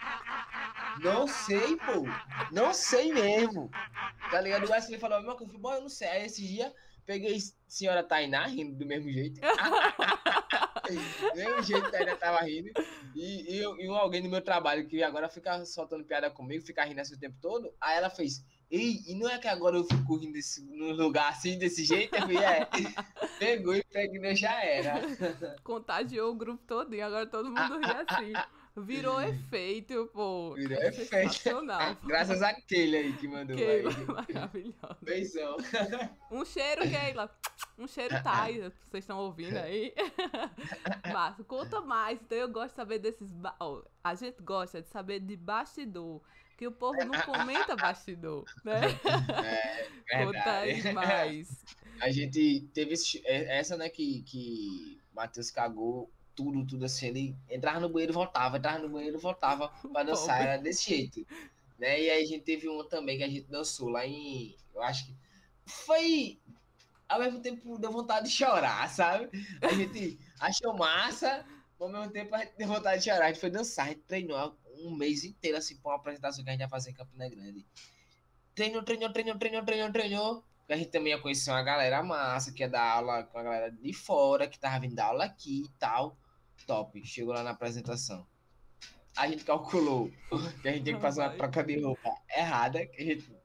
Não 1.03 1.29
sei, 1.29 1.77
pô. 1.77 2.07
Não 2.51 2.73
sei 2.73 3.13
mesmo. 3.13 3.71
Tá 4.31 4.41
ligado? 4.41 4.67
O 4.67 4.71
Wesley 4.71 4.99
falou, 4.99 5.21
meu, 5.21 5.33
eu 5.33 5.37
falei, 5.37 5.59
bom, 5.59 5.75
eu 5.75 5.83
não 5.83 5.91
sei. 5.91 6.09
Aí 6.09 6.25
esse 6.25 6.43
dia 6.43 6.73
peguei 7.05 7.39
senhora 7.69 8.03
Tainá 8.03 8.47
rindo 8.47 8.79
do 8.79 8.87
mesmo 8.87 9.11
jeito. 9.11 9.43
mesmo 11.35 11.63
jeito 11.63 11.91
Tainá 11.91 12.17
tava 12.17 12.41
rindo. 12.45 12.71
E, 13.15 13.59
e, 13.59 13.61
e 13.61 13.87
alguém 13.89 14.23
do 14.23 14.29
meu 14.29 14.41
trabalho 14.41 14.87
que 14.87 15.03
agora 15.03 15.29
fica 15.29 15.65
soltando 15.65 16.05
piada 16.05 16.31
comigo, 16.31 16.65
fica 16.65 16.85
rindo 16.85 17.01
assim 17.01 17.15
o 17.15 17.19
tempo 17.19 17.37
todo. 17.41 17.73
Aí 17.81 17.97
ela 17.97 18.11
fez, 18.11 18.45
ei, 18.71 19.03
e 19.07 19.15
não 19.15 19.29
é 19.29 19.39
que 19.39 19.49
agora 19.49 19.77
eu 19.77 19.85
fico 19.85 20.17
rindo 20.17 20.33
desse, 20.33 20.65
num 20.65 20.93
lugar 20.93 21.31
assim, 21.31 21.59
desse 21.59 21.85
jeito? 21.85 22.15
Eu 22.15 22.21
falei, 22.23 22.39
é. 22.39 22.69
Pegou 23.39 23.75
e 23.75 23.83
pegou 23.85 24.35
já 24.35 24.63
era. 24.63 25.01
Contagiou 25.65 26.31
o 26.31 26.37
grupo 26.37 26.63
todo 26.67 26.95
e 26.95 27.01
agora 27.01 27.27
todo 27.27 27.51
mundo 27.51 27.79
ri 27.79 28.05
assim. 28.07 28.33
Virou 28.77 29.21
efeito, 29.21 30.09
pô. 30.13 30.55
Virou 30.55 30.79
é 30.79 30.89
efeito. 30.89 31.67
Graças 32.07 32.41
àquele 32.41 32.97
aí 32.97 33.13
que 33.15 33.27
mandou. 33.27 33.57
Keila, 33.57 33.91
maravilhoso. 34.07 34.97
Beijão. 35.03 35.57
Um 36.31 36.45
cheiro, 36.45 36.83
Keila. 36.83 37.31
Um 37.77 37.89
cheiro 37.89 38.23
Thai, 38.23 38.61
vocês 38.61 39.03
estão 39.03 39.19
ouvindo 39.19 39.57
aí. 39.57 39.93
Mas 41.13 41.37
conta 41.47 41.81
mais. 41.81 42.21
Então 42.21 42.39
eu 42.39 42.49
gosto 42.49 42.71
de 42.71 42.77
saber 42.77 42.99
desses. 43.01 43.33
Ba... 43.33 43.55
Oh, 43.61 43.83
a 44.05 44.15
gente 44.15 44.41
gosta 44.43 44.81
de 44.81 44.89
saber 44.89 45.21
de 45.21 45.37
bastidor. 45.37 46.23
Que 46.57 46.67
o 46.67 46.73
povo 46.73 47.03
não 47.05 47.21
comenta 47.23 47.75
bastidor, 47.75 48.45
né? 48.63 48.81
É, 50.11 50.25
conta 50.25 50.51
aí 50.59 50.93
mais. 50.93 51.65
A 52.01 52.11
gente 52.11 52.69
teve 52.75 52.93
esse... 52.93 53.23
É, 53.25 53.59
essa, 53.59 53.79
né, 53.79 53.89
que, 53.89 54.23
que 54.23 55.01
Matheus 55.15 55.51
cagou 55.51 56.11
tudo, 56.41 56.67
tudo 56.67 56.85
assim. 56.87 57.09
Ele 57.09 57.37
entrava 57.51 57.79
no 57.81 57.89
banheiro, 57.91 58.15
voltava, 58.15 58.57
entrava 58.57 58.79
no 58.79 58.89
banheiro, 58.89 59.19
voltava 59.19 59.69
pra 59.93 60.03
dançar. 60.03 60.41
Era 60.41 60.57
desse 60.57 60.89
jeito. 60.89 61.27
Né? 61.79 62.03
E 62.03 62.11
aí 62.11 62.23
a 62.23 62.27
gente 62.27 62.43
teve 62.43 62.69
uma 62.69 62.89
também 62.89 63.19
que 63.19 63.25
a 63.25 63.29
gente 63.29 63.47
dançou 63.47 63.89
lá 63.89 64.07
em. 64.07 64.57
Eu 64.75 64.83
acho 64.83 65.07
que. 65.07 65.15
Foi. 65.67 66.41
Ao 67.09 67.19
mesmo 67.19 67.41
tempo 67.41 67.77
deu 67.79 67.91
vontade 67.91 68.29
de 68.29 68.33
chorar, 68.33 68.89
sabe? 68.89 69.29
A 69.61 69.73
gente 69.75 70.19
achou 70.39 70.77
massa, 70.77 71.45
ao 71.79 71.89
mesmo 71.89 72.11
tempo 72.13 72.33
a 72.35 72.39
gente 72.39 72.57
deu 72.57 72.69
vontade 72.69 73.03
de 73.03 73.11
chorar. 73.11 73.27
A 73.27 73.29
gente 73.29 73.41
foi 73.41 73.51
dançar, 73.51 73.87
a 73.87 73.89
gente 73.89 74.03
treinou 74.03 74.57
um 74.79 74.95
mês 74.95 75.25
inteiro, 75.25 75.59
assim, 75.59 75.77
pra 75.77 75.91
uma 75.91 75.97
apresentação 75.97 76.45
que 76.45 76.51
a 76.51 76.53
gente 76.53 76.63
ia 76.63 76.69
fazer 76.69 76.91
em 76.91 76.95
Campina 76.95 77.29
Grande. 77.29 77.67
Treinou, 78.55 78.83
treinou, 78.83 79.13
treinou, 79.13 79.37
treinou, 79.37 79.65
treinou, 79.65 79.93
treinou. 79.93 80.45
A 80.69 80.77
gente 80.77 80.91
também 80.91 81.13
ia 81.13 81.21
conhecer 81.21 81.51
uma 81.51 81.65
galera 81.65 82.01
massa, 82.01 82.53
que 82.53 82.63
ia 82.63 82.69
dar 82.69 82.89
aula 82.89 83.25
com 83.25 83.39
a 83.39 83.43
galera 83.43 83.73
de 83.73 83.93
fora, 83.93 84.47
que 84.47 84.59
tava 84.59 84.79
vindo 84.79 84.95
dar 84.95 85.07
aula 85.07 85.25
aqui 85.25 85.65
e 85.65 85.69
tal. 85.81 86.17
Top. 86.67 87.05
Chegou 87.05 87.35
lá 87.35 87.43
na 87.43 87.51
apresentação. 87.51 88.27
A 89.17 89.29
gente 89.29 89.45
calculou 89.45 90.11
que 90.63 90.69
a 90.69 90.73
gente 90.73 90.85
tinha 90.85 90.97
que 90.97 91.03
fazer 91.03 91.21
uma 91.21 91.31
troca 91.31 91.65
de 91.65 91.81
roupa 91.81 92.09
errada, 92.35 92.87
que 92.87 93.03
a 93.03 93.05
gente 93.05 93.41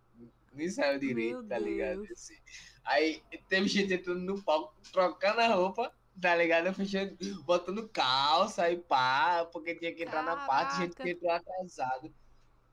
nem 0.53 0.69
saiu 0.69 0.99
direito, 0.99 1.39
Meu 1.39 1.47
tá 1.47 1.57
ligado? 1.57 2.03
Assim. 2.11 2.35
Aí 2.83 3.21
teve 3.49 3.67
gente 3.67 3.93
entrando 3.93 4.21
no 4.21 4.41
palco, 4.43 4.73
trocando 4.91 5.41
a 5.41 5.47
roupa, 5.47 5.91
tá 6.21 6.35
ligado? 6.35 6.73
Fechando, 6.73 7.17
botando 7.43 7.89
calça 7.89 8.69
e 8.69 8.77
pá, 8.77 9.45
porque 9.51 9.75
tinha 9.75 9.93
que 9.93 10.03
entrar 10.03 10.23
na 10.23 10.37
parte, 10.45 10.77
gente 10.77 10.95
que 10.95 10.97
Caraca. 10.97 11.11
entrou 11.11 11.31
atrasado. 11.31 12.13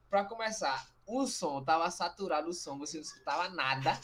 Pra 0.09 0.25
começar, 0.25 0.87
o 1.07 1.27
som 1.27 1.65
tava 1.65 1.91
saturado, 1.91 2.51
o 2.51 2.53
som, 2.53 2.79
você 2.79 2.99
não 2.99 3.03
escutava 3.03 3.49
nada. 3.49 3.99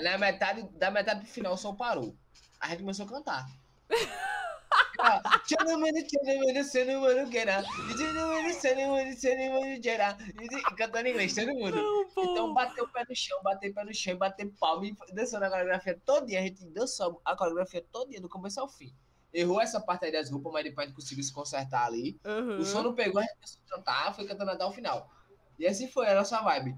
Na 0.00 0.18
metade, 0.18 0.62
da 0.78 0.90
metade 0.90 1.20
pro 1.20 1.28
final 1.28 1.54
o 1.54 1.58
som 1.58 1.74
parou. 1.74 2.16
A 2.58 2.68
gente 2.68 2.80
começou 2.80 3.06
a 3.06 3.08
cantar. 3.08 3.46
Tchanamani, 5.44 6.64
sanamani, 6.64 7.30
queira. 7.30 7.62
Tchanamani, 7.62 8.54
sanamani, 8.54 9.16
sanamani, 9.16 9.80
queira. 9.80 10.16
E 10.40 10.74
Cantando 10.76 11.08
em 11.08 11.10
inglês, 11.12 11.34
todo 11.34 11.54
mundo. 11.54 11.76
Não. 11.76 12.06
Então 12.24 12.54
bateu 12.54 12.84
o 12.84 12.88
pé 12.88 13.04
no 13.08 13.14
chão, 13.14 13.38
bateu 13.42 13.70
o 13.70 13.74
pé 13.74 13.84
no 13.84 13.94
chão, 13.94 14.16
bateu 14.16 14.52
palma 14.58 14.86
e 14.86 14.96
dançou 15.12 15.40
na 15.40 15.50
coreografia 15.50 16.00
todinha. 16.04 16.40
A 16.40 16.42
gente 16.42 16.66
dançou 16.70 17.20
a 17.24 17.36
coreografia 17.36 17.84
todinha, 17.92 18.20
do 18.20 18.28
começo 18.28 18.60
ao 18.60 18.68
fim. 18.68 18.94
Errou 19.32 19.60
essa 19.60 19.80
parte 19.80 20.06
aí 20.06 20.12
das 20.12 20.30
roupas, 20.30 20.52
mas 20.52 20.64
depois 20.64 20.84
a 20.84 20.88
gente 20.88 20.96
conseguiu 20.96 21.24
se 21.24 21.32
consertar 21.32 21.86
ali. 21.86 22.18
Aham. 22.24 22.58
O 22.58 22.64
som 22.64 22.82
não 22.82 22.94
pegou, 22.94 23.20
a 23.20 23.22
gente 23.24 23.34
começou 23.34 23.60
a 23.66 23.76
cantar, 23.76 24.14
foi 24.14 24.26
cantando 24.26 24.50
até 24.50 24.64
o 24.64 24.72
final. 24.72 25.10
E 25.58 25.66
assim 25.66 25.88
foi 25.88 26.06
a 26.08 26.14
nossa 26.14 26.40
vibe. 26.40 26.76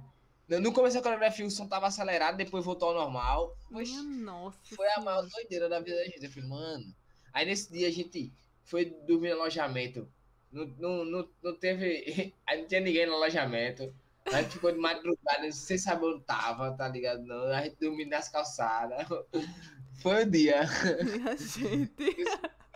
No 0.48 0.72
começo 0.72 0.96
da 0.96 1.02
coreografia 1.02 1.44
o 1.44 1.50
som 1.50 1.68
tava 1.68 1.86
acelerado, 1.86 2.36
depois 2.38 2.64
voltou 2.64 2.88
ao 2.88 2.94
normal. 2.94 3.54
Mas 3.70 3.90
nossa. 4.02 4.58
foi 4.74 4.88
a 4.92 5.00
maior 5.00 5.26
doideira 5.26 5.68
da 5.68 5.78
vida 5.78 5.96
da 5.96 6.04
gente. 6.04 6.24
Eu 6.24 6.30
falei, 6.30 6.48
mano. 6.48 6.84
Aí 7.32 7.46
nesse 7.46 7.72
dia 7.72 7.88
a 7.88 7.90
gente 7.90 8.32
foi 8.64 8.84
dormir 9.06 9.30
no 9.30 9.40
alojamento. 9.42 10.08
Não, 10.50 10.66
não, 10.78 11.04
não, 11.04 11.28
não 11.42 11.54
teve. 11.56 12.34
Aí 12.46 12.60
não 12.60 12.68
tinha 12.68 12.80
ninguém 12.80 13.06
no 13.06 13.14
alojamento. 13.14 13.92
A 14.32 14.42
gente 14.42 14.52
ficou 14.52 14.70
de 14.72 14.78
madrugada, 14.78 15.50
sem 15.52 15.78
saber 15.78 16.04
onde 16.06 16.24
tava, 16.24 16.72
tá 16.72 16.86
ligado? 16.88 17.22
Não. 17.22 17.46
A 17.46 17.62
gente 17.62 17.76
dormindo 17.80 18.10
nas 18.10 18.28
calçadas. 18.28 19.06
Foi 20.02 20.22
o 20.24 20.30
dia. 20.30 20.60
Minha 21.02 21.36
gente. 21.36 22.24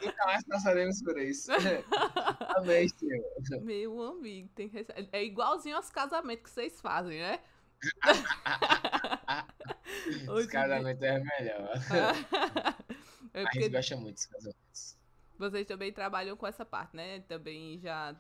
Nunca 0.03 0.25
mais 0.27 0.43
passaremos 0.45 1.01
por 1.03 1.17
isso. 1.21 1.53
Amém, 2.57 2.89
senhor. 2.89 3.23
Meu 3.63 4.03
amigo, 4.03 4.49
tem 4.55 4.69
que... 4.69 4.85
É 5.13 5.23
igualzinho 5.23 5.77
aos 5.77 5.91
casamentos 5.91 6.43
que 6.45 6.51
vocês 6.51 6.81
fazem, 6.81 7.21
né? 7.21 7.39
Esse 10.07 10.29
Hoje 10.31 10.47
em 10.47 10.51
dia- 10.51 10.61
casamento 10.61 11.05
é 11.05 11.21
melhor. 11.21 11.71
É 13.35 13.43
A 13.43 13.51
gente 13.53 13.69
gosta 13.69 13.97
muito 13.97 14.15
desse 14.15 14.29
casamento. 14.29 14.59
vocês 15.39 15.67
também 15.67 15.93
trabalham 15.93 16.37
com 16.37 16.47
essa 16.47 16.65
parte, 16.65 16.97
né? 16.97 17.21
Também 17.21 17.79
já. 17.79 18.15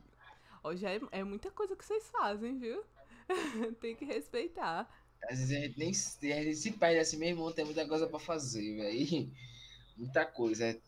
Já 0.75 0.91
é, 0.91 1.01
é 1.11 1.25
muita 1.25 1.51
coisa 1.51 1.77
que 1.77 1.85
vocês 1.85 2.09
fazem, 2.11 2.59
viu? 2.59 2.85
tem 3.81 3.97
que 3.97 4.05
respeitar. 4.05 4.89
Às 5.25 5.39
vezes 5.39 5.57
a 5.57 5.61
gente 5.61 5.79
nem 5.79 5.93
se, 5.93 6.33
a 6.33 6.43
gente 6.43 6.57
se 6.57 6.73
perde 6.73 7.01
assim, 7.01 7.17
meu 7.17 7.29
irmão, 7.29 7.53
tem 7.53 7.65
muita 7.65 7.87
coisa 7.87 8.07
pra 8.07 8.19
fazer, 8.19 8.77
velho. 8.77 9.31
Muita 9.95 10.25
coisa. 10.25 10.81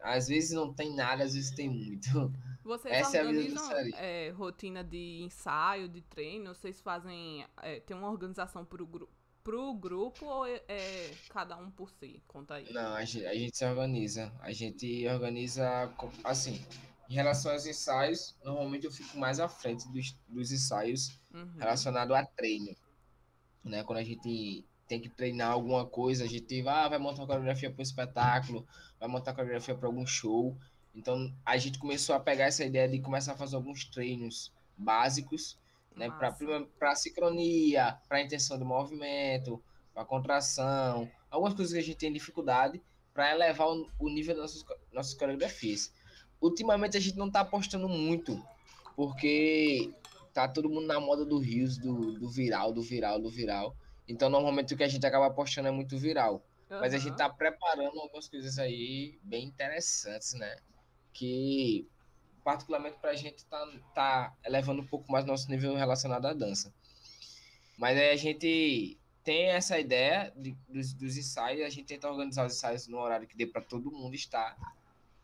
Às 0.00 0.28
vezes 0.28 0.52
não 0.52 0.72
tem 0.72 0.94
nada, 0.94 1.24
às 1.24 1.34
vezes 1.34 1.50
tem 1.50 1.68
muito. 1.68 2.32
Vocês 2.62 2.94
Essa 2.94 3.18
é 3.18 3.20
organizam 3.24 3.70
é, 3.96 4.30
rotina 4.30 4.84
de 4.84 5.20
ensaio, 5.22 5.88
de 5.88 6.00
treino? 6.00 6.54
Vocês 6.54 6.80
fazem. 6.80 7.44
É, 7.60 7.80
tem 7.80 7.96
uma 7.96 8.08
organização 8.08 8.64
pro, 8.64 8.86
gru 8.86 9.08
pro 9.42 9.74
grupo 9.74 10.26
ou 10.26 10.46
é, 10.46 10.62
é 10.68 11.10
cada 11.28 11.56
um 11.56 11.70
por 11.70 11.90
si? 11.90 12.22
Conta 12.26 12.54
aí. 12.54 12.72
Não, 12.72 12.94
a 12.94 13.04
gente, 13.04 13.26
a 13.26 13.34
gente 13.34 13.56
se 13.56 13.64
organiza. 13.64 14.32
A 14.40 14.52
gente 14.52 15.06
organiza 15.08 15.92
assim. 16.24 16.64
Em 17.08 17.14
relação 17.14 17.52
aos 17.52 17.66
ensaios, 17.66 18.34
normalmente 18.42 18.86
eu 18.86 18.92
fico 18.92 19.18
mais 19.18 19.38
à 19.38 19.48
frente 19.48 19.86
dos, 19.92 20.16
dos 20.28 20.50
ensaios 20.50 21.20
Uhum. 21.34 21.56
relacionados 21.58 22.14
a 22.14 22.24
treino. 22.26 22.74
Né? 23.64 23.82
Quando 23.84 23.98
a 23.98 24.04
gente 24.04 24.64
tem 24.86 25.00
que 25.00 25.08
treinar 25.08 25.50
alguma 25.50 25.86
coisa, 25.86 26.24
a 26.24 26.28
gente 26.28 26.66
ah, 26.68 26.88
vai 26.88 26.98
montar 26.98 27.22
uma 27.22 27.26
coreografia 27.26 27.70
para 27.70 27.80
um 27.80 27.82
espetáculo, 27.82 28.66
vai 29.00 29.08
montar 29.08 29.32
coreografia 29.32 29.74
para 29.74 29.86
algum 29.88 30.06
show. 30.06 30.56
Então 30.94 31.32
a 31.44 31.56
gente 31.56 31.78
começou 31.78 32.14
a 32.14 32.20
pegar 32.20 32.44
essa 32.44 32.64
ideia 32.64 32.88
de 32.88 33.00
começar 33.00 33.32
a 33.32 33.36
fazer 33.36 33.56
alguns 33.56 33.84
treinos 33.86 34.52
básicos 34.76 35.58
né, 35.96 36.10
para 36.78 36.94
sincronia, 36.94 37.98
para 38.08 38.20
intenção 38.20 38.58
do 38.58 38.64
movimento, 38.64 39.62
para 39.94 40.04
contração, 40.04 41.10
algumas 41.30 41.54
coisas 41.54 41.72
que 41.72 41.78
a 41.78 41.82
gente 41.82 41.96
tem 41.96 42.12
dificuldade 42.12 42.82
para 43.12 43.32
elevar 43.34 43.68
o, 43.68 43.88
o 43.98 44.08
nível 44.08 44.36
das 44.36 44.42
nossas, 44.42 44.64
nossas 44.92 45.14
coreografias. 45.14 45.92
Ultimamente 46.40 46.96
a 46.96 47.00
gente 47.00 47.16
não 47.16 47.26
está 47.26 47.40
apostando 47.40 47.88
muito, 47.88 48.42
porque 48.96 49.92
tá 50.32 50.48
todo 50.48 50.68
mundo 50.68 50.86
na 50.86 50.98
moda 50.98 51.24
do 51.24 51.38
rios, 51.38 51.78
do, 51.78 52.18
do 52.18 52.28
viral, 52.28 52.72
do 52.72 52.82
viral, 52.82 53.20
do 53.20 53.30
viral. 53.30 53.76
Então 54.08 54.28
normalmente 54.28 54.74
o 54.74 54.76
que 54.76 54.84
a 54.84 54.88
gente 54.88 55.06
acaba 55.06 55.26
apostando 55.26 55.68
é 55.68 55.70
muito 55.70 55.96
viral. 55.98 56.42
Mas 56.80 56.94
a 56.94 56.98
gente 56.98 57.16
tá 57.16 57.28
preparando 57.28 58.00
algumas 58.00 58.28
coisas 58.28 58.58
aí 58.58 59.18
bem 59.22 59.44
interessantes, 59.44 60.32
né? 60.32 60.56
Que 61.12 61.86
particularmente 62.44 62.96
pra 63.00 63.14
gente 63.14 63.44
tá, 63.46 63.66
tá 63.94 64.36
elevando 64.44 64.82
um 64.82 64.86
pouco 64.86 65.10
mais 65.10 65.24
nosso 65.24 65.50
nível 65.50 65.74
relacionado 65.74 66.26
à 66.26 66.32
dança. 66.32 66.72
Mas 67.76 67.96
aí 67.96 68.10
a 68.10 68.16
gente 68.16 68.98
tem 69.24 69.46
essa 69.50 69.78
ideia 69.78 70.32
de- 70.36 70.56
dos, 70.68 70.92
dos 70.92 71.16
ensaios, 71.16 71.64
a 71.64 71.70
gente 71.70 71.86
tenta 71.86 72.08
organizar 72.10 72.46
os 72.46 72.54
ensaios 72.54 72.86
no 72.86 72.98
horário 72.98 73.26
que 73.26 73.36
dê 73.36 73.46
para 73.46 73.60
todo 73.62 73.90
mundo 73.90 74.14
estar, 74.14 74.56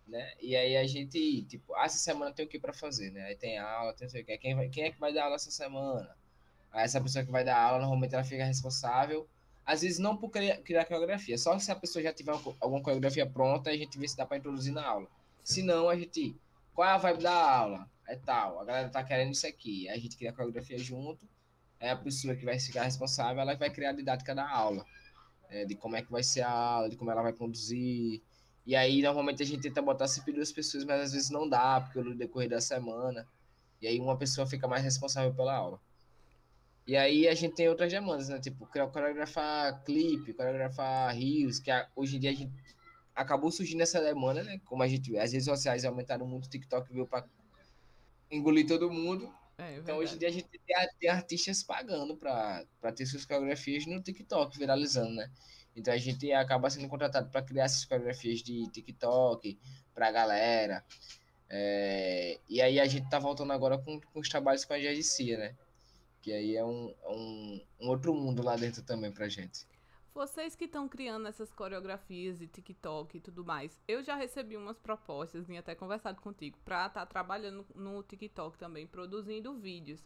né? 0.06 0.32
E 0.40 0.56
aí 0.56 0.76
a 0.76 0.86
gente, 0.86 1.42
tipo, 1.42 1.74
ah, 1.74 1.84
essa 1.84 1.98
semana 1.98 2.32
tem 2.32 2.46
o 2.46 2.48
que 2.48 2.58
para 2.58 2.72
fazer, 2.72 3.10
né? 3.10 3.24
Aí 3.24 3.36
tem 3.36 3.58
aula, 3.58 3.92
tem 3.92 4.06
não 4.06 4.10
sei 4.10 4.22
o 4.22 4.24
que. 4.24 4.38
Quem, 4.38 4.54
vai, 4.54 4.68
quem 4.68 4.84
é 4.84 4.90
que 4.90 5.00
vai 5.00 5.12
dar 5.12 5.24
aula 5.24 5.36
essa 5.36 5.50
semana? 5.50 6.16
Aí 6.72 6.84
essa 6.84 7.00
pessoa 7.00 7.24
que 7.24 7.30
vai 7.30 7.44
dar 7.44 7.60
aula, 7.60 7.80
normalmente 7.80 8.14
ela 8.14 8.24
fica 8.24 8.44
responsável. 8.44 9.28
Às 9.66 9.82
vezes 9.82 9.98
não 9.98 10.16
por 10.16 10.30
criar, 10.30 10.56
criar 10.58 10.84
coreografia, 10.86 11.36
só 11.36 11.58
se 11.58 11.70
a 11.70 11.76
pessoa 11.76 12.02
já 12.02 12.12
tiver 12.12 12.32
alguma 12.60 12.82
coreografia 12.82 13.26
pronta, 13.26 13.68
a 13.70 13.76
gente 13.76 13.98
vê 13.98 14.08
se 14.08 14.16
dá 14.16 14.24
para 14.24 14.38
introduzir 14.38 14.72
na 14.72 14.86
aula. 14.86 15.06
Se 15.44 15.62
não, 15.62 15.88
a 15.90 15.96
gente, 15.96 16.34
qual 16.78 16.88
é 16.88 16.92
a 16.92 16.96
vibe 16.96 17.24
da 17.24 17.32
aula? 17.32 17.90
É 18.06 18.14
tal, 18.14 18.60
a 18.60 18.64
galera 18.64 18.88
tá 18.88 19.02
querendo 19.02 19.32
isso 19.32 19.44
aqui. 19.44 19.88
Aí 19.88 19.98
a 19.98 20.00
gente 20.00 20.16
cria 20.16 20.30
a 20.30 20.32
coreografia 20.32 20.78
junto, 20.78 21.28
é 21.80 21.90
a 21.90 21.96
pessoa 21.96 22.36
que 22.36 22.44
vai 22.44 22.60
ficar 22.60 22.84
responsável, 22.84 23.42
ela 23.42 23.56
vai 23.56 23.68
criar 23.68 23.90
a 23.90 23.94
didática 23.94 24.32
da 24.32 24.48
aula, 24.48 24.86
é, 25.50 25.64
de 25.64 25.74
como 25.74 25.96
é 25.96 26.02
que 26.02 26.12
vai 26.12 26.22
ser 26.22 26.42
a 26.42 26.50
aula, 26.52 26.88
de 26.88 26.96
como 26.96 27.10
ela 27.10 27.20
vai 27.20 27.32
conduzir. 27.32 28.22
E 28.64 28.76
aí, 28.76 29.02
normalmente, 29.02 29.42
a 29.42 29.46
gente 29.46 29.60
tenta 29.60 29.82
botar 29.82 30.06
sempre 30.06 30.32
duas 30.32 30.52
pessoas, 30.52 30.84
mas 30.84 31.00
às 31.00 31.12
vezes 31.14 31.30
não 31.30 31.48
dá, 31.48 31.80
porque 31.80 32.00
no 32.00 32.14
decorrer 32.14 32.48
da 32.48 32.60
semana. 32.60 33.26
E 33.82 33.88
aí, 33.88 33.98
uma 33.98 34.16
pessoa 34.16 34.46
fica 34.46 34.68
mais 34.68 34.84
responsável 34.84 35.34
pela 35.34 35.56
aula. 35.56 35.80
E 36.86 36.96
aí, 36.96 37.26
a 37.26 37.34
gente 37.34 37.56
tem 37.56 37.68
outras 37.68 37.90
demandas, 37.90 38.28
né? 38.28 38.38
Tipo, 38.38 38.68
coreografar 38.68 39.82
clipe, 39.82 40.32
coreografar 40.32 41.12
rios, 41.12 41.58
que 41.58 41.72
hoje 41.96 42.18
em 42.18 42.20
dia 42.20 42.30
a 42.30 42.34
gente 42.34 42.52
acabou 43.18 43.50
surgindo 43.50 43.82
essa 43.82 44.00
demanda, 44.00 44.44
né? 44.44 44.60
Como 44.64 44.80
a 44.80 44.86
gente 44.86 45.10
vê, 45.10 45.18
as 45.18 45.32
redes 45.32 45.46
sociais 45.46 45.84
aumentaram 45.84 46.24
muito, 46.24 46.46
o 46.46 46.48
TikTok 46.48 46.92
veio 46.92 47.04
para 47.06 47.26
engolir 48.30 48.64
todo 48.66 48.90
mundo. 48.90 49.28
É, 49.58 49.76
Então, 49.76 49.98
hoje 49.98 50.14
em 50.14 50.18
dia, 50.18 50.28
a 50.28 50.30
gente 50.30 50.48
tem, 50.48 50.60
tem 51.00 51.10
artistas 51.10 51.64
pagando 51.64 52.16
para 52.16 52.64
ter 52.94 53.04
suas 53.06 53.24
coreografias 53.24 53.86
no 53.86 54.00
TikTok, 54.00 54.56
viralizando, 54.56 55.12
né? 55.14 55.28
Então, 55.74 55.92
a 55.92 55.96
gente 55.98 56.32
acaba 56.32 56.70
sendo 56.70 56.88
contratado 56.88 57.28
para 57.28 57.42
criar 57.42 57.64
essas 57.64 57.84
coreografias 57.84 58.40
de 58.40 58.70
TikTok 58.70 59.58
para 59.92 60.08
a 60.08 60.12
galera. 60.12 60.84
É, 61.50 62.38
e 62.48 62.62
aí, 62.62 62.78
a 62.78 62.86
gente 62.86 63.10
tá 63.10 63.18
voltando 63.18 63.52
agora 63.52 63.78
com, 63.78 64.00
com 64.00 64.20
os 64.20 64.28
trabalhos 64.28 64.64
com 64.64 64.74
a 64.74 64.78
GDC, 64.78 65.36
né? 65.36 65.56
Que 66.22 66.32
aí 66.32 66.54
é 66.54 66.64
um, 66.64 66.94
um, 67.08 67.60
um 67.80 67.88
outro 67.88 68.14
mundo 68.14 68.44
lá 68.44 68.54
dentro 68.54 68.82
também 68.82 69.10
pra 69.10 69.28
gente. 69.28 69.66
Vocês 70.18 70.56
que 70.56 70.64
estão 70.64 70.88
criando 70.88 71.28
essas 71.28 71.52
coreografias 71.52 72.40
de 72.40 72.48
TikTok 72.48 73.16
e 73.16 73.20
tudo 73.20 73.44
mais, 73.44 73.78
eu 73.86 74.02
já 74.02 74.16
recebi 74.16 74.56
umas 74.56 74.76
propostas, 74.76 75.46
vim 75.46 75.58
até 75.58 75.76
conversado 75.76 76.20
contigo, 76.20 76.58
pra 76.64 76.88
estar 76.88 77.06
trabalhando 77.06 77.64
no 77.72 78.02
TikTok 78.02 78.58
também, 78.58 78.84
produzindo 78.84 79.54
vídeos. 79.54 80.04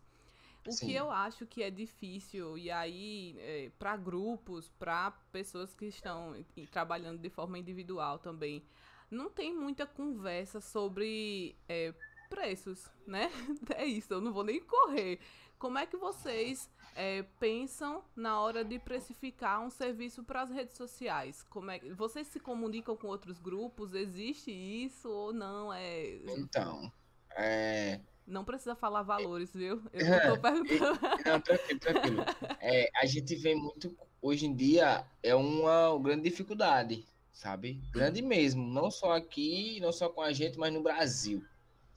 O 0.68 0.72
Sim. 0.72 0.88
que 0.88 0.94
eu 0.94 1.10
acho 1.10 1.46
que 1.46 1.62
é 1.62 1.70
difícil, 1.70 2.58
e 2.58 2.70
aí, 2.70 3.36
é, 3.38 3.70
para 3.78 3.96
grupos, 3.96 4.68
para 4.78 5.12
pessoas 5.32 5.74
que 5.74 5.86
estão 5.86 6.36
trabalhando 6.70 7.18
de 7.18 7.30
forma 7.30 7.58
individual 7.58 8.18
também, 8.18 8.62
não 9.10 9.30
tem 9.30 9.56
muita 9.56 9.86
conversa 9.86 10.60
sobre 10.60 11.56
é, 11.66 11.94
preços, 12.28 12.86
né? 13.06 13.30
É 13.78 13.86
isso, 13.86 14.12
eu 14.12 14.20
não 14.20 14.30
vou 14.30 14.44
nem 14.44 14.60
correr. 14.60 15.20
Como 15.58 15.78
é 15.78 15.86
que 15.86 15.96
vocês 15.96 16.68
é, 16.94 17.22
pensam 17.38 18.02
na 18.14 18.40
hora 18.40 18.64
de 18.64 18.78
precificar 18.78 19.60
um 19.60 19.70
serviço 19.70 20.22
para 20.22 20.42
as 20.42 20.50
redes 20.50 20.76
sociais? 20.76 21.42
Como 21.50 21.70
é, 21.70 21.78
vocês 21.94 22.26
se 22.26 22.40
comunicam 22.40 22.96
com 22.96 23.06
outros 23.08 23.38
grupos? 23.38 23.94
Existe 23.94 24.50
isso 24.50 25.08
ou 25.08 25.32
não? 25.32 25.72
É 25.72 26.20
Então, 26.28 26.92
é, 27.36 28.00
Não 28.26 28.44
precisa 28.44 28.74
falar 28.74 29.02
valores, 29.02 29.52
viu? 29.52 29.82
Eu 29.92 30.06
não 30.06 30.34
tô 30.34 30.40
perguntando. 30.40 31.00
Não, 31.24 31.40
tranquilo, 31.40 31.80
tranquilo. 31.80 32.24
É, 32.60 32.90
a 32.96 33.06
gente 33.06 33.34
vê 33.36 33.54
muito. 33.54 33.96
Hoje 34.20 34.46
em 34.46 34.54
dia 34.54 35.04
é 35.22 35.34
uma 35.34 35.98
grande 35.98 36.22
dificuldade, 36.28 37.04
sabe? 37.32 37.80
Grande 37.90 38.22
mesmo. 38.22 38.64
Não 38.64 38.90
só 38.90 39.16
aqui, 39.16 39.80
não 39.80 39.92
só 39.92 40.08
com 40.08 40.22
a 40.22 40.32
gente, 40.32 40.58
mas 40.58 40.72
no 40.72 40.82
Brasil. 40.82 41.44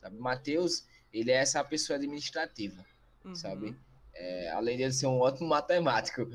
Sabe? 0.02 0.18
Matheus, 0.18 0.86
ele 1.14 1.32
é 1.32 1.36
essa 1.36 1.64
pessoa 1.64 1.98
administrativa, 1.98 2.84
uhum. 3.24 3.36
sabe? 3.36 3.76
É, 4.16 4.50
além 4.52 4.78
de 4.78 4.84
ele 4.84 4.94
ser 4.94 5.08
um 5.08 5.20
ótimo 5.20 5.50
matemático, 5.50 6.28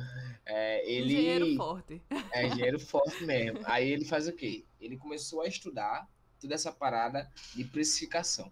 é, 0.45 0.91
ele. 0.91 1.15
Engenheiro 1.15 1.57
forte. 1.57 2.03
É, 2.33 2.47
engenheiro 2.47 2.79
forte 2.79 3.25
mesmo. 3.25 3.61
Aí 3.65 3.91
ele 3.91 4.05
faz 4.05 4.29
o 4.29 4.33
quê? 4.33 4.65
Ele 4.81 4.97
começou 4.97 5.41
a 5.41 5.49
estudar 5.49 6.09
toda 6.41 6.55
essa 6.55 6.71
parada 6.71 7.31
de 7.55 7.65
precificação 7.65 8.51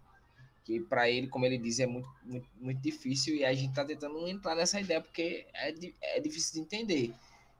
que 0.69 0.79
para 0.79 1.09
ele, 1.09 1.27
como 1.27 1.47
ele 1.47 1.57
diz, 1.57 1.79
é 1.79 1.87
muito, 1.87 2.07
muito, 2.23 2.47
muito 2.61 2.79
difícil 2.79 3.35
e 3.35 3.43
a 3.43 3.51
gente 3.55 3.69
está 3.69 3.83
tentando 3.83 4.27
entrar 4.27 4.53
nessa 4.53 4.79
ideia 4.79 5.01
porque 5.01 5.47
é, 5.51 5.73
é 6.17 6.19
difícil 6.19 6.53
de 6.53 6.59
entender. 6.59 7.13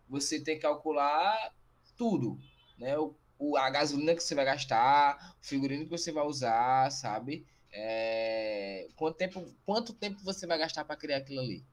Você 0.07 0.39
tem 0.39 0.57
que 0.57 0.61
calcular 0.61 1.51
tudo, 1.97 2.37
né? 2.77 2.95
O, 2.99 3.15
o, 3.39 3.57
a 3.57 3.67
gasolina 3.71 4.13
que 4.13 4.21
você 4.21 4.35
vai 4.35 4.45
gastar, 4.45 5.35
o 5.41 5.45
figurino 5.45 5.85
que 5.85 5.89
você 5.89 6.11
vai 6.11 6.23
usar, 6.23 6.91
sabe? 6.91 7.47
É, 7.71 8.87
quanto, 8.95 9.17
tempo, 9.17 9.45
quanto 9.65 9.93
tempo 9.93 10.19
você 10.23 10.47
vai 10.47 10.57
gastar 10.57 10.85
para 10.85 10.95
criar 10.95 11.17
aquilo 11.17 11.39
ali? 11.39 11.63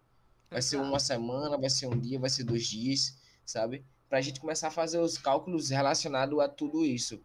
Vai 0.51 0.63
ser 0.63 0.77
uma 0.77 1.01
semana, 1.01 1.57
vai 1.57 1.71
ser 1.71 1.87
um 1.87 1.99
dia, 1.99 2.19
vai 2.19 2.31
ser 2.31 2.45
dois 2.45 2.67
dias, 2.67 3.19
sabe? 3.45 3.85
Para 4.09 4.19
a 4.19 4.21
gente 4.21 4.41
começar 4.41 4.69
a 4.69 4.71
fazer 4.71 4.99
os 4.99 5.19
cálculos 5.19 5.71
relacionados 5.71 6.39
a 6.39 6.49
tudo 6.49 6.85
isso 6.85 7.21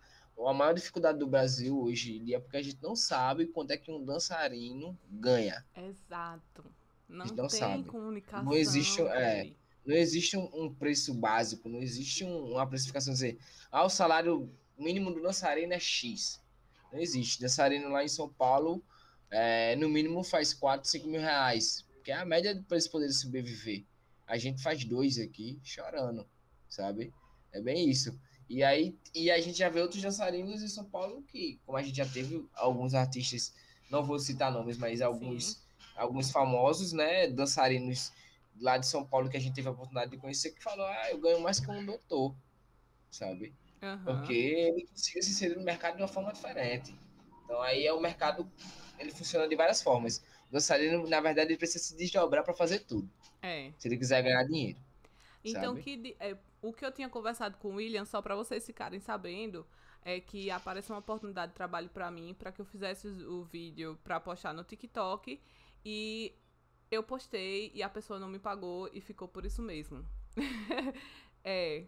a 0.48 0.54
maior 0.54 0.74
dificuldade 0.74 1.20
do 1.20 1.28
Brasil 1.28 1.80
hoje 1.80 2.18
em 2.18 2.24
dia 2.24 2.38
é 2.38 2.40
porque 2.40 2.58
a 2.58 2.62
gente 2.62 2.82
não 2.82 2.96
sabe 2.96 3.48
quanto 3.48 3.72
é 3.72 3.78
que 3.78 3.92
um 3.92 4.04
dançarino 4.04 4.98
ganha. 5.10 5.64
Exato. 5.76 6.66
Não, 7.08 7.26
não 7.26 7.48
tem 7.48 7.60
sabe. 7.60 7.84
comunicação. 7.84 8.46
Não 8.46 8.54
existe, 8.54 9.02
é, 9.02 9.52
não 9.86 9.96
existe 9.96 10.38
um, 10.38 10.50
um, 10.54 10.74
preço 10.74 11.14
básico, 11.14 11.68
não 11.68 11.82
existe 11.82 12.24
um, 12.24 12.54
uma 12.54 12.66
precificação 12.66 13.14
dizer, 13.14 13.38
ah, 13.72 13.84
o 13.84 13.90
salário 13.90 14.50
mínimo 14.78 15.12
do 15.12 15.22
dançarino 15.22 15.74
é 15.74 15.80
X. 15.80 16.42
Não 16.92 17.00
existe. 17.00 17.40
Dançarino 17.40 17.90
lá 17.90 18.04
em 18.04 18.08
São 18.08 18.30
Paulo, 18.30 18.84
é, 19.30 19.76
no 19.76 19.88
mínimo 19.90 20.24
faz 20.24 20.54
4, 20.54 20.90
5 20.90 21.08
mil 21.08 21.22
reais, 21.22 21.86
que 22.04 22.12
é 22.12 22.16
a 22.16 22.26
média 22.26 22.64
para 22.68 22.76
eles 22.76 22.88
poderem 22.88 23.14
sobreviver. 23.14 23.84
A 24.28 24.38
gente 24.38 24.62
faz 24.62 24.84
dois 24.84 25.18
aqui, 25.18 25.60
chorando, 25.64 26.28
sabe? 26.68 27.14
É 27.52 27.62
bem 27.62 27.90
isso. 27.90 28.18
E 28.50 28.64
aí 28.64 28.98
e 29.16 29.32
a 29.32 29.40
gente 29.40 29.58
já 29.58 29.70
vê 29.70 29.82
outros 29.82 30.02
dançarinos 30.02 30.62
em 30.62 30.68
São 30.68 30.86
Paulo 30.86 31.24
que, 31.24 31.60
como 31.66 31.78
a 31.78 31.82
gente 31.82 31.96
já 31.96 32.06
teve 32.06 32.46
alguns 32.54 32.94
artistas, 32.94 33.54
não 33.90 34.04
vou 34.04 34.20
citar 34.20 34.52
nomes, 34.52 34.78
mas 34.78 35.02
alguns, 35.02 35.62
alguns 35.96 36.32
famosos, 36.32 36.92
né, 36.92 37.28
dançarinos 37.28 38.12
lá 38.60 38.78
de 38.78 38.88
São 38.88 39.06
Paulo 39.06 39.30
que 39.30 39.38
a 39.38 39.40
gente 39.40 39.56
teve 39.56 39.68
a 39.68 39.72
oportunidade 39.72 40.12
de 40.12 40.18
conhecer, 40.18 40.52
que 40.52 40.64
falou, 40.64 40.86
ah, 40.86 41.12
eu 41.12 41.20
ganho 41.20 41.42
mais 41.42 41.60
que 41.60 41.70
um 41.70 41.86
doutor, 41.86 42.36
sabe? 43.10 43.54
Uhum. 43.82 44.04
Porque 44.04 44.34
ele 44.34 44.88
consegue 44.88 45.24
se 45.24 45.32
inserir 45.32 45.56
no 45.56 45.64
mercado 45.64 45.96
de 45.96 46.02
uma 46.02 46.08
forma 46.08 46.32
diferente. 46.32 46.96
Então 47.44 47.62
aí 47.62 47.86
é 47.86 47.94
o 47.94 48.00
mercado, 48.00 48.50
ele 49.00 49.12
funciona 49.12 49.48
de 49.48 49.56
várias 49.56 49.82
formas. 49.82 50.24
O 50.50 50.54
dançarino, 50.54 51.08
na 51.08 51.20
verdade, 51.20 51.50
ele 51.50 51.58
precisa 51.58 51.84
se 51.84 51.96
desdobrar 51.96 52.44
para 52.44 52.54
fazer 52.54 52.80
tudo. 52.80 53.10
É. 53.42 53.72
Se 53.78 53.88
ele 53.88 53.98
quiser 53.98 54.22
ganhar 54.22 54.44
dinheiro. 54.44 54.78
Então, 55.44 55.76
sabe? 55.76 55.82
que 55.82 56.16
é, 56.20 56.38
o 56.62 56.72
que 56.72 56.86
eu 56.86 56.92
tinha 56.92 57.10
conversado 57.10 57.58
com 57.58 57.70
o 57.70 57.76
William, 57.76 58.06
só 58.06 58.22
para 58.22 58.36
vocês 58.36 58.66
ficarem 58.66 59.00
sabendo, 59.00 59.66
é 60.04 60.20
que 60.20 60.52
apareceu 60.52 60.94
uma 60.94 61.00
oportunidade 61.00 61.52
de 61.52 61.56
trabalho 61.56 61.90
para 61.90 62.10
mim, 62.12 62.36
para 62.38 62.52
que 62.52 62.62
eu 62.62 62.66
fizesse 62.66 63.08
o 63.08 63.44
vídeo 63.44 63.98
para 64.04 64.20
postar 64.20 64.54
no 64.54 64.64
TikTok 64.64 65.40
e 65.84 66.36
eu 66.90 67.02
postei 67.02 67.72
e 67.74 67.82
a 67.82 67.90
pessoa 67.90 68.20
não 68.20 68.28
me 68.28 68.40
pagou 68.40 68.90
e 68.94 69.02
ficou 69.02 69.28
por 69.28 69.46
isso 69.46 69.62
mesmo. 69.62 70.06
é. 71.44 71.86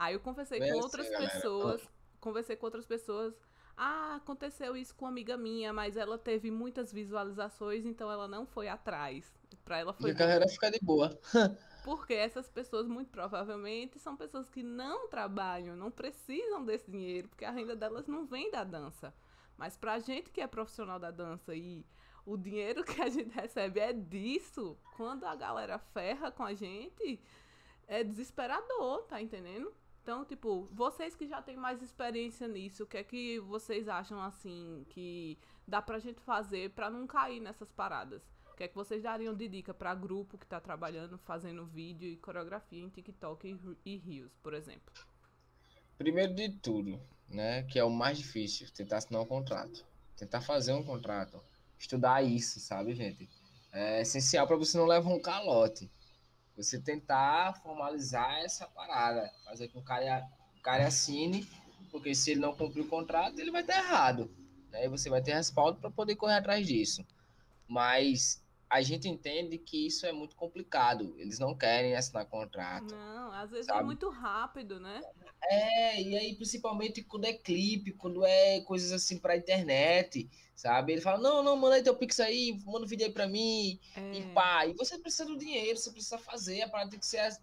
Aí 0.00 0.14
eu 0.14 0.20
conversei 0.20 0.58
com 0.58 0.78
outras 0.78 1.10
pessoas, 1.10 1.82
conversei 2.18 2.56
com 2.56 2.64
outras 2.64 2.86
pessoas. 2.86 3.34
Ah, 3.76 4.14
aconteceu 4.16 4.74
isso 4.74 4.94
com 4.94 5.04
uma 5.04 5.10
amiga 5.10 5.36
minha, 5.36 5.74
mas 5.74 5.94
ela 5.94 6.16
teve 6.16 6.50
muitas 6.50 6.90
visualizações, 6.90 7.84
então 7.84 8.10
ela 8.10 8.26
não 8.26 8.46
foi 8.46 8.66
atrás. 8.66 9.30
Para 9.62 9.78
ela 9.78 9.92
foi. 9.92 10.08
E 10.08 10.12
a 10.14 10.16
carreira 10.16 10.48
fica 10.48 10.70
de 10.70 10.78
boa. 10.80 11.20
Porque 11.84 12.14
essas 12.14 12.48
pessoas, 12.48 12.88
muito 12.88 13.10
provavelmente, 13.10 13.98
são 13.98 14.16
pessoas 14.16 14.48
que 14.48 14.62
não 14.62 15.06
trabalham, 15.08 15.76
não 15.76 15.90
precisam 15.90 16.64
desse 16.64 16.90
dinheiro, 16.90 17.28
porque 17.28 17.44
a 17.44 17.50
renda 17.50 17.76
delas 17.76 18.06
não 18.06 18.26
vem 18.26 18.50
da 18.50 18.64
dança. 18.64 19.14
Mas 19.56 19.76
pra 19.76 19.98
gente 19.98 20.30
que 20.30 20.40
é 20.40 20.46
profissional 20.46 20.98
da 20.98 21.10
dança 21.10 21.54
e 21.54 21.84
o 22.24 22.38
dinheiro 22.38 22.84
que 22.84 23.02
a 23.02 23.08
gente 23.10 23.34
recebe 23.34 23.80
é 23.80 23.92
disso, 23.92 24.78
quando 24.96 25.24
a 25.24 25.34
galera 25.34 25.78
ferra 25.78 26.30
com 26.30 26.42
a 26.42 26.54
gente, 26.54 27.20
é 27.86 28.04
desesperador, 28.04 29.02
tá 29.02 29.20
entendendo? 29.20 29.72
Então, 30.02 30.24
tipo, 30.24 30.68
vocês 30.72 31.14
que 31.14 31.26
já 31.26 31.42
têm 31.42 31.56
mais 31.56 31.82
experiência 31.82 32.48
nisso, 32.48 32.84
o 32.84 32.86
que 32.86 32.96
é 32.96 33.04
que 33.04 33.38
vocês 33.40 33.88
acham 33.88 34.20
assim 34.20 34.84
que 34.88 35.38
dá 35.66 35.80
pra 35.80 35.98
gente 35.98 36.20
fazer 36.22 36.70
pra 36.70 36.90
não 36.90 37.06
cair 37.06 37.40
nessas 37.40 37.70
paradas? 37.70 38.22
que 38.60 38.64
é 38.64 38.68
que 38.68 38.74
vocês 38.74 39.02
dariam 39.02 39.34
de 39.34 39.48
dica 39.48 39.72
para 39.72 39.94
grupo 39.94 40.36
que 40.36 40.44
está 40.44 40.60
trabalhando, 40.60 41.16
fazendo 41.16 41.64
vídeo 41.64 42.06
e 42.06 42.18
coreografia 42.18 42.78
em 42.78 42.90
TikTok 42.90 43.58
e, 43.86 43.96
Rios, 43.96 44.36
por 44.42 44.52
exemplo? 44.52 44.92
Primeiro 45.96 46.34
de 46.34 46.50
tudo, 46.50 47.00
né, 47.26 47.62
que 47.62 47.78
é 47.78 47.84
o 47.84 47.88
mais 47.88 48.18
difícil, 48.18 48.70
tentar 48.70 48.98
assinar 48.98 49.22
um 49.22 49.24
contrato. 49.24 49.82
Tentar 50.14 50.42
fazer 50.42 50.74
um 50.74 50.84
contrato. 50.84 51.42
Estudar 51.78 52.22
isso, 52.22 52.60
sabe, 52.60 52.94
gente? 52.94 53.30
É 53.72 54.02
essencial 54.02 54.46
para 54.46 54.56
você 54.56 54.76
não 54.76 54.84
levar 54.84 55.08
um 55.08 55.22
calote. 55.22 55.90
Você 56.62 56.78
tentar 56.78 57.54
formalizar 57.62 58.40
essa 58.40 58.66
parada, 58.66 59.30
fazer 59.44 59.68
com 59.68 59.74
que 59.74 59.78
o 59.78 59.82
cara, 59.82 60.28
o 60.58 60.62
cara 60.62 60.86
assine, 60.86 61.46
porque 61.90 62.14
se 62.14 62.32
ele 62.32 62.40
não 62.40 62.54
cumprir 62.54 62.82
o 62.82 62.88
contrato, 62.88 63.38
ele 63.38 63.50
vai 63.50 63.62
estar 63.62 63.78
errado. 63.78 64.30
Né? 64.70 64.84
E 64.84 64.88
você 64.88 65.08
vai 65.08 65.22
ter 65.22 65.34
respaldo 65.34 65.80
para 65.80 65.90
poder 65.90 66.16
correr 66.16 66.34
atrás 66.34 66.66
disso. 66.66 67.04
Mas 67.66 68.42
a 68.68 68.80
gente 68.82 69.08
entende 69.08 69.58
que 69.58 69.86
isso 69.86 70.06
é 70.06 70.12
muito 70.12 70.36
complicado. 70.36 71.14
Eles 71.18 71.38
não 71.38 71.56
querem 71.56 71.96
assinar 71.96 72.24
contrato. 72.26 72.94
Não, 72.94 73.32
às 73.32 73.50
vezes 73.50 73.66
é 73.68 73.72
sabe? 73.72 73.82
é 73.82 73.84
muito 73.84 74.08
rápido, 74.08 74.78
né? 74.78 75.00
É, 75.19 75.19
e 76.02 76.16
aí 76.16 76.34
principalmente 76.36 77.02
quando 77.02 77.24
é 77.24 77.32
clipe, 77.32 77.92
quando 77.92 78.24
é 78.24 78.60
coisas 78.60 78.92
assim 78.92 79.18
pra 79.18 79.36
internet, 79.36 80.28
sabe? 80.54 80.92
Ele 80.92 81.00
fala, 81.00 81.18
não, 81.18 81.42
não, 81.42 81.56
manda 81.56 81.76
aí 81.76 81.82
teu 81.82 81.96
pix 81.96 82.20
aí, 82.20 82.58
manda 82.64 82.84
um 82.84 82.88
vídeo 82.88 83.06
aí 83.06 83.12
pra 83.12 83.26
mim, 83.26 83.80
é. 83.96 84.18
e 84.18 84.22
pá. 84.34 84.66
E 84.66 84.74
você 84.74 84.98
precisa 84.98 85.24
do 85.24 85.38
dinheiro, 85.38 85.78
você 85.78 85.90
precisa 85.90 86.18
fazer, 86.18 86.62
a 86.62 86.68
parada 86.68 86.90
tem 86.90 87.00
que 87.00 87.06
ser... 87.06 87.36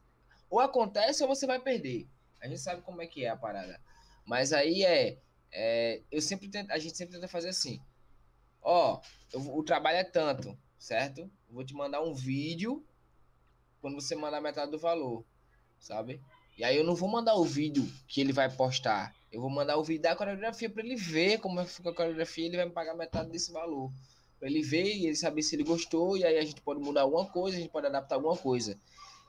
Ou 0.49 0.59
acontece 0.59 1.23
ou 1.23 1.29
você 1.29 1.45
vai 1.45 1.59
perder. 1.59 2.07
A 2.39 2.47
gente 2.47 2.61
sabe 2.61 2.81
como 2.83 3.01
é 3.01 3.07
que 3.07 3.25
é 3.25 3.29
a 3.29 3.35
parada. 3.35 3.81
Mas 4.25 4.53
aí 4.53 4.83
é... 4.83 5.17
é 5.51 6.01
eu 6.11 6.21
sempre 6.21 6.47
tento, 6.47 6.71
a 6.71 6.77
gente 6.77 6.95
sempre 6.95 7.15
tenta 7.15 7.27
fazer 7.27 7.49
assim, 7.49 7.81
ó, 8.61 9.01
o 9.33 9.63
trabalho 9.63 9.97
é 9.97 10.03
tanto, 10.03 10.57
certo? 10.77 11.29
vou 11.49 11.63
te 11.63 11.73
mandar 11.73 12.01
um 12.01 12.13
vídeo 12.13 12.85
quando 13.81 13.95
você 13.95 14.15
mandar 14.15 14.41
metade 14.41 14.71
do 14.71 14.77
valor, 14.77 15.25
sabe? 15.79 16.21
E 16.57 16.63
aí 16.63 16.75
eu 16.75 16.83
não 16.83 16.95
vou 16.95 17.07
mandar 17.07 17.35
o 17.35 17.43
vídeo 17.43 17.87
que 18.07 18.19
ele 18.19 18.33
vai 18.33 18.49
postar. 18.49 19.13
Eu 19.31 19.41
vou 19.41 19.49
mandar 19.49 19.77
o 19.77 19.83
vídeo 19.83 20.01
da 20.01 20.15
coreografia 20.15 20.69
para 20.69 20.83
ele 20.83 20.95
ver 20.95 21.37
como 21.39 21.59
é 21.59 21.63
que 21.63 21.71
fica 21.71 21.89
a 21.91 21.93
coreografia 21.93 22.45
e 22.45 22.47
ele 22.47 22.57
vai 22.57 22.65
me 22.65 22.71
pagar 22.71 22.95
metade 22.95 23.29
desse 23.29 23.51
valor. 23.51 23.91
Para 24.39 24.49
ele 24.49 24.63
ver 24.63 24.95
e 24.95 25.05
ele 25.05 25.15
saber 25.15 25.43
se 25.43 25.55
ele 25.55 25.63
gostou. 25.63 26.17
E 26.17 26.23
aí 26.23 26.37
a 26.37 26.43
gente 26.43 26.61
pode 26.61 26.79
mudar 26.79 27.01
alguma 27.01 27.25
coisa, 27.25 27.57
a 27.57 27.59
gente 27.59 27.71
pode 27.71 27.85
adaptar 27.85 28.15
alguma 28.15 28.35
coisa. 28.35 28.79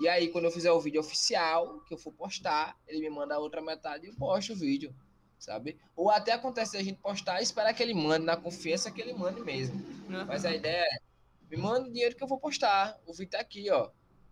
E 0.01 0.09
aí, 0.09 0.29
quando 0.29 0.45
eu 0.45 0.51
fizer 0.53 0.71
o 0.71 0.81
vídeo 0.81 1.01
oficial, 1.01 1.81
que 1.81 1.93
eu 1.93 1.99
for 1.99 2.13
postar, 2.13 2.79
ele 2.87 3.01
me 3.01 3.11
manda 3.11 3.35
a 3.35 3.39
outra 3.39 3.61
metade 3.61 4.07
e 4.07 4.09
eu 4.09 4.15
posto 4.15 4.53
o 4.53 4.57
vídeo, 4.57 4.95
sabe? 5.41 5.77
Ou 5.97 6.09
até 6.09 6.33
acontece 6.33 6.77
a 6.77 6.83
gente 6.83 7.01
postar 7.01 7.41
e 7.41 7.43
esperar 7.43 7.75
que 7.75 7.83
ele 7.83 7.95
mande, 7.95 8.25
na 8.25 8.37
confiança 8.37 8.93
que 8.93 9.01
ele 9.01 9.13
mande 9.13 9.41
mesmo. 9.41 9.75
Uhum. 10.09 10.25
Mas 10.25 10.45
a 10.45 10.55
ideia 10.55 10.85
é 10.85 10.99
me 11.51 11.57
manda 11.57 11.89
o 11.89 11.93
dinheiro 11.93 12.15
que 12.15 12.23
eu 12.23 12.29
vou 12.29 12.39
postar. 12.39 12.97
O 13.07 13.13
vídeo 13.13 13.31
tá 13.31 13.41
aqui, 13.41 13.69
ó. 13.71 13.91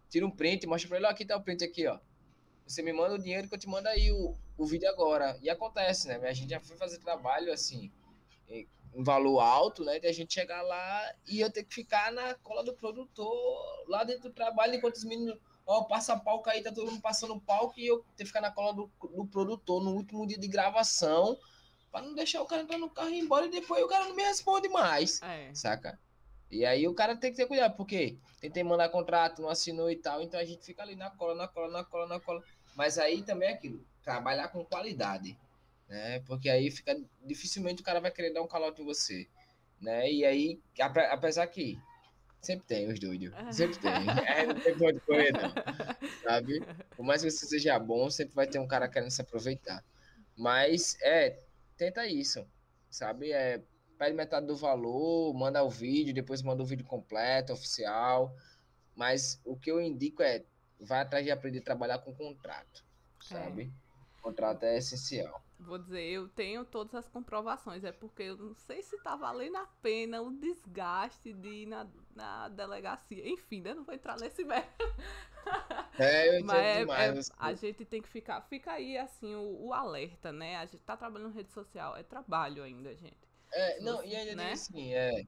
Tira 0.08 0.24
um 0.24 0.30
print, 0.30 0.66
mostra 0.66 0.88
pra 0.88 0.98
ele, 0.98 1.06
ó, 1.06 1.10
aqui 1.10 1.24
tá 1.24 1.36
o 1.36 1.42
print 1.42 1.64
aqui, 1.64 1.86
ó. 1.86 1.98
Você 2.66 2.82
me 2.82 2.92
manda 2.92 3.14
o 3.14 3.18
dinheiro 3.18 3.48
que 3.48 3.54
eu 3.54 3.58
te 3.58 3.68
mando 3.68 3.88
aí 3.88 4.10
o, 4.10 4.34
o 4.58 4.66
vídeo 4.66 4.88
agora. 4.88 5.38
E 5.40 5.48
acontece, 5.48 6.08
né? 6.08 6.16
A 6.28 6.32
gente 6.32 6.50
já 6.50 6.60
foi 6.60 6.76
fazer 6.76 6.98
trabalho 6.98 7.52
assim, 7.52 7.92
em 8.48 9.02
valor 9.02 9.40
alto, 9.40 9.84
né? 9.84 9.98
De 9.98 10.06
a 10.06 10.12
gente 10.12 10.32
chegar 10.32 10.62
lá 10.62 11.12
e 11.28 11.40
eu 11.40 11.52
ter 11.52 11.64
que 11.64 11.74
ficar 11.74 12.10
na 12.12 12.34
cola 12.36 12.64
do 12.64 12.74
produtor, 12.74 13.84
lá 13.88 14.04
dentro 14.04 14.30
do 14.30 14.34
trabalho, 14.34 14.74
enquanto 14.74 14.96
os 14.96 15.04
meninos, 15.04 15.38
ó, 15.66 15.84
passa 15.84 16.18
palco 16.18 16.48
aí, 16.48 16.62
tá 16.62 16.72
todo 16.72 16.90
mundo 16.90 17.02
passando 17.02 17.38
palco 17.40 17.78
e 17.78 17.86
eu 17.86 17.98
ter 18.16 18.24
que 18.24 18.26
ficar 18.26 18.40
na 18.40 18.50
cola 18.50 18.72
do, 18.72 18.90
do 19.14 19.26
produtor 19.26 19.82
no 19.84 19.92
último 19.92 20.26
dia 20.26 20.38
de 20.38 20.48
gravação, 20.48 21.38
pra 21.92 22.00
não 22.00 22.14
deixar 22.14 22.42
o 22.42 22.46
cara 22.46 22.62
entrar 22.62 22.78
no 22.78 22.90
carro 22.90 23.10
e 23.10 23.18
ir 23.18 23.20
embora 23.20 23.46
e 23.46 23.50
depois 23.50 23.84
o 23.84 23.88
cara 23.88 24.04
não 24.04 24.16
me 24.16 24.22
responde 24.22 24.68
mais. 24.68 25.20
É. 25.22 25.54
Saca? 25.54 25.98
E 26.50 26.64
aí 26.64 26.86
o 26.86 26.94
cara 26.94 27.16
tem 27.16 27.32
que 27.32 27.36
ter 27.36 27.46
cuidado, 27.46 27.76
porque 27.76 28.16
tentei 28.40 28.62
mandar 28.62 28.88
contrato, 28.88 29.42
não 29.42 29.48
assinou 29.48 29.90
e 29.90 29.96
tal, 29.96 30.22
então 30.22 30.38
a 30.38 30.44
gente 30.44 30.64
fica 30.64 30.82
ali 30.82 30.94
na 30.94 31.10
cola, 31.10 31.34
na 31.34 31.48
cola, 31.48 31.68
na 31.68 31.84
cola, 31.84 32.06
na 32.06 32.20
cola. 32.20 32.42
Mas 32.76 32.98
aí 32.98 33.22
também 33.22 33.48
é 33.48 33.52
aquilo, 33.54 33.84
trabalhar 34.04 34.48
com 34.48 34.64
qualidade, 34.64 35.36
né? 35.88 36.20
Porque 36.20 36.48
aí 36.48 36.70
fica 36.70 36.96
dificilmente 37.24 37.82
o 37.82 37.84
cara 37.84 38.00
vai 38.00 38.10
querer 38.12 38.32
dar 38.32 38.42
um 38.42 38.46
calote 38.46 38.82
em 38.82 38.84
você. 38.84 39.26
né? 39.80 40.10
E 40.10 40.24
aí, 40.24 40.60
apesar 41.10 41.46
que 41.48 41.78
sempre 42.40 42.66
tem 42.66 42.88
os 42.92 43.00
doidos, 43.00 43.34
sempre 43.56 43.78
tem. 43.78 43.90
É, 44.26 44.46
não 44.46 44.60
tem 44.60 44.78
pode 44.78 45.00
correr, 45.00 45.32
não, 45.32 45.52
sabe? 46.22 46.60
Por 46.96 47.04
mais 47.04 47.22
que 47.22 47.30
você 47.30 47.46
seja 47.46 47.78
bom, 47.78 48.08
sempre 48.10 48.34
vai 48.34 48.46
ter 48.46 48.58
um 48.58 48.66
cara 48.68 48.88
querendo 48.88 49.10
se 49.10 49.20
aproveitar. 49.22 49.84
Mas, 50.36 50.96
é, 51.02 51.38
tenta 51.76 52.06
isso, 52.06 52.46
sabe? 52.90 53.32
É, 53.32 53.62
pede 53.98 54.14
metade 54.14 54.46
do 54.46 54.54
valor, 54.56 55.32
manda 55.34 55.62
o 55.64 55.70
vídeo, 55.70 56.12
depois 56.14 56.42
manda 56.42 56.62
o 56.62 56.66
vídeo 56.66 56.84
completo, 56.86 57.52
oficial. 57.52 58.34
Mas 58.94 59.40
o 59.44 59.56
que 59.56 59.70
eu 59.70 59.80
indico 59.80 60.22
é, 60.22 60.44
vai 60.80 61.00
atrás 61.00 61.24
de 61.24 61.30
aprender 61.30 61.58
a 61.58 61.64
trabalhar 61.64 61.98
com 61.98 62.14
contrato, 62.14 62.84
sabe? 63.20 63.72
É. 63.82 64.22
Contrato 64.22 64.64
é 64.64 64.78
essencial. 64.78 65.40
Vou 65.58 65.78
dizer, 65.78 66.02
eu 66.02 66.28
tenho 66.28 66.64
todas 66.64 66.94
as 66.94 67.08
comprovações, 67.08 67.82
é 67.82 67.92
porque 67.92 68.24
eu 68.24 68.36
não 68.36 68.54
sei 68.54 68.82
se 68.82 68.98
tá 68.98 69.16
valendo 69.16 69.56
a 69.56 69.66
pena 69.80 70.20
o 70.20 70.30
desgaste 70.30 71.32
de 71.32 71.48
ir 71.48 71.66
na, 71.66 71.86
na 72.14 72.48
delegacia. 72.48 73.26
Enfim, 73.26 73.62
né? 73.62 73.72
Não 73.72 73.84
vou 73.84 73.94
entrar 73.94 74.18
nesse 74.18 74.44
mérito. 74.44 74.84
É, 75.96 76.40
eu 76.40 76.44
Mas 76.44 76.58
é, 76.58 76.78
demais, 76.80 77.30
é, 77.30 77.32
a 77.38 77.54
gente 77.54 77.84
tem 77.84 78.02
que 78.02 78.08
ficar. 78.08 78.40
Fica 78.42 78.72
aí, 78.72 78.98
assim, 78.98 79.32
o, 79.36 79.66
o, 79.66 79.72
alerta, 79.72 80.32
né? 80.32 80.56
A 80.56 80.66
gente 80.66 80.82
tá 80.82 80.96
trabalhando 80.96 81.30
em 81.30 81.36
rede 81.36 81.52
social, 81.52 81.96
é 81.96 82.02
trabalho 82.02 82.64
ainda, 82.64 82.92
gente. 82.96 83.16
É, 83.52 83.80
não, 83.80 84.04
e 84.04 84.14
ainda 84.14 84.34
né? 84.34 84.52
assim, 84.52 84.92
é, 84.92 85.24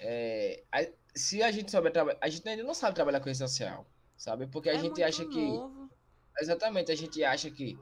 é, 0.00 0.64
a, 0.72 0.86
se 1.14 1.40
a 1.40 1.52
gente 1.52 1.70
souber 1.70 1.92
trabalhar. 1.92 2.18
A 2.20 2.28
gente 2.28 2.46
ainda 2.48 2.64
não 2.64 2.74
sabe 2.74 2.96
trabalhar 2.96 3.20
com 3.20 3.26
rede 3.26 3.38
social, 3.38 3.86
sabe? 4.20 4.46
Porque 4.46 4.68
a 4.68 4.74
é 4.74 4.78
gente 4.78 5.02
acha 5.02 5.24
novo. 5.24 5.88
que. 5.88 6.42
Exatamente, 6.42 6.92
a 6.92 6.94
gente 6.94 7.24
acha 7.24 7.50
que 7.50 7.78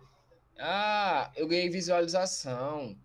ah, 0.57 1.30
eu 1.36 1.49
ganhei 1.49 1.68
visualização. 1.68 2.97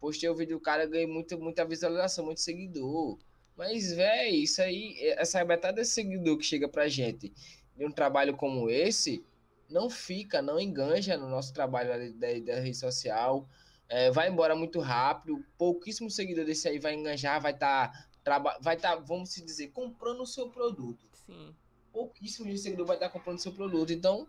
Postei 0.00 0.28
o 0.28 0.34
vídeo 0.34 0.56
do 0.56 0.62
cara, 0.62 0.86
ganhei 0.86 1.06
muita, 1.06 1.36
muita 1.36 1.64
visualização, 1.64 2.24
muito 2.24 2.40
seguidor. 2.40 3.18
Mas, 3.56 3.92
velho, 3.92 4.36
isso 4.36 4.62
aí, 4.62 4.96
essa 5.16 5.44
metade 5.44 5.76
desse 5.76 5.92
seguidor 5.92 6.38
que 6.38 6.44
chega 6.44 6.68
pra 6.68 6.88
gente 6.88 7.32
de 7.76 7.84
um 7.84 7.90
trabalho 7.90 8.36
como 8.36 8.70
esse, 8.70 9.24
não 9.68 9.90
fica, 9.90 10.40
não 10.40 10.60
enganja 10.60 11.16
no 11.16 11.28
nosso 11.28 11.52
trabalho 11.52 12.12
da, 12.14 12.28
da 12.40 12.60
rede 12.60 12.76
social. 12.76 13.48
É, 13.88 14.10
vai 14.12 14.28
embora 14.28 14.54
muito 14.54 14.78
rápido. 14.78 15.44
Pouquíssimo 15.58 16.10
seguidor 16.10 16.44
desse 16.44 16.68
aí 16.68 16.78
vai 16.78 16.94
enganjar, 16.94 17.40
vai 17.40 17.52
estar, 17.52 18.08
tá, 18.22 18.38
vai 18.60 18.76
tá, 18.76 18.94
vamos 18.96 19.30
se 19.30 19.44
dizer, 19.44 19.68
comprando 19.68 20.20
o 20.20 20.26
seu 20.26 20.50
produto. 20.50 21.04
Sim. 21.26 21.54
Pouquíssimo 21.96 22.50
de 22.50 22.58
seguidor 22.58 22.86
vai 22.86 22.96
estar 22.96 23.08
comprando 23.08 23.38
seu 23.38 23.52
produto. 23.52 23.90
Então, 23.90 24.28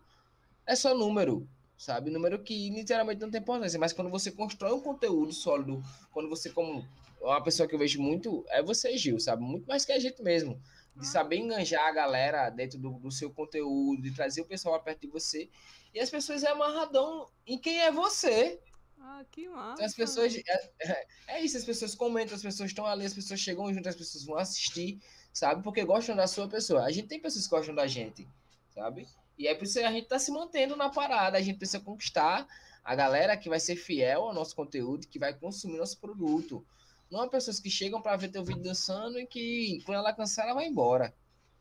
é 0.65 0.73
só 0.73 0.95
número 0.95 1.45
sabe? 1.77 2.09
Número 2.09 2.41
que 2.41 2.69
literalmente 2.71 3.21
não 3.21 3.29
tem 3.29 3.39
importância, 3.39 3.79
mas 3.79 3.93
quando 3.93 4.09
você 4.09 4.31
constrói 4.31 4.73
um 4.73 4.81
conteúdo 4.81 5.31
sólido, 5.31 5.83
quando 6.11 6.27
você, 6.27 6.49
como 6.49 6.83
uma 7.21 7.43
pessoa 7.43 7.69
que 7.69 7.75
eu 7.75 7.79
vejo 7.79 8.01
muito, 8.01 8.43
é 8.49 8.63
você, 8.63 8.97
Gil, 8.97 9.19
sabe? 9.19 9.43
Muito 9.43 9.67
mais 9.67 9.85
que 9.85 9.91
a 9.91 9.99
gente 9.99 10.21
mesmo. 10.23 10.59
De 10.95 11.03
ah. 11.03 11.03
saber 11.03 11.37
enganjar 11.37 11.85
a 11.87 11.91
galera 11.91 12.49
dentro 12.49 12.79
do, 12.79 12.93
do 12.93 13.11
seu 13.11 13.29
conteúdo, 13.29 14.01
de 14.01 14.11
trazer 14.11 14.41
o 14.41 14.45
pessoal 14.45 14.81
perto 14.81 15.01
de 15.01 15.07
você. 15.07 15.49
E 15.93 15.99
as 15.99 16.09
pessoas 16.09 16.43
é 16.43 16.49
amarradão 16.49 17.29
em 17.45 17.59
quem 17.59 17.79
é 17.79 17.91
você. 17.91 18.59
Ah, 18.99 19.23
que 19.31 19.47
massa. 19.47 19.73
Então, 19.73 19.85
as 19.85 19.93
pessoas. 19.93 20.35
É, 20.35 20.71
é, 20.81 21.07
é, 21.27 21.41
isso, 21.43 21.55
as 21.55 21.63
pessoas 21.63 21.93
comentam, 21.93 22.35
as 22.35 22.41
pessoas 22.41 22.69
estão 22.69 22.85
ali, 22.85 23.05
as 23.05 23.13
pessoas 23.13 23.39
chegam 23.39 23.71
junto, 23.71 23.87
as 23.87 23.95
pessoas 23.95 24.25
vão 24.25 24.37
assistir, 24.37 24.99
sabe? 25.37 25.61
Porque 25.61 25.85
gostam 25.85 26.15
da 26.15 26.25
sua 26.25 26.47
pessoa. 26.47 26.83
A 26.83 26.91
gente 26.91 27.07
tem 27.07 27.21
pessoas 27.21 27.45
que 27.45 27.51
gostam 27.51 27.75
da 27.75 27.85
gente, 27.85 28.27
sabe? 28.73 29.07
E 29.37 29.47
é 29.47 29.53
por 29.53 29.65
isso 29.65 29.77
que 29.77 29.85
a 29.85 29.91
gente 29.91 30.05
está 30.05 30.17
se 30.17 30.31
mantendo 30.31 30.75
na 30.75 30.89
parada. 30.89 31.37
A 31.37 31.41
gente 31.41 31.57
precisa 31.57 31.79
conquistar 31.79 32.47
a 32.83 32.95
galera 32.95 33.37
que 33.37 33.47
vai 33.47 33.59
ser 33.59 33.75
fiel 33.75 34.23
ao 34.23 34.33
nosso 34.33 34.55
conteúdo, 34.55 35.07
que 35.07 35.19
vai 35.19 35.35
consumir 35.35 35.77
nosso 35.77 35.99
produto. 35.99 36.65
Não 37.11 37.21
há 37.21 37.29
pessoas 37.29 37.59
que 37.59 37.69
chegam 37.69 38.01
para 38.01 38.17
ver 38.17 38.29
teu 38.29 38.43
vídeo 38.43 38.63
dançando 38.63 39.19
e 39.19 39.27
que 39.27 39.79
quando 39.85 39.99
ela 39.99 40.11
cansar, 40.11 40.45
ela 40.45 40.55
vai 40.55 40.65
embora. 40.65 41.13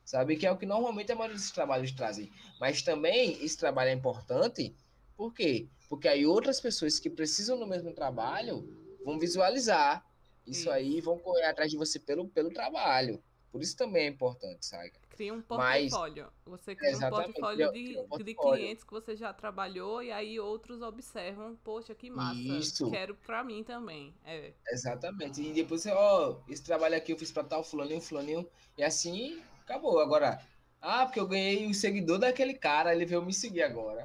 Sabe? 0.07 0.37
Que 0.37 0.47
é 0.47 0.51
o 0.51 0.57
que 0.57 0.65
normalmente 0.65 1.13
a 1.13 1.15
maioria 1.15 1.37
desses 1.37 1.51
trabalhos 1.51 1.93
trazem. 1.93 2.33
Mas 2.59 2.81
também 2.81 3.33
esse 3.45 3.59
trabalho 3.59 3.91
é 3.91 3.93
importante. 3.93 4.75
Por 5.19 5.35
quê? 5.35 5.69
Porque 5.87 6.09
aí 6.09 6.25
outras 6.25 6.61
pessoas 6.61 6.99
que 6.99 7.11
precisam 7.11 7.59
do 7.59 7.67
mesmo 7.67 7.93
trabalho 7.93 8.67
vão 9.05 9.19
visualizar 9.19 10.03
isso 10.47 10.71
aí 10.71 11.01
vão 11.01 11.19
correr 11.19 11.45
atrás 11.45 11.71
de 11.71 11.77
você 11.77 11.99
pelo, 11.99 12.29
pelo 12.29 12.51
trabalho. 12.51 13.21
Por 13.51 13.63
isso 13.63 13.77
também 13.77 14.05
é 14.05 14.09
importante, 14.09 14.67
sabe? 14.67 14.93
Cria 15.11 15.33
um 15.33 15.41
portfólio. 15.41 16.29
Mas, 16.45 16.61
você 16.61 16.75
cria 16.75 16.97
um 16.97 17.11
portfólio, 17.11 17.73
de, 17.73 17.99
um 17.99 18.09
portfólio 18.09 18.25
de 18.25 18.35
clientes 18.35 18.85
que 18.85 18.93
você 18.93 19.17
já 19.17 19.33
trabalhou 19.33 20.03
e 20.03 20.13
aí 20.13 20.39
outros 20.39 20.83
observam, 20.83 21.57
poxa, 21.65 21.95
que 21.95 22.11
massa. 22.11 22.39
Isso. 22.39 22.91
Quero 22.91 23.15
pra 23.15 23.43
mim 23.43 23.65
também. 23.65 24.15
É. 24.27 24.53
Exatamente. 24.69 25.41
E 25.41 25.53
depois 25.55 25.83
você, 25.83 25.91
ó, 25.91 26.37
esse 26.49 26.63
trabalho 26.63 26.97
aqui 26.97 27.13
eu 27.13 27.19
fiz 27.19 27.33
pra 27.33 27.43
tal 27.43 27.65
fulaninho, 27.65 28.01
fulaninho. 28.01 28.47
E 28.77 28.85
assim, 28.85 29.43
acabou. 29.63 30.01
Agora, 30.01 30.39
ah, 30.81 31.07
porque 31.07 31.19
eu 31.19 31.27
ganhei 31.27 31.67
o 31.67 31.75
seguidor 31.75 32.19
daquele 32.19 32.55
cara, 32.55 32.95
ele 32.95 33.07
veio 33.07 33.25
me 33.25 33.33
seguir 33.33 33.63
agora. 33.63 34.03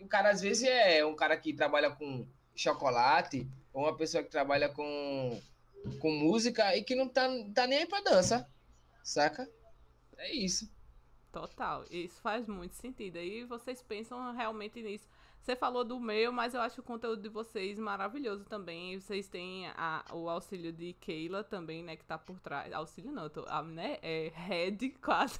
O 0.00 0.06
cara, 0.06 0.30
às 0.30 0.40
vezes, 0.40 0.62
é 0.64 1.04
um 1.04 1.16
cara 1.16 1.36
que 1.36 1.52
trabalha 1.52 1.90
com 1.90 2.26
chocolate, 2.54 3.48
ou 3.72 3.82
uma 3.82 3.96
pessoa 3.96 4.22
que 4.22 4.30
trabalha 4.30 4.68
com, 4.68 5.40
com 5.98 6.10
música 6.10 6.76
e 6.76 6.84
que 6.84 6.94
não 6.94 7.08
tá, 7.08 7.28
tá 7.54 7.66
nem 7.66 7.80
aí 7.80 7.86
pra 7.86 8.00
dança, 8.00 8.48
saca? 9.04 9.48
É 10.16 10.32
isso. 10.32 10.68
Total. 11.30 11.84
Isso 11.90 12.20
faz 12.20 12.48
muito 12.48 12.74
sentido. 12.74 13.18
Aí 13.18 13.44
vocês 13.44 13.82
pensam 13.82 14.32
realmente 14.32 14.82
nisso. 14.82 15.06
Você 15.44 15.54
falou 15.54 15.84
do 15.84 16.00
meu, 16.00 16.32
mas 16.32 16.54
eu 16.54 16.60
acho 16.62 16.80
o 16.80 16.84
conteúdo 16.84 17.20
de 17.20 17.28
vocês 17.28 17.78
maravilhoso 17.78 18.44
também. 18.44 18.98
Vocês 18.98 19.28
têm 19.28 19.68
a, 19.76 20.02
o 20.12 20.30
auxílio 20.30 20.72
de 20.72 20.94
Keila 20.94 21.44
também, 21.44 21.82
né? 21.82 21.96
Que 21.96 22.04
tá 22.04 22.16
por 22.16 22.40
trás. 22.40 22.72
Auxílio 22.72 23.12
não, 23.12 23.28
tô, 23.28 23.44
a, 23.46 23.62
né? 23.62 23.98
É 24.00 24.32
head 24.34 24.88
quase. 25.04 25.38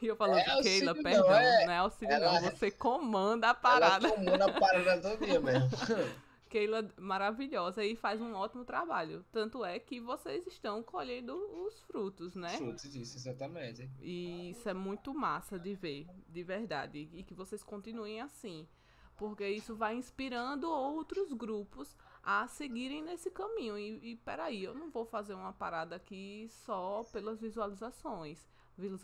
E 0.00 0.06
eu 0.06 0.14
falando 0.14 0.38
é 0.38 0.62
Keila, 0.62 0.94
perdão. 0.94 1.26
Não 1.26 1.34
é, 1.34 1.66
não 1.66 1.72
é 1.72 1.78
auxílio 1.78 2.14
ela, 2.14 2.40
não. 2.40 2.50
Você 2.50 2.70
comanda 2.70 3.50
a 3.50 3.54
parada. 3.54 4.06
Ela 4.06 4.16
comanda 4.16 4.44
a 4.44 4.60
parada 4.60 5.00
todo 5.00 5.26
dia 5.26 5.40
mesmo. 5.40 5.70
Keila 6.52 6.86
maravilhosa 6.98 7.82
e 7.82 7.96
faz 7.96 8.20
um 8.20 8.34
ótimo 8.34 8.62
trabalho. 8.62 9.24
Tanto 9.32 9.64
é 9.64 9.78
que 9.78 9.98
vocês 9.98 10.46
estão 10.46 10.82
colhendo 10.82 11.34
os 11.34 11.80
frutos, 11.84 12.34
né? 12.34 12.50
Frutos 12.58 12.92
disso, 12.92 13.16
exatamente. 13.16 13.88
E 14.02 14.50
isso 14.50 14.68
é 14.68 14.74
muito 14.74 15.14
massa 15.14 15.58
de 15.58 15.74
ver, 15.74 16.06
de 16.28 16.42
verdade. 16.42 17.08
E 17.14 17.22
que 17.22 17.32
vocês 17.32 17.62
continuem 17.62 18.20
assim. 18.20 18.68
Porque 19.16 19.48
isso 19.48 19.74
vai 19.74 19.94
inspirando 19.96 20.68
outros 20.68 21.32
grupos 21.32 21.96
a 22.22 22.46
seguirem 22.46 23.02
nesse 23.02 23.30
caminho. 23.30 23.78
E, 23.78 24.12
e 24.12 24.16
peraí, 24.16 24.62
eu 24.62 24.74
não 24.74 24.90
vou 24.90 25.06
fazer 25.06 25.32
uma 25.32 25.54
parada 25.54 25.96
aqui 25.96 26.46
só 26.50 27.02
pelas 27.10 27.40
visualizações. 27.40 28.46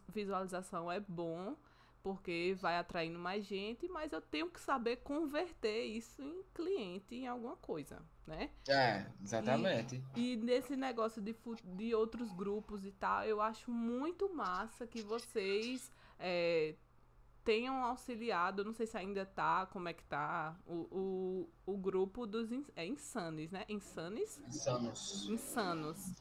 Visualização 0.08 0.92
é 0.92 1.00
bom, 1.00 1.56
porque 2.08 2.56
vai 2.58 2.78
atraindo 2.78 3.18
mais 3.18 3.44
gente, 3.44 3.86
mas 3.86 4.14
eu 4.14 4.20
tenho 4.22 4.48
que 4.48 4.58
saber 4.58 4.96
converter 4.96 5.84
isso 5.84 6.22
em 6.22 6.42
cliente, 6.54 7.14
em 7.14 7.26
alguma 7.26 7.54
coisa, 7.56 8.02
né? 8.26 8.48
É, 8.66 9.04
exatamente. 9.22 10.02
E, 10.16 10.32
e 10.32 10.36
nesse 10.38 10.74
negócio 10.74 11.20
de, 11.20 11.36
de 11.76 11.94
outros 11.94 12.32
grupos 12.32 12.86
e 12.86 12.92
tal, 12.92 13.24
eu 13.24 13.42
acho 13.42 13.70
muito 13.70 14.34
massa 14.34 14.86
que 14.86 15.02
vocês 15.02 15.92
é, 16.18 16.76
tenham 17.44 17.84
auxiliado, 17.84 18.64
não 18.64 18.72
sei 18.72 18.86
se 18.86 18.96
ainda 18.96 19.26
tá, 19.26 19.66
como 19.66 19.86
é 19.86 19.92
que 19.92 20.04
tá, 20.04 20.56
o, 20.66 21.48
o, 21.66 21.72
o 21.74 21.76
grupo 21.76 22.26
dos 22.26 22.48
é, 22.74 22.86
Insanes, 22.86 23.50
né? 23.50 23.66
Insanes? 23.68 24.40
Insanos. 24.48 25.28
Insanos. 25.28 26.14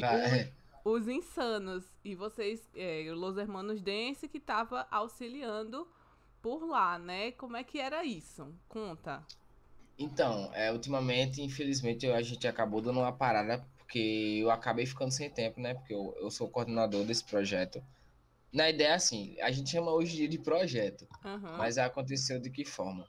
Vai 0.00 0.50
os 0.86 1.08
insanos. 1.08 1.84
E 2.04 2.14
vocês, 2.14 2.62
é, 2.74 3.10
Los 3.12 3.36
Hermanos 3.36 3.82
Dance, 3.82 4.28
que 4.28 4.38
tava 4.38 4.86
auxiliando 4.88 5.86
por 6.40 6.64
lá, 6.64 6.96
né? 6.96 7.32
Como 7.32 7.56
é 7.56 7.64
que 7.64 7.80
era 7.80 8.04
isso? 8.04 8.54
Conta. 8.68 9.26
Então, 9.98 10.50
é, 10.54 10.70
ultimamente, 10.70 11.42
infelizmente, 11.42 12.06
a 12.06 12.22
gente 12.22 12.46
acabou 12.46 12.80
dando 12.80 13.00
uma 13.00 13.12
parada, 13.12 13.66
porque 13.78 14.38
eu 14.40 14.50
acabei 14.50 14.86
ficando 14.86 15.10
sem 15.10 15.28
tempo, 15.28 15.60
né? 15.60 15.74
Porque 15.74 15.92
eu, 15.92 16.14
eu 16.20 16.30
sou 16.30 16.48
coordenador 16.48 17.04
desse 17.04 17.24
projeto. 17.24 17.82
Na 18.52 18.70
ideia, 18.70 18.94
assim, 18.94 19.36
a 19.40 19.50
gente 19.50 19.70
chama 19.70 19.90
hoje 19.90 20.28
de 20.28 20.38
projeto, 20.38 21.06
uhum. 21.24 21.56
mas 21.56 21.78
aconteceu 21.78 22.40
de 22.40 22.48
que 22.48 22.64
forma? 22.64 23.08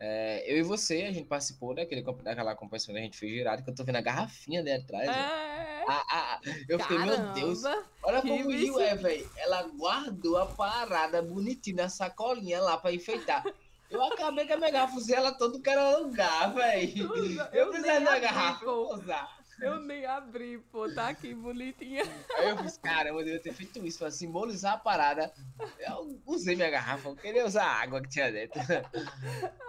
É, 0.00 0.44
eu 0.46 0.58
e 0.58 0.62
você, 0.62 1.02
a 1.02 1.12
gente 1.12 1.26
participou 1.26 1.74
daquele, 1.74 2.02
daquela 2.02 2.54
competição 2.54 2.94
que 2.94 3.00
a 3.00 3.02
gente 3.02 3.18
fez 3.18 3.32
girado, 3.32 3.62
que 3.62 3.70
eu 3.70 3.74
tô 3.74 3.84
vendo 3.84 3.96
a 3.96 4.00
garrafinha 4.00 4.60
ali 4.60 4.72
atrás. 4.72 5.08
É. 5.08 5.84
Ah, 5.88 6.04
ah, 6.10 6.40
eu 6.68 6.78
fiquei, 6.78 6.98
meu 6.98 7.32
Deus, 7.32 7.62
olha 8.02 8.20
como 8.20 8.46
o 8.46 8.52
Rio 8.52 8.78
é, 8.78 8.94
velho. 8.94 9.30
Ela 9.36 9.62
guardou 9.62 10.36
a 10.36 10.46
parada 10.46 11.20
bonitinha 11.22 11.84
na 11.84 11.88
sacolinha 11.88 12.60
lá 12.60 12.76
pra 12.76 12.92
enfeitar. 12.92 13.42
Eu 13.90 14.02
acabei 14.04 14.46
com 14.46 14.52
a 14.52 14.56
minha 14.58 14.70
garrafa, 14.70 15.14
ela 15.14 15.32
todo 15.32 15.60
que 15.60 15.70
era 15.70 15.96
lugar, 15.96 16.54
velho. 16.54 17.14
Eu, 17.52 17.72
eu 17.74 17.82
da 18.04 18.18
garrafa, 18.18 18.64
vou 18.64 18.94
usar. 18.94 19.38
Eu 19.60 19.80
nem 19.80 20.06
abri, 20.06 20.58
pô, 20.70 20.88
tá 20.92 21.08
aqui 21.08 21.34
bonitinha. 21.34 22.04
Aí 22.36 22.50
eu 22.50 22.58
fiz, 22.58 22.76
cara, 22.78 23.08
eu 23.08 23.16
deveria 23.16 23.40
ter 23.40 23.52
feito 23.52 23.84
isso 23.84 23.98
pra 23.98 24.10
simbolizar 24.10 24.74
a 24.74 24.78
parada. 24.78 25.32
Eu 25.80 26.20
usei 26.26 26.54
minha 26.54 26.70
garrafa, 26.70 27.08
eu 27.08 27.16
queria 27.16 27.44
usar 27.44 27.64
a 27.64 27.80
água 27.80 28.00
que 28.00 28.08
tinha 28.08 28.30
dentro. 28.30 28.60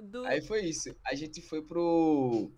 Do... 0.00 0.24
Aí 0.26 0.40
foi 0.40 0.62
isso. 0.62 0.94
A 1.04 1.14
gente 1.14 1.40
foi 1.42 1.62
pro. 1.62 2.50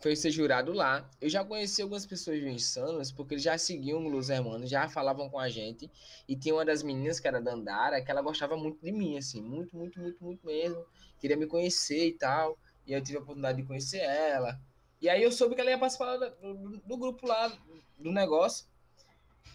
foi 0.00 0.14
ser 0.14 0.30
jurado 0.30 0.72
lá. 0.72 1.08
Eu 1.20 1.28
já 1.28 1.44
conheci 1.44 1.82
algumas 1.82 2.06
pessoas 2.06 2.40
do 2.40 2.48
Insanos, 2.48 3.10
porque 3.12 3.34
eles 3.34 3.44
já 3.44 3.56
seguiam 3.58 4.04
o 4.04 4.08
Los 4.08 4.30
Hermanos, 4.30 4.70
já 4.70 4.88
falavam 4.88 5.28
com 5.28 5.38
a 5.38 5.48
gente. 5.48 5.90
E 6.28 6.36
tinha 6.36 6.54
uma 6.54 6.64
das 6.64 6.82
meninas, 6.82 7.20
que 7.20 7.28
era 7.28 7.40
da 7.40 7.52
Andara, 7.52 8.02
que 8.02 8.10
ela 8.10 8.22
gostava 8.22 8.56
muito 8.56 8.80
de 8.82 8.92
mim, 8.92 9.16
assim, 9.16 9.40
muito, 9.40 9.76
muito, 9.76 10.00
muito, 10.00 10.22
muito 10.22 10.46
mesmo. 10.46 10.84
Queria 11.18 11.36
me 11.36 11.46
conhecer 11.46 12.06
e 12.06 12.12
tal. 12.12 12.58
E 12.86 12.92
eu 12.92 13.02
tive 13.02 13.18
a 13.18 13.20
oportunidade 13.20 13.60
de 13.60 13.66
conhecer 13.66 13.98
ela. 13.98 14.58
E 15.00 15.08
aí 15.08 15.22
eu 15.22 15.30
soube 15.30 15.54
que 15.54 15.60
ela 15.60 15.70
ia 15.70 15.78
participar 15.78 16.16
do, 16.16 16.80
do 16.84 16.96
grupo 16.96 17.26
lá, 17.26 17.48
do 17.98 18.10
negócio. 18.10 18.66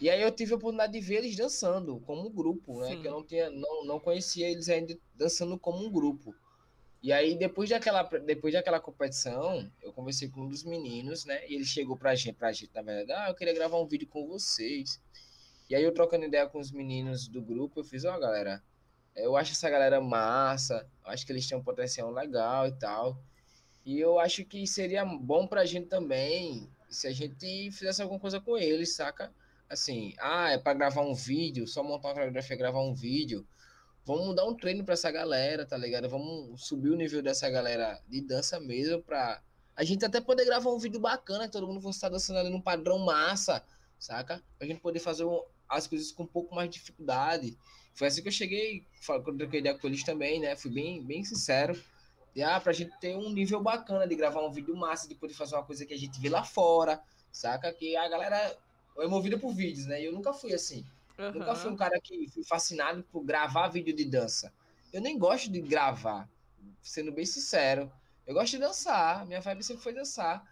E 0.00 0.10
aí 0.10 0.20
eu 0.20 0.30
tive 0.30 0.52
a 0.52 0.56
oportunidade 0.56 0.92
de 0.92 1.00
ver 1.00 1.16
eles 1.16 1.36
dançando 1.36 2.00
como 2.00 2.26
um 2.26 2.30
grupo, 2.30 2.80
né? 2.80 2.88
Sim. 2.88 3.02
Que 3.02 3.08
eu 3.08 3.12
não 3.12 3.24
tinha, 3.24 3.50
não, 3.50 3.84
não 3.84 4.00
conhecia 4.00 4.48
eles 4.50 4.68
ainda 4.68 4.96
dançando 5.14 5.58
como 5.58 5.84
um 5.84 5.90
grupo. 5.90 6.34
E 7.02 7.12
aí, 7.12 7.34
depois 7.36 7.68
daquela, 7.68 8.02
depois 8.02 8.54
daquela 8.54 8.80
competição, 8.80 9.70
eu 9.82 9.92
conversei 9.92 10.28
com 10.28 10.40
um 10.40 10.48
dos 10.48 10.64
meninos, 10.64 11.26
né? 11.26 11.46
E 11.46 11.54
ele 11.54 11.64
chegou 11.64 11.96
pra 11.96 12.14
gente, 12.14 12.34
pra 12.34 12.50
gente, 12.50 12.70
na 12.74 12.80
verdade, 12.80 13.12
ah, 13.12 13.28
eu 13.28 13.34
queria 13.34 13.52
gravar 13.52 13.78
um 13.78 13.86
vídeo 13.86 14.08
com 14.08 14.26
vocês. 14.26 14.98
E 15.68 15.74
aí, 15.74 15.84
eu 15.84 15.92
trocando 15.92 16.24
ideia 16.24 16.48
com 16.48 16.58
os 16.58 16.72
meninos 16.72 17.28
do 17.28 17.42
grupo, 17.42 17.80
eu 17.80 17.84
fiz, 17.84 18.06
ó, 18.06 18.16
oh, 18.16 18.18
galera, 18.18 18.62
eu 19.14 19.36
acho 19.36 19.52
essa 19.52 19.68
galera 19.68 20.00
massa, 20.00 20.88
acho 21.04 21.26
que 21.26 21.32
eles 21.32 21.46
têm 21.46 21.58
um 21.58 21.62
potencial 21.62 22.10
legal 22.10 22.66
e 22.66 22.72
tal. 22.72 23.18
E 23.84 24.00
eu 24.00 24.18
acho 24.18 24.44
que 24.46 24.66
seria 24.66 25.04
bom 25.04 25.46
pra 25.46 25.66
gente 25.66 25.88
também 25.88 26.66
se 26.88 27.06
a 27.06 27.12
gente 27.12 27.70
fizesse 27.70 28.00
alguma 28.00 28.18
coisa 28.18 28.40
com 28.40 28.56
eles, 28.56 28.94
saca? 28.94 29.30
Assim, 29.68 30.14
ah, 30.18 30.50
é 30.50 30.58
pra 30.58 30.74
gravar 30.74 31.02
um 31.02 31.14
vídeo, 31.14 31.66
só 31.66 31.82
montar 31.82 32.08
uma 32.08 32.14
coreografia 32.14 32.54
e 32.54 32.58
gravar 32.58 32.80
um 32.80 32.94
vídeo. 32.94 33.46
Vamos 34.04 34.36
dar 34.36 34.44
um 34.44 34.54
treino 34.54 34.84
para 34.84 34.94
essa 34.94 35.10
galera, 35.10 35.64
tá 35.64 35.76
ligado? 35.76 36.08
Vamos 36.08 36.66
subir 36.66 36.90
o 36.90 36.96
nível 36.96 37.22
dessa 37.22 37.48
galera 37.48 38.00
de 38.06 38.20
dança 38.20 38.60
mesmo 38.60 39.02
pra 39.02 39.42
a 39.76 39.82
gente 39.82 40.04
até 40.04 40.20
poder 40.20 40.44
gravar 40.44 40.70
um 40.70 40.78
vídeo 40.78 41.00
bacana, 41.00 41.46
que 41.46 41.52
todo 41.52 41.66
mundo 41.66 41.80
fosse 41.80 41.98
estar 41.98 42.08
dançando 42.08 42.38
ali 42.38 42.48
num 42.48 42.60
padrão 42.60 42.98
massa, 42.98 43.64
saca? 43.98 44.40
Pra 44.56 44.66
gente 44.66 44.80
poder 44.80 45.00
fazer 45.00 45.24
as 45.68 45.86
coisas 45.86 46.12
com 46.12 46.22
um 46.22 46.26
pouco 46.26 46.54
mais 46.54 46.70
de 46.70 46.78
dificuldade. 46.78 47.58
Foi 47.92 48.06
assim 48.06 48.22
que 48.22 48.28
eu 48.28 48.32
cheguei, 48.32 48.86
quando 49.06 49.38
troquei 49.38 49.60
ideia 49.60 49.76
com 49.76 49.86
eles 49.86 50.04
também, 50.04 50.38
né? 50.38 50.54
Fui 50.54 50.70
bem, 50.70 51.02
bem 51.02 51.24
sincero. 51.24 51.80
E, 52.36 52.42
ah, 52.42 52.60
pra 52.60 52.72
gente 52.72 52.96
ter 52.98 53.16
um 53.16 53.30
nível 53.30 53.60
bacana 53.60 54.06
de 54.06 54.14
gravar 54.14 54.44
um 54.44 54.50
vídeo 54.50 54.76
massa, 54.76 55.08
de 55.08 55.14
poder 55.14 55.34
fazer 55.34 55.56
uma 55.56 55.64
coisa 55.64 55.84
que 55.84 55.94
a 55.94 55.98
gente 55.98 56.20
vê 56.20 56.28
lá 56.28 56.44
fora, 56.44 57.00
saca? 57.32 57.72
Que 57.72 57.96
a 57.96 58.08
galera 58.08 58.56
é 58.98 59.06
movida 59.06 59.38
por 59.38 59.52
vídeos, 59.52 59.86
né? 59.86 60.00
E 60.00 60.04
eu 60.06 60.12
nunca 60.12 60.32
fui 60.32 60.52
assim. 60.52 60.84
Uhum. 61.18 61.32
Nunca 61.32 61.54
fui 61.54 61.70
um 61.70 61.76
cara 61.76 62.00
que 62.00 62.28
fui 62.28 62.44
fascinado 62.44 63.02
por 63.04 63.24
gravar 63.24 63.68
vídeo 63.68 63.94
de 63.94 64.04
dança. 64.04 64.52
Eu 64.92 65.00
nem 65.00 65.18
gosto 65.18 65.50
de 65.50 65.60
gravar, 65.60 66.28
sendo 66.82 67.12
bem 67.12 67.26
sincero. 67.26 67.90
Eu 68.26 68.34
gosto 68.34 68.52
de 68.52 68.58
dançar, 68.58 69.26
minha 69.26 69.40
vibe 69.40 69.62
sempre 69.62 69.82
foi 69.82 69.92
dançar. 69.92 70.44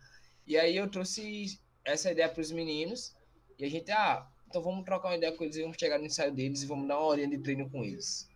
E 0.46 0.58
aí 0.58 0.76
eu 0.76 0.88
trouxe 0.88 1.58
essa 1.84 2.10
ideia 2.10 2.28
para 2.28 2.40
os 2.40 2.50
meninos 2.50 3.14
e 3.58 3.64
a 3.64 3.70
gente, 3.70 3.90
ah, 3.90 4.26
então 4.48 4.62
vamos 4.62 4.84
trocar 4.84 5.08
uma 5.08 5.16
ideia 5.16 5.32
com 5.32 5.44
eles, 5.44 5.56
vamos 5.56 5.76
chegar 5.78 5.98
no 5.98 6.06
ensaio 6.06 6.32
deles 6.32 6.62
e 6.62 6.66
vamos 6.66 6.86
dar 6.86 6.98
uma 6.98 7.06
horinha 7.06 7.28
de 7.28 7.38
treino 7.38 7.70
com 7.70 7.82
eles. 7.82 8.28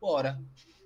Bora. 0.00 0.38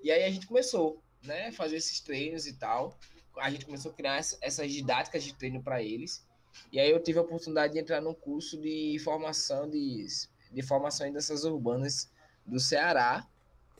E 0.02 0.10
aí 0.10 0.22
a 0.24 0.30
gente 0.30 0.46
começou, 0.46 1.02
né, 1.24 1.50
fazer 1.52 1.76
esses 1.76 2.00
treinos 2.00 2.46
e 2.46 2.52
tal. 2.52 2.98
A 3.38 3.50
gente 3.50 3.66
começou 3.66 3.90
a 3.90 3.94
criar 3.94 4.16
essas 4.40 4.70
didáticas 4.70 5.24
de 5.24 5.34
treino 5.34 5.62
para 5.62 5.82
eles. 5.82 6.24
E 6.72 6.78
aí 6.78 6.90
eu 6.90 7.02
tive 7.02 7.18
a 7.18 7.22
oportunidade 7.22 7.72
de 7.72 7.78
entrar 7.78 8.00
num 8.00 8.14
curso 8.14 8.60
de 8.60 8.98
formação 8.98 9.68
de 9.68 10.06
de 10.50 10.62
formação 10.62 11.06
em 11.06 11.12
danças 11.12 11.44
urbanas 11.44 12.10
do 12.46 12.58
Ceará, 12.58 13.26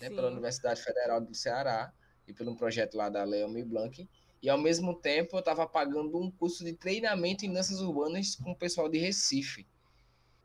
né, 0.01 0.09
pela 0.11 0.31
Universidade 0.31 0.83
Federal 0.83 1.21
do 1.21 1.35
Ceará 1.35 1.93
e 2.27 2.33
pelo 2.33 2.53
um 2.53 2.57
projeto 2.57 2.97
lá 2.97 3.09
da 3.09 3.25
Leomi 3.25 3.65
Blanc. 3.65 4.09
E 4.41 4.49
ao 4.49 4.59
mesmo 4.59 4.95
tempo 4.95 5.37
eu 5.37 5.41
estava 5.41 5.67
pagando 5.67 6.19
um 6.19 6.31
curso 6.31 6.65
de 6.65 6.73
treinamento 6.73 7.45
em 7.45 7.53
danças 7.53 7.81
urbanas 7.81 8.37
com 8.37 8.53
o 8.53 8.57
pessoal 8.57 8.89
de 8.89 8.99
Recife. 8.99 9.67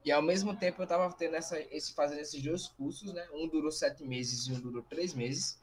E 0.04 0.12
ao 0.12 0.22
mesmo 0.22 0.56
tempo 0.56 0.82
eu 0.82 0.84
estava 0.84 1.12
tendo 1.14 1.36
essa, 1.36 1.60
esse, 1.60 1.94
fazendo 1.94 2.20
esses 2.20 2.42
dois 2.42 2.68
cursos, 2.68 3.14
né? 3.14 3.26
Um 3.34 3.48
durou 3.48 3.72
sete 3.72 4.04
meses 4.04 4.48
e 4.48 4.52
um 4.52 4.60
durou 4.60 4.82
três 4.84 5.14
meses. 5.14 5.60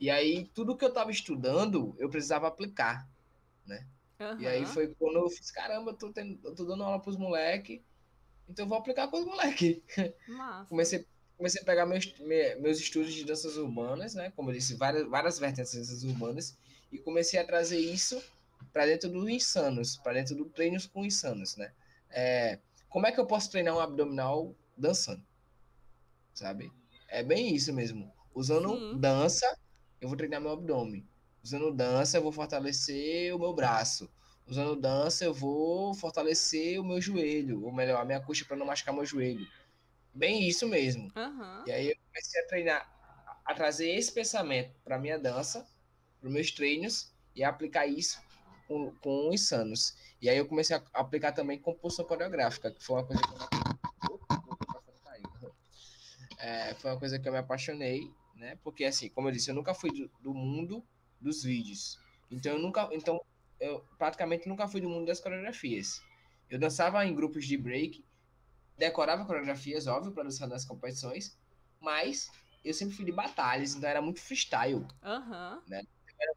E 0.00 0.10
aí 0.10 0.48
tudo 0.54 0.76
que 0.76 0.84
eu 0.84 0.88
estava 0.88 1.10
estudando 1.10 1.94
eu 1.98 2.08
precisava 2.08 2.48
aplicar, 2.48 3.08
né? 3.66 3.86
Uhum. 4.32 4.40
E 4.40 4.46
aí 4.46 4.66
foi 4.66 4.88
quando 4.98 5.16
eu 5.16 5.28
fiz, 5.30 5.50
caramba, 5.50 5.92
eu 5.92 5.96
tô, 5.96 6.12
tendo, 6.12 6.38
eu 6.46 6.54
tô 6.54 6.64
dando 6.64 6.82
aula 6.82 7.00
para 7.00 7.10
os 7.10 7.16
moleques 7.16 7.80
então 8.48 8.64
eu 8.64 8.68
vou 8.68 8.78
aplicar 8.78 9.08
com 9.08 9.18
os 9.18 9.24
moleques. 9.24 9.80
comecei, 10.68 11.06
comecei 11.36 11.62
a 11.62 11.64
pegar 11.64 11.86
meus, 11.86 12.12
meus 12.60 12.78
estudos 12.78 13.12
de 13.12 13.24
danças 13.24 13.56
urbanas, 13.56 14.14
né? 14.14 14.32
Como 14.36 14.50
eu 14.50 14.54
disse, 14.54 14.74
várias, 14.74 15.08
várias 15.08 15.38
vertentes 15.38 15.72
de 15.72 15.78
danças 15.78 16.04
urbanas. 16.04 16.56
E 16.92 16.98
comecei 16.98 17.40
a 17.40 17.44
trazer 17.44 17.78
isso 17.78 18.22
para 18.72 18.86
dentro 18.86 19.08
do 19.08 19.28
Insanos, 19.28 19.96
para 19.96 20.14
dentro 20.14 20.34
do 20.34 20.44
treinos 20.46 20.86
com 20.86 21.04
Insanos, 21.04 21.56
né? 21.56 21.72
É, 22.10 22.58
como 22.88 23.06
é 23.06 23.12
que 23.12 23.18
eu 23.18 23.26
posso 23.26 23.50
treinar 23.50 23.74
um 23.74 23.80
abdominal 23.80 24.54
dançando? 24.76 25.24
Sabe? 26.32 26.72
É 27.08 27.22
bem 27.22 27.54
isso 27.54 27.72
mesmo. 27.72 28.12
Usando 28.34 28.76
Sim. 28.76 28.98
dança, 28.98 29.46
eu 30.00 30.08
vou 30.08 30.16
treinar 30.16 30.40
meu 30.40 30.50
abdômen. 30.50 31.06
Usando 31.42 31.72
dança, 31.72 32.16
eu 32.16 32.22
vou 32.22 32.32
fortalecer 32.32 33.34
o 33.34 33.38
meu 33.38 33.52
braço 33.52 34.10
usando 34.46 34.76
dança, 34.76 35.24
eu 35.24 35.32
vou 35.32 35.94
fortalecer 35.94 36.80
o 36.80 36.84
meu 36.84 37.00
joelho, 37.00 37.64
ou 37.64 37.72
melhor, 37.72 38.00
a 38.00 38.04
minha 38.04 38.20
coxa 38.20 38.44
para 38.44 38.56
não 38.56 38.66
machucar 38.66 38.94
meu 38.94 39.04
joelho. 39.04 39.46
Bem 40.12 40.48
isso 40.48 40.68
mesmo. 40.68 41.10
Uhum. 41.16 41.64
E 41.66 41.72
aí 41.72 41.88
eu 41.90 41.96
comecei 42.06 42.40
a 42.40 42.46
treinar, 42.46 43.38
a 43.44 43.54
trazer 43.54 43.90
esse 43.90 44.12
pensamento 44.12 44.74
para 44.84 44.98
minha 44.98 45.18
dança, 45.18 45.66
para 46.20 46.30
meus 46.30 46.50
treinos, 46.50 47.12
e 47.34 47.42
aplicar 47.42 47.86
isso 47.86 48.20
com, 48.68 48.92
com 48.96 49.30
os 49.30 49.48
sanos. 49.48 49.96
E 50.20 50.28
aí 50.28 50.38
eu 50.38 50.46
comecei 50.46 50.76
a 50.76 50.82
aplicar 50.92 51.32
também 51.32 51.58
composição 51.58 52.04
coreográfica, 52.04 52.70
que 52.70 52.82
foi 52.82 52.96
uma 52.96 53.06
coisa 53.06 53.22
que 53.22 53.28
eu 53.28 53.64
é, 56.44 56.74
foi 56.74 56.90
uma 56.90 56.98
coisa 56.98 57.18
que 57.18 57.26
eu 57.26 57.32
me 57.32 57.38
apaixonei, 57.38 58.12
né? 58.36 58.58
Porque 58.62 58.84
assim, 58.84 59.08
como 59.08 59.28
eu 59.28 59.32
disse, 59.32 59.50
eu 59.50 59.54
nunca 59.54 59.72
fui 59.72 59.90
do, 59.90 60.10
do 60.20 60.34
mundo 60.34 60.84
dos 61.18 61.42
vídeos. 61.42 61.98
Então 62.30 62.52
eu 62.52 62.58
nunca, 62.58 62.86
então 62.92 63.18
eu 63.60 63.84
praticamente 63.98 64.48
nunca 64.48 64.68
fui 64.68 64.80
do 64.80 64.88
mundo 64.88 65.06
das 65.06 65.20
coreografias. 65.20 66.02
Eu 66.50 66.58
dançava 66.58 67.04
em 67.04 67.14
grupos 67.14 67.46
de 67.46 67.56
break, 67.56 68.04
decorava 68.76 69.24
coreografias, 69.24 69.86
óbvio, 69.86 70.12
para 70.12 70.24
dançar 70.24 70.48
nas 70.48 70.64
competições, 70.64 71.38
mas 71.80 72.30
eu 72.64 72.74
sempre 72.74 72.94
fui 72.94 73.04
de 73.04 73.12
batalhas, 73.12 73.74
então 73.74 73.88
era 73.88 74.02
muito 74.02 74.20
freestyle. 74.20 74.86
Uhum. 75.02 75.62
Né? 75.68 75.82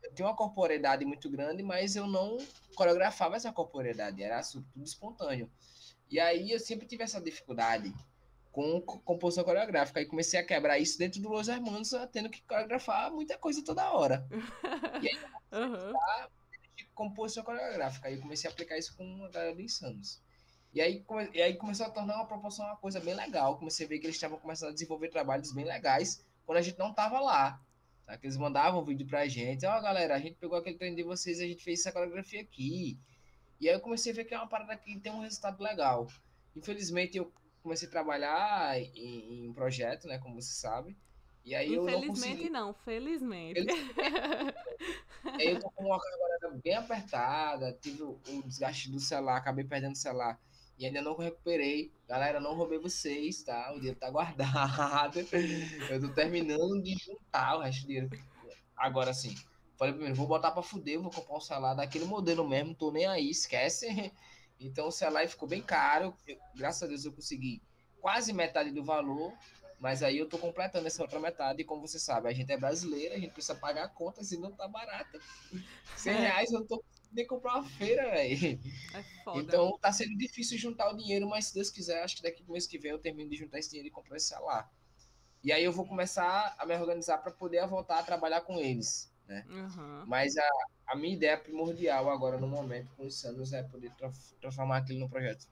Eu 0.03 0.13
tinha 0.13 0.27
uma 0.27 0.35
corporeidade 0.35 1.05
muito 1.05 1.29
grande, 1.29 1.63
mas 1.63 1.95
eu 1.95 2.07
não 2.07 2.37
coreografava 2.75 3.35
essa 3.35 3.51
corporeidade, 3.51 4.21
era 4.21 4.41
tudo 4.41 4.83
espontâneo. 4.83 5.49
E 6.09 6.19
aí 6.19 6.51
eu 6.51 6.59
sempre 6.59 6.87
tive 6.87 7.03
essa 7.03 7.21
dificuldade 7.21 7.93
com 8.51 8.81
composição 8.81 9.43
coreográfica. 9.43 9.99
Aí 9.99 10.05
comecei 10.05 10.39
a 10.39 10.45
quebrar 10.45 10.79
isso 10.79 10.97
dentro 10.97 11.21
do 11.21 11.29
Los 11.29 11.47
Hermanos, 11.47 11.91
tendo 12.11 12.29
que 12.29 12.41
coreografar 12.41 13.11
muita 13.11 13.37
coisa 13.37 13.63
toda 13.63 13.91
hora. 13.91 14.27
e 15.03 15.09
aí 15.09 15.19
uhum 15.51 15.93
composição 16.97 17.43
coreográfica. 17.43 18.07
Aí 18.07 18.15
eu 18.15 18.21
comecei 18.21 18.49
a 18.49 18.51
aplicar 18.51 18.77
isso 18.77 18.97
com 18.97 19.23
a 19.23 19.29
galera 19.29 19.55
do 19.55 19.61
Insanos. 19.61 20.19
E 20.73 20.81
aí, 20.81 20.99
come... 21.01 21.29
e 21.33 21.41
aí 21.41 21.55
começou 21.55 21.85
a 21.85 21.89
tornar 21.89 22.15
uma 22.15 22.25
proporção 22.25 22.65
uma 22.65 22.75
coisa 22.75 22.99
bem 22.99 23.13
legal. 23.13 23.57
Comecei 23.57 23.85
a 23.85 23.89
ver 23.89 23.99
que 23.99 24.07
eles 24.07 24.15
estavam 24.15 24.39
começando 24.39 24.71
a 24.71 24.73
desenvolver 24.73 25.09
trabalhos 25.09 25.53
bem 25.53 25.63
legais 25.63 26.25
quando 26.45 26.57
a 26.57 26.61
gente 26.61 26.77
não 26.77 26.93
tava 26.93 27.19
lá. 27.19 27.61
Tá? 28.05 28.17
Que 28.17 28.25
eles 28.25 28.37
mandavam 28.37 28.83
vídeo 28.83 29.05
pra 29.05 29.27
gente. 29.27 29.65
Ó, 29.65 29.77
oh, 29.77 29.81
galera, 29.81 30.15
a 30.15 30.19
gente 30.19 30.35
pegou 30.35 30.57
aquele 30.57 30.77
treino 30.77 30.95
de 30.95 31.03
vocês 31.03 31.39
a 31.39 31.45
gente 31.45 31.63
fez 31.63 31.79
essa 31.79 31.91
coreografia 31.91 32.41
aqui. 32.41 32.99
E 33.59 33.69
aí 33.69 33.75
eu 33.75 33.79
comecei 33.79 34.11
a 34.11 34.15
ver 34.15 34.25
que 34.25 34.33
é 34.33 34.37
uma 34.37 34.47
parada 34.47 34.75
que 34.75 34.99
tem 34.99 35.11
um 35.11 35.21
resultado 35.21 35.61
legal. 35.63 36.07
Infelizmente, 36.55 37.17
eu 37.17 37.31
comecei 37.61 37.87
a 37.87 37.91
trabalhar 37.91 38.79
em, 38.79 39.45
em 39.45 39.53
projeto, 39.53 40.07
né? 40.07 40.17
Como 40.17 40.41
você 40.41 40.53
sabe. 40.53 40.97
E 41.47 41.55
aí 41.55 41.77
Infelizmente 41.77 41.95
eu 41.95 42.01
não, 42.01 42.07
consegui... 42.07 42.49
não, 42.49 42.73
felizmente. 42.73 43.61
aí 45.23 45.47
eu 45.47 45.61
tô 45.61 45.69
com 45.69 45.85
uma 45.85 45.97
carga 45.97 46.59
bem 46.61 46.73
apertada, 46.73 47.71
tive 47.81 48.03
o, 48.03 48.19
o 48.27 48.43
desgaste 48.43 48.91
do 48.91 48.99
celular, 48.99 49.37
acabei 49.37 49.63
perdendo 49.63 49.93
o 49.93 49.97
celular 49.97 50.37
e 50.77 50.85
ainda 50.85 51.01
não 51.01 51.15
recuperei. 51.15 51.89
Galera, 52.05 52.41
não 52.41 52.53
roubei 52.53 52.77
vocês, 52.77 53.43
tá? 53.43 53.71
O 53.71 53.75
dinheiro 53.75 53.97
tá 53.97 54.09
guardado. 54.09 55.19
Eu 55.89 56.01
tô 56.01 56.09
terminando 56.09 56.83
de 56.83 56.97
juntar 56.97 57.55
o 57.55 57.61
resto 57.61 57.83
do 57.83 57.87
dinheiro. 57.87 58.09
Agora 58.75 59.13
sim. 59.13 59.33
Falei 59.77 59.93
primeiro, 59.93 60.15
vou 60.15 60.27
botar 60.27 60.51
pra 60.51 60.61
fuder, 60.61 60.99
vou 60.99 61.09
comprar 61.09 61.37
um 61.37 61.39
celular 61.39 61.75
daquele 61.75 62.03
modelo 62.03 62.45
mesmo, 62.45 62.75
tô 62.75 62.91
nem 62.91 63.05
aí, 63.05 63.29
esquece. 63.29 63.87
Então 64.59 64.87
o 64.87 64.91
celular 64.91 65.27
ficou 65.27 65.47
bem 65.47 65.61
caro. 65.61 66.15
Eu, 66.27 66.35
graças 66.55 66.81
a 66.81 66.87
Deus 66.87 67.05
eu 67.05 67.13
consegui 67.13 67.61
quase 68.01 68.33
metade 68.33 68.71
do 68.71 68.83
valor. 68.83 69.31
Mas 69.79 70.01
aí 70.01 70.17
eu 70.17 70.27
tô 70.27 70.39
completando 70.39 70.87
essa 70.87 71.01
outra 71.01 71.19
metade, 71.19 71.61
e 71.61 71.65
como 71.65 71.87
você 71.87 71.99
sabe, 71.99 72.27
a 72.27 72.33
gente 72.33 72.51
é 72.51 72.57
brasileira, 72.57 73.15
a 73.15 73.19
gente 73.19 73.31
precisa 73.31 73.53
pagar 73.53 73.85
a 73.85 73.87
conta, 73.87 74.23
se 74.23 74.37
não 74.37 74.51
tá 74.51 74.67
barata. 74.67 75.19
100 75.95 76.13
é. 76.13 76.19
reais 76.19 76.51
eu 76.51 76.61
não 76.61 76.67
tô 76.67 76.83
nem 77.11 77.25
comprar 77.25 77.55
uma 77.55 77.63
feira, 77.63 78.09
velho. 78.09 78.59
É 78.93 79.39
então 79.39 79.77
tá 79.77 79.91
sendo 79.91 80.17
difícil 80.17 80.57
juntar 80.57 80.89
o 80.91 80.97
dinheiro, 80.97 81.27
mas 81.29 81.47
se 81.47 81.53
Deus 81.53 81.69
quiser, 81.69 82.03
acho 82.03 82.17
que 82.17 82.23
daqui 82.23 82.43
do 82.43 82.51
mês 82.51 82.65
que 82.65 82.77
vem 82.77 82.91
eu 82.91 82.99
termino 82.99 83.29
de 83.29 83.37
juntar 83.37 83.59
esse 83.59 83.69
dinheiro 83.69 83.87
e 83.87 83.91
comprar 83.91 84.17
esse 84.17 84.27
celular. 84.27 84.71
E 85.43 85.51
aí 85.51 85.63
eu 85.63 85.71
vou 85.71 85.85
começar 85.85 86.55
a 86.57 86.65
me 86.65 86.75
organizar 86.75 87.19
para 87.19 87.31
poder 87.31 87.65
voltar 87.67 87.99
a 87.99 88.03
trabalhar 88.03 88.41
com 88.41 88.57
eles, 88.59 89.11
né? 89.27 89.45
Uhum. 89.47 90.05
Mas 90.07 90.35
a, 90.35 90.49
a 90.87 90.95
minha 90.95 91.13
ideia 91.13 91.37
primordial 91.37 92.09
agora 92.09 92.37
no 92.37 92.47
momento 92.47 92.91
com 92.97 93.05
os 93.05 93.23
anos 93.23 93.53
é 93.53 93.61
poder 93.63 93.91
tra 93.95 94.11
transformar 94.41 94.77
aquilo 94.77 94.99
num 94.99 95.09
projeto. 95.09 95.47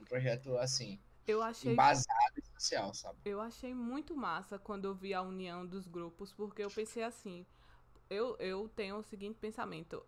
Um 0.00 0.04
projeto 0.04 0.56
assim. 0.56 1.00
Eu 1.26 1.42
achei. 1.42 1.72
Embasado 1.72 2.45
sabe? 2.94 3.18
Eu 3.24 3.40
achei 3.40 3.74
muito 3.74 4.16
massa 4.16 4.58
quando 4.58 4.86
eu 4.86 4.94
vi 4.94 5.12
a 5.12 5.22
união 5.22 5.66
dos 5.66 5.86
grupos, 5.86 6.32
porque 6.32 6.62
eu 6.62 6.70
pensei 6.70 7.02
assim. 7.02 7.46
Eu, 8.08 8.36
eu 8.38 8.68
tenho 8.68 8.96
o 8.96 9.02
seguinte 9.02 9.38
pensamento. 9.38 10.04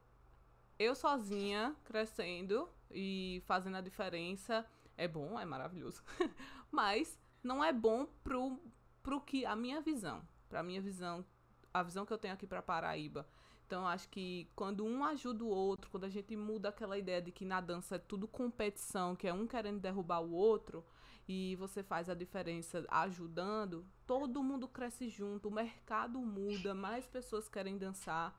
Eu 0.78 0.94
sozinha, 0.94 1.74
crescendo 1.84 2.68
e 2.90 3.42
fazendo 3.44 3.76
a 3.76 3.80
diferença, 3.80 4.64
é 4.96 5.09
bom, 5.09 5.38
é 5.38 5.44
maravilhoso. 5.44 6.03
Mas 6.70 7.18
não 7.42 7.62
é 7.62 7.72
bom 7.72 8.07
pro, 8.22 8.59
pro 9.03 9.20
que 9.20 9.44
a 9.44 9.57
minha 9.57 9.80
visão, 9.80 10.22
pra 10.49 10.62
minha 10.62 10.80
visão, 10.80 11.24
a 11.72 11.82
visão 11.82 12.07
que 12.07 12.12
eu 12.12 12.18
tenho 12.18 12.34
aqui 12.34 12.46
para 12.46 12.62
Paraíba. 12.62 13.26
Então, 13.66 13.86
acho 13.86 14.09
que 14.09 14.51
quando 14.57 14.84
um 14.84 15.05
ajuda 15.05 15.44
o 15.44 15.49
outro, 15.49 15.90
quando 15.90 16.05
a 16.05 16.09
gente 16.09 16.34
muda 16.34 16.70
aquela 16.70 16.96
ideia 16.96 17.20
de 17.20 17.30
que 17.30 17.44
na 17.44 17.61
dança 17.61 17.96
é 17.96 17.99
tudo 17.99 18.26
competição, 18.26 19.14
que 19.14 19.28
é 19.28 19.32
um 19.32 19.46
querendo 19.46 19.78
derrubar 19.78 20.20
o 20.20 20.32
outro, 20.32 20.84
e 21.29 21.55
você 21.57 21.83
faz 21.83 22.09
a 22.09 22.14
diferença 22.14 22.87
ajudando, 22.89 23.85
todo 24.07 24.43
mundo 24.43 24.66
cresce 24.66 25.11
junto, 25.11 25.49
o 25.49 25.53
mercado 25.53 26.18
muda, 26.20 26.74
mais 26.74 27.07
pessoas 27.07 27.49
querem 27.49 27.76
dançar. 27.76 28.35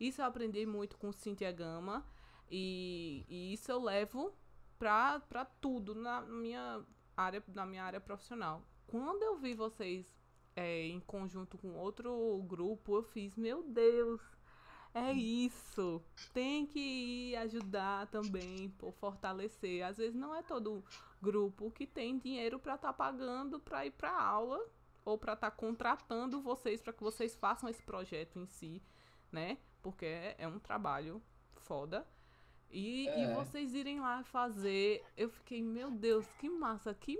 Isso 0.00 0.22
eu 0.22 0.24
aprendi 0.24 0.64
muito 0.64 0.96
com 0.96 1.12
Cintia 1.12 1.52
Gama, 1.52 2.02
e, 2.50 3.26
e 3.28 3.52
isso 3.52 3.70
eu 3.70 3.80
levo 3.80 4.34
pra, 4.78 5.20
pra 5.20 5.44
tudo 5.44 5.94
na 5.94 6.22
minha 6.22 6.82
área, 7.14 7.44
na 7.48 7.66
minha 7.66 7.84
área 7.84 8.00
profissional. 8.00 8.62
Quando 8.86 9.22
eu 9.22 9.36
vi 9.36 9.52
vocês 9.52 10.06
é, 10.56 10.86
em 10.86 11.00
conjunto 11.00 11.58
com 11.58 11.74
outro 11.74 12.42
grupo, 12.48 12.96
eu 12.96 13.02
fiz, 13.02 13.36
meu 13.36 13.62
Deus, 13.62 14.20
é 14.94 15.12
isso. 15.12 16.02
Tem 16.32 16.66
que 16.66 16.80
ir 16.80 17.36
ajudar 17.36 18.06
também, 18.06 18.70
por 18.70 18.92
fortalecer. 18.94 19.86
Às 19.86 19.98
vezes 19.98 20.14
não 20.14 20.34
é 20.34 20.42
todo 20.42 20.82
grupo 21.20 21.70
que 21.70 21.86
tem 21.86 22.18
dinheiro 22.18 22.58
para 22.58 22.74
estar 22.74 22.88
tá 22.88 22.94
pagando 22.94 23.60
para 23.60 23.86
ir 23.86 23.90
para 23.92 24.10
aula 24.10 24.60
ou 25.04 25.18
para 25.18 25.34
estar 25.34 25.50
tá 25.50 25.56
contratando 25.56 26.40
vocês 26.40 26.80
para 26.80 26.92
que 26.92 27.02
vocês 27.02 27.36
façam 27.36 27.68
esse 27.68 27.82
projeto 27.82 28.38
em 28.38 28.46
si, 28.46 28.82
né? 29.30 29.58
Porque 29.82 30.06
é, 30.06 30.36
é 30.38 30.48
um 30.48 30.58
trabalho 30.58 31.22
foda. 31.56 32.06
E, 32.70 33.08
é. 33.08 33.24
e 33.24 33.34
vocês 33.34 33.74
irem 33.74 34.00
lá 34.00 34.22
fazer, 34.22 35.04
eu 35.16 35.28
fiquei, 35.28 35.60
meu 35.60 35.90
Deus, 35.90 36.26
que 36.38 36.48
massa, 36.48 36.94
que 36.94 37.18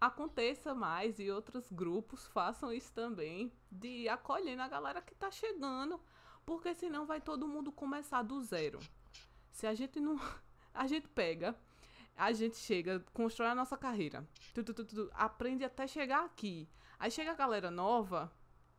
aconteça 0.00 0.74
mais 0.74 1.18
e 1.18 1.30
outros 1.30 1.70
grupos 1.72 2.26
façam 2.28 2.72
isso 2.72 2.92
também, 2.92 3.52
de 3.70 4.08
acolhendo 4.08 4.62
a 4.62 4.68
galera 4.68 5.02
que 5.02 5.14
tá 5.14 5.30
chegando, 5.30 6.00
porque 6.46 6.74
senão 6.74 7.06
vai 7.06 7.20
todo 7.20 7.48
mundo 7.48 7.72
começar 7.72 8.22
do 8.22 8.40
zero. 8.40 8.78
Se 9.50 9.66
a 9.66 9.74
gente 9.74 10.00
não. 10.00 10.18
A 10.74 10.86
gente 10.86 11.08
pega, 11.08 11.58
a 12.18 12.32
gente 12.32 12.56
chega, 12.56 13.02
constrói 13.12 13.48
a 13.48 13.54
nossa 13.54 13.76
carreira, 13.76 14.26
tu, 14.52 14.64
tu, 14.64 14.84
tu, 14.84 15.10
aprende 15.14 15.64
até 15.64 15.86
chegar 15.86 16.24
aqui. 16.24 16.68
Aí 16.98 17.12
chega 17.12 17.30
a 17.30 17.34
galera 17.34 17.70
nova, 17.70 18.30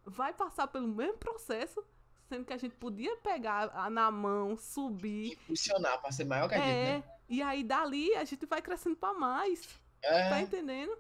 vai 0.06 0.34
passar 0.34 0.68
pelo 0.68 0.88
mesmo 0.90 1.18
processo, 1.18 1.82
sendo 2.28 2.44
que 2.44 2.52
a 2.52 2.58
gente 2.58 2.76
podia 2.76 3.16
pegar 3.18 3.90
na 3.90 4.12
mão, 4.12 4.58
subir. 4.58 5.38
Funcionar 5.48 5.98
pra 6.00 6.12
ser 6.12 6.26
maior 6.26 6.50
que 6.50 6.56
a 6.56 6.58
é, 6.58 6.62
gente, 6.62 7.06
né? 7.06 7.14
E 7.30 7.42
aí 7.42 7.64
dali 7.64 8.14
a 8.16 8.26
gente 8.26 8.46
vai 8.46 8.62
crescendo 8.62 8.98
pra 8.98 9.14
mais. 9.14 9.80
É. 10.02 10.30
Tá 10.30 10.42
entendendo? 10.42 10.98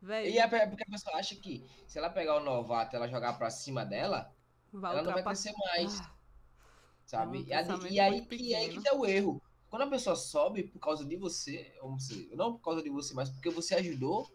Véio. 0.00 0.30
E 0.30 0.38
é 0.38 0.46
porque 0.46 0.84
a 0.84 0.90
pessoa 0.90 1.16
acha 1.16 1.34
que 1.36 1.68
se 1.86 1.98
ela 1.98 2.08
pegar 2.08 2.36
o 2.36 2.40
novato 2.40 2.94
e 2.94 2.96
ela 2.96 3.08
jogar 3.08 3.36
pra 3.36 3.50
cima 3.50 3.84
dela, 3.84 4.32
vai 4.72 4.92
ela 4.92 5.02
não 5.02 5.12
vai 5.12 5.22
crescer 5.22 5.52
mais. 5.52 6.00
Ah, 6.00 6.10
sabe? 7.04 7.46
É 7.50 7.62
um 7.62 7.86
e, 7.86 7.92
e, 7.92 8.00
aí 8.00 8.24
que 8.24 8.54
é 8.54 8.68
que 8.68 8.82
tá 8.82 8.94
o 8.94 9.04
erro. 9.04 9.42
Quando 9.70 9.82
a 9.82 9.86
pessoa 9.86 10.16
sobe 10.16 10.62
por 10.62 10.78
causa 10.78 11.04
de 11.04 11.16
você, 11.16 11.74
ou 11.82 11.96
não 12.34 12.52
por 12.54 12.62
causa 12.62 12.82
de 12.82 12.88
você, 12.88 13.12
mas 13.14 13.28
porque 13.28 13.50
você 13.50 13.74
ajudou, 13.74 14.30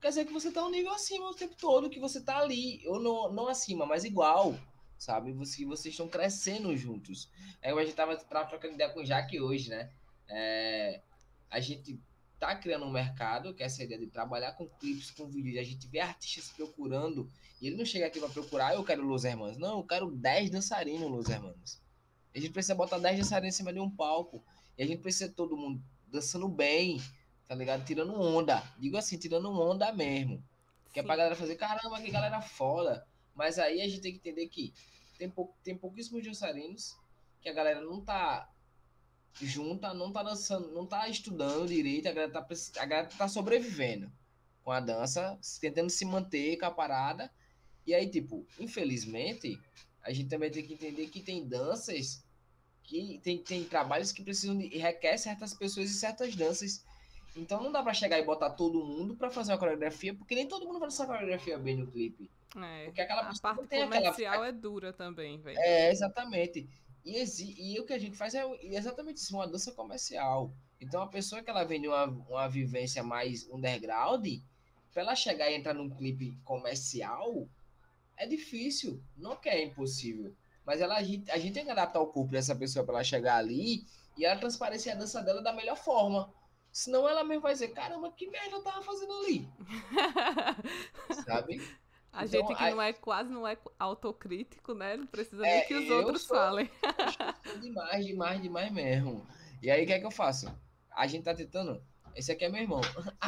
quer 0.00 0.08
dizer 0.08 0.24
que 0.24 0.32
você 0.32 0.50
tá 0.50 0.64
um 0.64 0.70
nível 0.70 0.92
acima 0.92 1.28
o 1.28 1.34
tempo 1.34 1.54
todo, 1.54 1.90
que 1.90 2.00
você 2.00 2.20
tá 2.20 2.38
ali, 2.38 2.82
ou 2.86 2.98
não, 2.98 3.32
não 3.32 3.48
acima, 3.48 3.84
mas 3.84 4.04
igual, 4.04 4.58
sabe? 4.96 5.32
Você, 5.32 5.64
vocês 5.66 5.92
estão 5.92 6.08
crescendo 6.08 6.74
juntos. 6.76 7.30
É, 7.60 7.72
a 7.72 7.84
gente 7.84 7.94
tava, 7.94 8.16
tava 8.16 8.48
trocando 8.48 8.74
ideia 8.74 8.90
com 8.90 9.00
o 9.00 9.04
Jaque 9.04 9.38
hoje, 9.40 9.68
né? 9.68 9.92
É, 10.28 11.02
a 11.50 11.60
gente 11.60 12.00
tá 12.38 12.56
criando 12.56 12.86
um 12.86 12.90
mercado, 12.90 13.52
que 13.52 13.62
é 13.62 13.66
essa 13.66 13.84
ideia 13.84 14.00
de 14.00 14.06
trabalhar 14.06 14.52
com 14.52 14.66
clipes, 14.66 15.10
com 15.10 15.28
vídeos, 15.28 15.58
a 15.58 15.62
gente 15.62 15.86
vê 15.88 16.00
artistas 16.00 16.50
procurando, 16.56 17.30
e 17.60 17.66
ele 17.66 17.76
não 17.76 17.84
chega 17.84 18.06
aqui 18.06 18.18
para 18.18 18.30
procurar, 18.30 18.74
eu 18.74 18.82
quero 18.82 19.02
Los 19.02 19.24
Hermanos. 19.24 19.58
Não, 19.58 19.78
eu 19.78 19.84
quero 19.84 20.10
10 20.10 20.48
dançarinos 20.48 21.10
Los 21.10 21.28
Hermanos. 21.28 21.82
A 22.34 22.38
gente 22.38 22.52
precisa 22.52 22.74
botar 22.74 22.98
10 22.98 23.18
dançarinos 23.18 23.54
em 23.54 23.56
cima 23.58 23.72
de 23.72 23.78
um 23.78 23.90
palco. 23.90 24.42
E 24.80 24.82
a 24.82 24.86
gente 24.86 25.02
precisa 25.02 25.30
todo 25.30 25.58
mundo 25.58 25.84
dançando 26.06 26.48
bem, 26.48 27.02
tá 27.46 27.54
ligado? 27.54 27.84
Tirando 27.84 28.18
onda. 28.18 28.62
Digo 28.78 28.96
assim, 28.96 29.18
tirando 29.18 29.50
onda 29.50 29.92
mesmo. 29.92 30.42
Que 30.90 31.00
é 31.00 31.02
pra 31.02 31.16
galera 31.16 31.36
fazer, 31.36 31.56
caramba, 31.56 32.00
que 32.00 32.10
galera 32.10 32.40
foda. 32.40 33.06
Mas 33.34 33.58
aí 33.58 33.82
a 33.82 33.86
gente 33.86 34.00
tem 34.00 34.10
que 34.10 34.16
entender 34.16 34.48
que 34.48 34.72
tem, 35.18 35.28
pou, 35.28 35.54
tem 35.62 35.76
pouquíssimos 35.76 36.24
dançarinos 36.24 36.96
que 37.42 37.50
a 37.50 37.52
galera 37.52 37.82
não 37.82 38.00
tá 38.00 38.50
junta, 39.42 39.92
não 39.92 40.10
tá 40.10 40.22
dançando, 40.22 40.72
não 40.72 40.86
tá 40.86 41.06
estudando 41.10 41.68
direito, 41.68 42.08
a 42.08 42.12
galera 42.12 42.32
tá, 42.32 42.46
a 42.78 42.86
galera 42.86 43.06
tá 43.06 43.28
sobrevivendo 43.28 44.10
com 44.64 44.72
a 44.72 44.80
dança, 44.80 45.38
tentando 45.60 45.90
se 45.90 46.06
manter 46.06 46.56
com 46.56 46.64
a 46.64 46.70
parada. 46.70 47.30
E 47.86 47.92
aí, 47.92 48.08
tipo, 48.08 48.46
infelizmente, 48.58 49.60
a 50.02 50.10
gente 50.10 50.30
também 50.30 50.50
tem 50.50 50.66
que 50.66 50.72
entender 50.72 51.06
que 51.08 51.20
tem 51.20 51.46
danças 51.46 52.24
que 52.82 53.20
tem, 53.22 53.38
tem 53.38 53.64
trabalhos 53.64 54.12
que 54.12 54.22
precisam 54.22 54.56
de, 54.56 54.66
requer 54.78 55.16
certas 55.18 55.54
pessoas 55.54 55.90
e 55.90 55.94
certas 55.94 56.34
danças. 56.34 56.84
Então 57.36 57.62
não 57.62 57.70
dá 57.70 57.82
para 57.82 57.94
chegar 57.94 58.18
e 58.18 58.24
botar 58.24 58.50
todo 58.50 58.84
mundo 58.84 59.14
para 59.14 59.30
fazer 59.30 59.52
uma 59.52 59.58
coreografia, 59.58 60.14
porque 60.14 60.34
nem 60.34 60.48
todo 60.48 60.66
mundo 60.66 60.78
vai 60.78 60.88
dançar 60.88 61.06
coreografia 61.06 61.58
bem 61.58 61.76
no 61.76 61.86
clipe. 61.86 62.30
É, 62.56 62.86
porque 62.86 63.00
aquela 63.00 63.22
a 63.22 63.32
parte 63.40 63.68
comercial 63.68 64.32
aquela... 64.32 64.48
é 64.48 64.52
dura 64.52 64.92
também, 64.92 65.38
velho. 65.38 65.58
É, 65.58 65.90
exatamente. 65.90 66.68
E, 67.04 67.74
e 67.74 67.80
o 67.80 67.86
que 67.86 67.92
a 67.92 67.98
gente 67.98 68.16
faz 68.16 68.34
é 68.34 68.44
exatamente 68.62 69.18
isso, 69.18 69.34
uma 69.34 69.46
dança 69.46 69.72
comercial. 69.72 70.52
Então, 70.80 71.02
a 71.02 71.06
pessoa 71.06 71.42
que 71.42 71.50
ela 71.50 71.64
vem 71.64 71.80
de 71.80 71.88
uma, 71.88 72.04
uma 72.04 72.48
vivência 72.48 73.02
mais 73.02 73.48
underground, 73.50 74.26
para 74.92 75.02
ela 75.02 75.14
chegar 75.14 75.50
e 75.50 75.54
entrar 75.54 75.74
num 75.74 75.90
clipe 75.90 76.36
comercial, 76.44 77.48
é 78.16 78.26
difícil. 78.26 79.00
Não 79.16 79.36
que 79.36 79.48
é 79.48 79.64
impossível. 79.64 80.34
Mas 80.70 80.80
ela, 80.80 80.98
a, 80.98 81.02
gente, 81.02 81.28
a 81.32 81.36
gente 81.36 81.52
tem 81.52 81.64
que 81.64 81.70
adaptar 81.72 81.98
o 81.98 82.06
corpo 82.06 82.30
dessa 82.30 82.54
pessoa 82.54 82.84
para 82.84 82.94
ela 82.94 83.02
chegar 83.02 83.38
ali 83.38 83.84
e 84.16 84.24
ela 84.24 84.38
transparecer 84.38 84.92
a 84.92 84.96
dança 84.96 85.20
dela 85.20 85.42
da 85.42 85.52
melhor 85.52 85.76
forma. 85.76 86.32
Senão 86.70 87.08
ela 87.08 87.24
mesmo 87.24 87.42
vai 87.42 87.52
dizer, 87.52 87.70
caramba, 87.70 88.12
que 88.12 88.30
merda 88.30 88.54
eu 88.54 88.62
tava 88.62 88.80
fazendo 88.80 89.12
ali. 89.14 89.48
Sabe? 91.26 91.60
A 92.12 92.24
então, 92.24 92.46
gente 92.46 92.56
que 92.56 92.62
a... 92.62 92.70
não 92.70 92.80
é 92.80 92.92
quase 92.92 93.32
não 93.32 93.48
é 93.48 93.58
autocrítico, 93.80 94.72
né? 94.72 94.96
Não 94.96 95.08
precisa 95.08 95.44
é, 95.44 95.58
nem 95.58 95.66
que 95.66 95.74
os 95.74 95.90
outros 95.90 96.22
sou, 96.22 96.36
falem. 96.36 96.70
Demais, 97.60 98.06
demais, 98.06 98.40
demais 98.40 98.72
mesmo. 98.72 99.26
E 99.60 99.72
aí, 99.72 99.82
o 99.82 99.86
que 99.88 99.92
é 99.92 99.98
que 99.98 100.06
eu 100.06 100.12
faço? 100.12 100.56
A 100.92 101.04
gente 101.08 101.24
tá 101.24 101.34
tentando. 101.34 101.82
Esse 102.14 102.30
aqui 102.30 102.44
é 102.44 102.48
meu 102.48 102.62
irmão. 102.62 102.80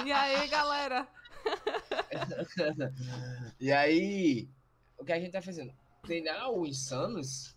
E 0.06 0.12
aí, 0.12 0.46
galera? 0.46 1.08
e 3.58 3.72
aí, 3.72 4.48
o 4.96 5.04
que 5.04 5.12
a 5.12 5.18
gente 5.18 5.32
tá 5.32 5.42
fazendo? 5.42 5.81
Treinar 6.02 6.50
o 6.50 6.66
Insanos 6.66 7.56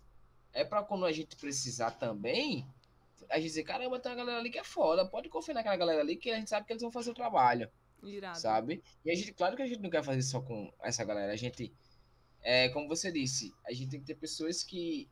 é 0.52 0.64
pra 0.64 0.82
quando 0.82 1.04
a 1.04 1.12
gente 1.12 1.36
precisar 1.36 1.90
também, 1.92 2.66
a 3.28 3.36
gente 3.36 3.48
dizer, 3.48 3.64
caramba, 3.64 3.98
tem 3.98 4.10
uma 4.12 4.16
galera 4.16 4.38
ali 4.38 4.50
que 4.50 4.58
é 4.58 4.64
foda. 4.64 5.06
Pode 5.06 5.28
confiar 5.28 5.54
naquela 5.54 5.76
galera 5.76 6.00
ali 6.00 6.16
que 6.16 6.30
a 6.30 6.36
gente 6.36 6.48
sabe 6.48 6.66
que 6.66 6.72
eles 6.72 6.82
vão 6.82 6.90
fazer 6.90 7.10
o 7.10 7.14
trabalho. 7.14 7.68
Irado. 8.02 8.38
Sabe? 8.38 8.82
E 9.04 9.10
a 9.10 9.14
gente, 9.14 9.32
claro 9.32 9.56
que 9.56 9.62
a 9.62 9.66
gente 9.66 9.80
não 9.80 9.90
quer 9.90 10.04
fazer 10.04 10.22
só 10.22 10.40
com 10.40 10.72
essa 10.80 11.04
galera. 11.04 11.32
A 11.32 11.36
gente, 11.36 11.74
é, 12.40 12.68
como 12.68 12.86
você 12.88 13.10
disse, 13.10 13.52
a 13.66 13.72
gente 13.72 13.90
tem 13.90 14.00
que 14.00 14.06
ter 14.06 14.14
pessoas 14.14 14.62
que 14.62 15.08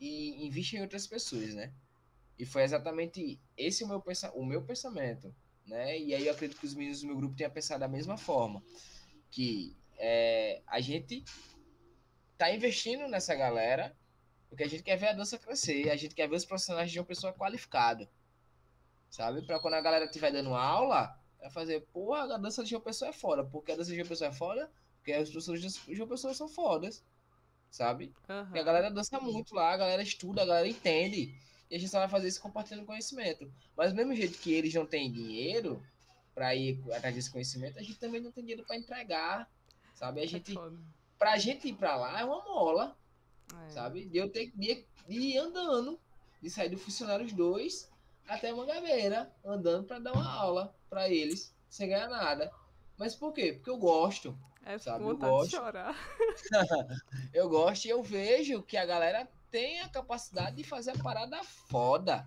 e 0.00 0.46
investem 0.46 0.78
em 0.78 0.82
outras 0.82 1.06
pessoas, 1.06 1.54
né? 1.54 1.72
E 2.38 2.44
foi 2.44 2.62
exatamente 2.62 3.40
esse 3.56 3.84
o 3.84 3.88
meu, 3.88 4.00
pensa 4.00 4.30
o 4.32 4.44
meu 4.44 4.62
pensamento, 4.62 5.34
né? 5.66 5.98
E 5.98 6.14
aí 6.14 6.26
eu 6.26 6.32
acredito 6.32 6.58
que 6.58 6.66
os 6.66 6.74
meninos 6.74 7.00
do 7.00 7.06
meu 7.06 7.16
grupo 7.16 7.36
tenham 7.36 7.50
pensado 7.50 7.80
da 7.80 7.88
mesma 7.88 8.16
forma. 8.16 8.62
Que 9.30 9.76
é, 9.96 10.62
a 10.66 10.80
gente 10.80 11.24
tá 12.44 12.54
investindo 12.54 13.08
nessa 13.08 13.34
galera 13.34 13.96
porque 14.48 14.62
a 14.62 14.68
gente 14.68 14.84
quer 14.84 14.96
ver 14.96 15.08
a 15.08 15.12
dança 15.12 15.36
crescer, 15.36 15.90
a 15.90 15.96
gente 15.96 16.14
quer 16.14 16.28
ver 16.28 16.36
os 16.36 16.44
profissionais 16.44 16.90
de 16.90 16.98
uma 17.00 17.04
pessoa 17.04 17.32
qualificada, 17.32 18.08
sabe? 19.10 19.42
Para 19.42 19.58
quando 19.58 19.74
a 19.74 19.80
galera 19.80 20.04
estiver 20.04 20.30
dando 20.30 20.54
aula, 20.54 21.18
é 21.40 21.50
fazer, 21.50 21.80
porra, 21.92 22.34
a 22.34 22.38
dança 22.38 22.62
de 22.62 22.70
João 22.70 22.80
Pessoa 22.80 23.08
é 23.08 23.12
foda. 23.12 23.44
Porque 23.44 23.72
a 23.72 23.76
dança 23.76 23.90
de 23.90 23.96
João 23.96 24.08
Pessoa 24.08 24.30
é 24.30 24.32
foda? 24.32 24.70
Porque 24.96 25.12
as 25.12 25.28
pessoas 25.28 25.60
de 25.60 25.94
João 25.94 26.08
Pessoa 26.08 26.32
são 26.34 26.48
fodas. 26.48 27.04
Sabe? 27.68 28.14
Uhum. 28.28 28.54
E 28.54 28.58
a 28.60 28.62
galera 28.62 28.90
dança 28.90 29.18
muito 29.18 29.54
lá, 29.56 29.72
a 29.72 29.76
galera 29.76 30.02
estuda, 30.02 30.42
a 30.42 30.46
galera 30.46 30.68
entende. 30.68 31.36
E 31.68 31.74
a 31.74 31.78
gente 31.78 31.90
só 31.90 31.98
vai 31.98 32.08
fazer 32.08 32.28
isso 32.28 32.40
compartilhando 32.40 32.86
conhecimento. 32.86 33.52
Mas 33.76 33.90
do 33.90 33.96
mesmo 33.96 34.14
jeito 34.14 34.38
que 34.38 34.54
eles 34.54 34.72
não 34.72 34.86
têm 34.86 35.10
dinheiro 35.10 35.82
para 36.32 36.54
ir 36.54 36.80
atrás 36.92 37.12
desse 37.12 37.30
conhecimento, 37.30 37.76
a 37.76 37.82
gente 37.82 37.98
também 37.98 38.20
não 38.20 38.30
tem 38.30 38.44
dinheiro 38.44 38.64
para 38.64 38.76
entregar. 38.76 39.50
Sabe? 39.94 40.20
A 40.20 40.24
é 40.24 40.26
gente. 40.28 40.56
É 40.56 40.70
pra 41.18 41.38
gente 41.38 41.68
ir 41.68 41.74
pra 41.74 41.96
lá 41.96 42.20
é 42.20 42.24
uma 42.24 42.44
mola. 42.44 42.96
É. 43.66 43.70
Sabe? 43.70 44.06
De 44.06 44.18
eu 44.18 44.28
ter 44.30 44.50
de, 44.54 44.86
de 45.06 45.18
ir 45.18 45.38
andando, 45.38 46.00
de 46.40 46.50
sair 46.50 46.68
do 46.68 46.78
Funcionários 46.78 47.32
2 47.32 47.90
até 48.28 48.52
Mangabeira, 48.52 49.30
andando 49.44 49.84
para 49.84 49.98
dar 49.98 50.12
uma 50.12 50.30
aula 50.30 50.74
para 50.88 51.08
eles, 51.08 51.54
sem 51.68 51.88
ganhar 51.88 52.08
nada. 52.08 52.50
Mas 52.96 53.14
por 53.14 53.32
quê? 53.32 53.52
Porque 53.52 53.70
eu 53.70 53.76
gosto. 53.76 54.38
É 54.64 54.78
sabe? 54.78 55.04
Eu 55.04 55.16
gosto. 55.16 55.50
de 55.50 55.56
chorar. 55.56 55.94
eu 57.34 57.48
gosto 57.48 57.84
e 57.84 57.90
eu 57.90 58.02
vejo 58.02 58.62
que 58.62 58.76
a 58.76 58.86
galera 58.86 59.28
tem 59.50 59.80
a 59.80 59.88
capacidade 59.88 60.56
de 60.56 60.64
fazer 60.64 60.92
a 60.92 61.02
parada 61.02 61.42
foda. 61.44 62.26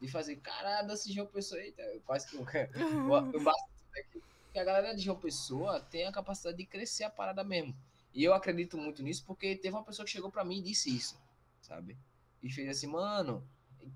De 0.00 0.08
fazer, 0.08 0.36
caralho, 0.36 0.88
desse 0.88 1.12
João 1.12 1.26
Pessoa. 1.26 1.60
Eita, 1.60 1.82
quase 2.06 2.26
que 2.26 2.36
eu, 2.36 2.44
eu, 2.74 3.32
eu 3.32 3.50
aqui. 3.50 4.22
Que 4.52 4.58
a 4.58 4.64
galera 4.64 4.94
de 4.94 5.02
João 5.02 5.18
Pessoa 5.18 5.80
tem 5.80 6.06
a 6.06 6.12
capacidade 6.12 6.56
de 6.56 6.64
crescer 6.64 7.04
a 7.04 7.10
parada 7.10 7.44
mesmo. 7.44 7.76
E 8.14 8.22
eu 8.22 8.32
acredito 8.32 8.78
muito 8.78 9.02
nisso 9.02 9.24
porque 9.26 9.56
teve 9.56 9.74
uma 9.74 9.84
pessoa 9.84 10.06
que 10.06 10.12
chegou 10.12 10.30
para 10.30 10.44
mim 10.44 10.58
e 10.58 10.62
disse 10.62 10.94
isso, 10.94 11.20
sabe? 11.60 11.98
E 12.40 12.48
fez 12.50 12.68
assim, 12.68 12.86
mano, 12.86 13.46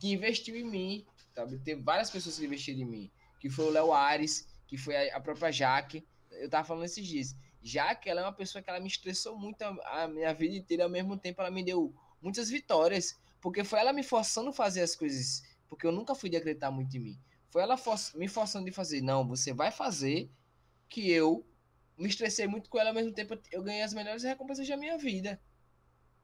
que 0.01 0.13
investiu 0.13 0.57
em 0.57 0.65
mim, 0.65 1.07
sabe? 1.35 1.59
Teve 1.59 1.83
várias 1.83 2.11
pessoas 2.11 2.39
que 2.39 2.45
investiram 2.45 2.81
em 2.81 2.85
mim. 2.85 3.11
Que 3.39 3.49
foi 3.49 3.67
o 3.67 3.71
Léo 3.71 3.93
Ares, 3.93 4.49
que 4.67 4.77
foi 4.77 5.11
a 5.11 5.21
própria 5.21 5.53
Jaque. 5.53 6.05
Eu 6.33 6.51
tava 6.51 6.67
falando 6.67 6.85
esses 6.85 7.07
dias. 7.07 7.37
Jaque, 7.63 8.09
ela 8.09 8.21
é 8.21 8.25
uma 8.25 8.33
pessoa 8.33 8.61
que 8.61 8.69
ela 8.69 8.81
me 8.81 8.89
estressou 8.89 9.39
muito 9.39 9.63
a, 9.63 10.03
a 10.03 10.09
minha 10.09 10.33
vida 10.35 10.57
inteira. 10.57 10.85
Ao 10.85 10.91
mesmo 10.91 11.17
tempo, 11.17 11.41
ela 11.41 11.51
me 11.51 11.63
deu 11.63 11.95
muitas 12.21 12.51
vitórias. 12.51 13.17
Porque 13.41 13.63
foi 13.63 13.79
ela 13.79 13.93
me 13.93 14.03
forçando 14.03 14.51
a 14.51 14.53
fazer 14.53 14.83
as 14.83 14.97
coisas. 14.97 15.45
Porque 15.69 15.87
eu 15.87 15.93
nunca 15.93 16.15
fui 16.15 16.29
de 16.29 16.37
acreditar 16.37 16.71
muito 16.73 16.97
em 16.97 17.01
mim. 17.01 17.19
Foi 17.51 17.63
ela 17.63 17.77
for 17.77 17.97
me 18.17 18.27
forçando 18.29 18.65
de 18.65 18.73
fazer. 18.73 19.01
Não, 19.01 19.27
você 19.27 19.53
vai 19.53 19.71
fazer 19.71 20.29
que 20.89 21.11
eu 21.11 21.47
me 21.99 22.09
estressei 22.09 22.47
muito 22.47 22.71
com 22.71 22.79
ela. 22.79 22.91
Ao 22.91 22.95
mesmo 22.95 23.13
tempo, 23.13 23.39
eu 23.51 23.63
ganhei 23.63 23.83
as 23.83 23.93
melhores 23.93 24.23
recompensas 24.23 24.67
da 24.67 24.77
minha 24.77 24.97
vida. 24.97 25.41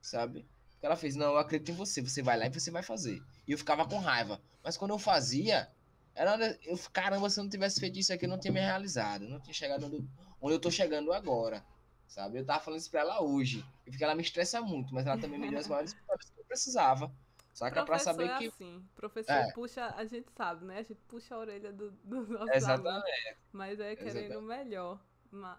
Sabe? 0.00 0.46
Porque 0.72 0.86
ela 0.86 0.96
fez, 0.96 1.16
não, 1.16 1.32
eu 1.32 1.38
acredito 1.38 1.70
em 1.70 1.74
você. 1.74 2.00
Você 2.00 2.22
vai 2.22 2.38
lá 2.38 2.46
e 2.46 2.50
você 2.50 2.70
vai 2.70 2.82
fazer. 2.82 3.22
E 3.46 3.52
eu 3.52 3.58
ficava 3.58 3.86
com 3.86 3.98
raiva. 3.98 4.40
Mas 4.62 4.76
quando 4.76 4.92
eu 4.92 4.98
fazia, 4.98 5.70
era, 6.14 6.36
eu, 6.64 6.78
caramba, 6.92 7.28
se 7.28 7.40
eu 7.40 7.44
não 7.44 7.50
tivesse 7.50 7.80
feito 7.80 7.98
isso 7.98 8.12
aqui, 8.12 8.24
eu 8.24 8.30
não 8.30 8.38
tinha 8.38 8.52
me 8.52 8.60
realizado. 8.60 9.24
Eu 9.24 9.30
não 9.30 9.40
tinha 9.40 9.54
chegado 9.54 9.86
onde, 9.86 10.04
onde 10.40 10.54
eu 10.54 10.60
tô 10.60 10.70
chegando 10.70 11.12
agora. 11.12 11.64
Sabe? 12.06 12.38
Eu 12.38 12.44
tava 12.44 12.62
falando 12.62 12.80
isso 12.80 12.90
pra 12.90 13.00
ela 13.00 13.22
hoje. 13.22 13.64
E 13.86 13.90
porque 13.90 14.04
ela 14.04 14.14
me 14.14 14.22
estressa 14.22 14.60
muito, 14.60 14.94
mas 14.94 15.06
ela 15.06 15.18
também 15.18 15.38
me 15.38 15.50
deu 15.50 15.58
as 15.58 15.66
maiores 15.66 15.92
vitórias 15.94 16.30
que 16.30 16.40
eu 16.40 16.44
precisava. 16.44 17.12
Saca? 17.52 17.84
Pra 17.84 17.98
saber 17.98 18.28
é 18.28 18.38
que. 18.38 18.46
Assim. 18.48 18.84
Professor 18.94 19.32
é. 19.32 19.52
puxa, 19.52 19.94
a 19.96 20.04
gente 20.04 20.30
sabe, 20.36 20.64
né? 20.64 20.78
A 20.78 20.82
gente 20.82 21.00
puxa 21.06 21.34
a 21.34 21.38
orelha 21.38 21.72
do, 21.72 21.92
do 22.02 22.26
nosso 22.26 22.52
Exatamente. 22.52 22.88
Aluno, 22.88 23.38
mas 23.52 23.80
é 23.80 23.94
querendo 23.94 24.38
o 24.40 24.42
melhor. 24.42 25.00
Mas, 25.34 25.58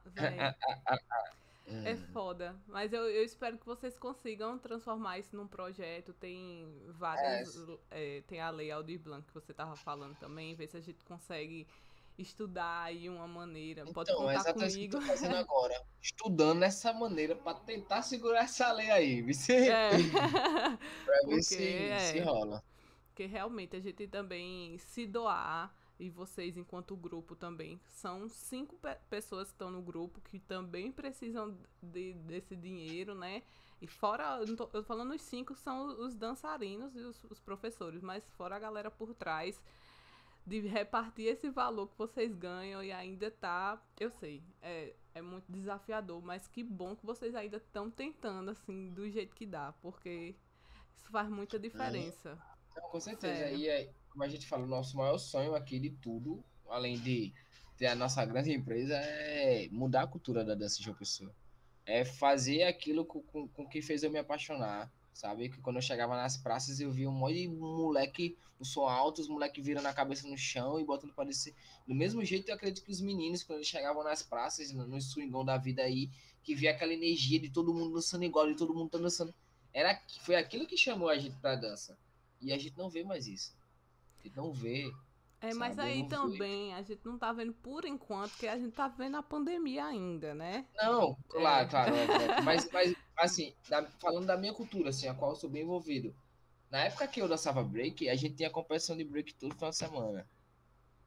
É 1.68 1.94
hum. 1.94 1.98
foda. 2.14 2.56
Mas 2.68 2.94
eu, 2.94 3.04
eu 3.10 3.24
espero 3.24 3.58
que 3.58 3.66
vocês 3.66 3.98
consigam 3.98 4.58
transformar 4.58 5.20
isso 5.20 5.36
num 5.36 5.48
projeto. 5.48 6.14
Tem 6.14 6.68
várias. 6.90 7.58
É. 7.92 8.18
É, 8.18 8.22
tem 8.22 8.40
a 8.40 8.50
Lei 8.50 8.72
Aldir 8.72 9.00
Blanc 9.00 9.26
que 9.28 9.34
você 9.34 9.54
tava 9.54 9.76
falando 9.76 10.16
também. 10.18 10.56
Ver 10.56 10.68
se 10.68 10.78
a 10.78 10.82
gente 10.82 11.04
consegue 11.04 11.68
estudar 12.18 12.84
aí 12.84 13.10
uma 13.10 13.28
maneira. 13.28 13.82
Então, 13.82 13.94
Pode 13.94 14.16
contar 14.16 14.36
exatamente 14.36 14.74
comigo. 14.74 15.00
Tô 15.00 15.02
fazendo 15.02 15.36
agora. 15.38 15.82
Estudando 16.02 16.60
dessa 16.60 16.94
maneira 16.94 17.36
para 17.36 17.60
tentar 17.60 18.02
segurar 18.02 18.44
essa 18.44 18.72
lei 18.72 18.90
aí. 18.92 19.22
Você... 19.22 19.68
É. 19.76 19.90
pra 21.04 21.20
ver 21.26 21.26
Porque, 21.26 21.42
se, 21.42 21.68
é. 21.68 22.00
se 22.00 22.20
rola. 22.20 22.64
Porque 23.08 23.26
realmente 23.26 23.76
a 23.76 23.80
gente 23.80 24.08
também 24.08 24.78
se 24.78 25.06
doar 25.08 25.74
e 26.00 26.10
vocês, 26.10 26.58
enquanto 26.58 26.96
grupo, 26.96 27.36
também 27.36 27.80
são 27.88 28.28
cinco 28.28 28.76
pe 28.78 28.96
pessoas 29.10 29.48
que 29.48 29.54
estão 29.54 29.72
no 29.72 29.82
grupo 29.82 30.20
que 30.22 30.40
também 30.40 30.92
precisam 30.92 31.58
de, 31.82 32.14
desse 32.14 32.56
dinheiro, 32.56 33.16
né? 33.16 33.44
E 33.82 33.88
fora, 33.88 34.40
eu, 34.40 34.56
tô, 34.56 34.64
eu 34.64 34.70
tô 34.70 34.84
falando 34.84 35.14
os 35.14 35.22
cinco 35.22 35.56
são 35.56 35.88
os 36.00 36.16
dançarinos 36.16 36.96
e 36.96 37.00
os, 37.00 37.24
os, 37.26 37.40
professores, 37.40 38.02
mas 38.02 38.28
fora 38.32 38.56
a 38.56 38.60
galera 38.60 38.90
por 38.90 39.14
trás 39.14 39.62
de 40.46 40.60
repartir 40.62 41.28
esse 41.28 41.50
valor 41.50 41.88
que 41.88 41.98
vocês 41.98 42.34
ganham 42.36 42.84
e 42.84 42.92
ainda 42.92 43.32
tá, 43.32 43.82
eu 44.00 44.12
sei, 44.12 44.44
é, 44.62 44.94
é 45.14 45.22
muito 45.22 45.52
desafiador, 45.52 46.22
mas 46.22 46.48
que 46.48 46.64
bom 46.64 46.96
que 46.96 47.06
vocês 47.06 47.36
ainda 47.36 47.58
estão 47.58 47.90
tentando, 47.90 48.52
assim, 48.52 48.92
do 48.94 49.10
jeito 49.10 49.36
que 49.36 49.46
dá, 49.46 49.74
porque 49.82 50.36
isso 50.96 51.10
faz 51.10 51.30
muita 51.30 51.58
diferença. 51.58 52.38
É. 52.76 52.82
Não, 52.82 52.90
com 52.90 53.00
certeza. 53.00 53.36
Sério. 53.36 53.58
E 53.58 53.70
aí, 53.70 53.90
como 54.16 54.24
a 54.24 54.30
gente 54.30 54.48
fala, 54.48 54.64
o 54.64 54.68
nosso 54.68 54.96
maior 54.96 55.18
sonho 55.18 55.54
aqui 55.56 55.78
de 55.78 55.90
tudo, 55.90 56.42
além 56.70 56.98
de 56.98 57.34
ter 57.76 57.88
a 57.88 57.96
nossa 57.96 58.24
grande 58.24 58.50
empresa, 58.54 58.96
é 58.96 59.68
mudar 59.70 60.04
a 60.04 60.08
cultura 60.08 60.42
da 60.42 60.56
dança 60.56 60.82
de 60.82 60.90
uma 60.90 60.96
pessoa. 60.96 61.36
É 61.86 62.06
fazer 62.06 62.64
aquilo 62.64 63.04
com, 63.04 63.22
com, 63.22 63.46
com, 63.50 63.68
que 63.68 63.82
fez 63.82 64.04
eu 64.04 64.10
me 64.10 64.18
apaixonar, 64.18 64.90
sabe? 65.14 65.50
Que 65.50 65.60
quando 65.60 65.76
eu 65.76 65.82
chegava 65.82 66.16
nas 66.16 66.38
praças 66.38 66.80
eu 66.80 66.94
via 66.94 67.10
um 67.10 67.12
monte 67.12 67.42
de 67.42 67.48
moleque, 67.50 68.38
o 68.58 68.64
som 68.64 68.88
alto, 68.88 69.20
os 69.20 69.28
moleques 69.28 69.66
virando 69.66 69.88
a 69.88 69.94
cabeça 69.94 70.26
no 70.30 70.38
chão 70.38 70.80
e 70.80 70.86
botando 70.86 71.14
para 71.14 71.26
descer. 71.26 71.54
Do 71.86 71.94
mesmo 71.94 72.24
jeito, 72.24 72.48
eu 72.48 72.56
acredito 72.56 72.86
que 72.86 72.92
os 72.92 73.02
meninos, 73.02 73.44
quando 73.44 73.58
eles 73.58 73.68
chegavam 73.68 74.02
nas 74.02 74.24
praças, 74.24 74.72
no, 74.72 74.88
no 74.88 75.02
swingão 75.02 75.44
da 75.44 75.58
vida 75.58 75.82
aí, 75.82 76.10
que 76.42 76.56
via 76.56 76.72
aquela 76.72 76.94
energia 76.94 77.38
de 77.38 77.50
todo 77.50 77.74
mundo 77.74 77.96
dançando 77.96 78.24
igual, 78.24 78.48
de 78.48 78.56
todo 78.56 78.74
mundo 78.74 78.92
tá 78.92 78.98
dançando. 78.98 79.36
Era, 79.74 80.02
foi 80.22 80.38
aquilo 80.38 80.66
que 80.66 80.78
chamou 80.78 81.10
a 81.10 81.18
gente 81.18 81.36
pra 81.36 81.58
dança. 81.58 81.98
E 82.42 82.54
a 82.54 82.58
gente 82.58 82.78
não 82.78 82.90
vê 82.90 83.04
mais 83.04 83.28
isso 83.28 83.54
não 84.36 84.54
vê. 84.54 84.92
É, 85.42 85.54
mas 85.54 85.76
sabe? 85.76 85.90
aí 85.90 86.08
também 86.08 86.74
a 86.74 86.82
gente 86.82 87.06
não 87.06 87.20
tá 87.20 87.32
vendo 87.32 87.54
por 87.54 87.86
enquanto, 87.86 88.32
porque 88.32 88.48
a 88.48 88.58
gente 88.58 88.72
tá 88.72 88.88
vendo 88.88 89.18
a 89.18 89.24
pandemia 89.24 89.86
ainda, 89.86 90.34
né? 90.34 90.66
Não, 90.76 91.16
claro, 91.30 91.66
é. 91.66 91.70
claro. 91.70 91.96
É, 91.96 92.42
mas, 92.42 92.70
mas, 92.72 92.96
assim, 93.18 93.54
da, 93.70 93.86
falando 94.00 94.26
da 94.26 94.38
minha 94.38 94.54
cultura, 94.54 94.90
assim, 94.90 95.08
a 95.08 95.14
qual 95.14 95.32
eu 95.32 95.36
sou 95.36 95.50
bem 95.50 95.64
envolvido. 95.64 96.16
Na 96.72 96.86
época 96.86 97.08
que 97.08 97.22
eu 97.22 97.28
dançava 97.28 97.64
break, 97.64 98.10
a 98.10 98.16
gente 98.16 98.36
tinha 98.36 98.50
competição 98.50 98.98
de 98.98 99.04
break 99.04 99.36
todo 99.36 99.54
final 99.54 99.70
de 99.70 99.78
semana. 99.78 100.28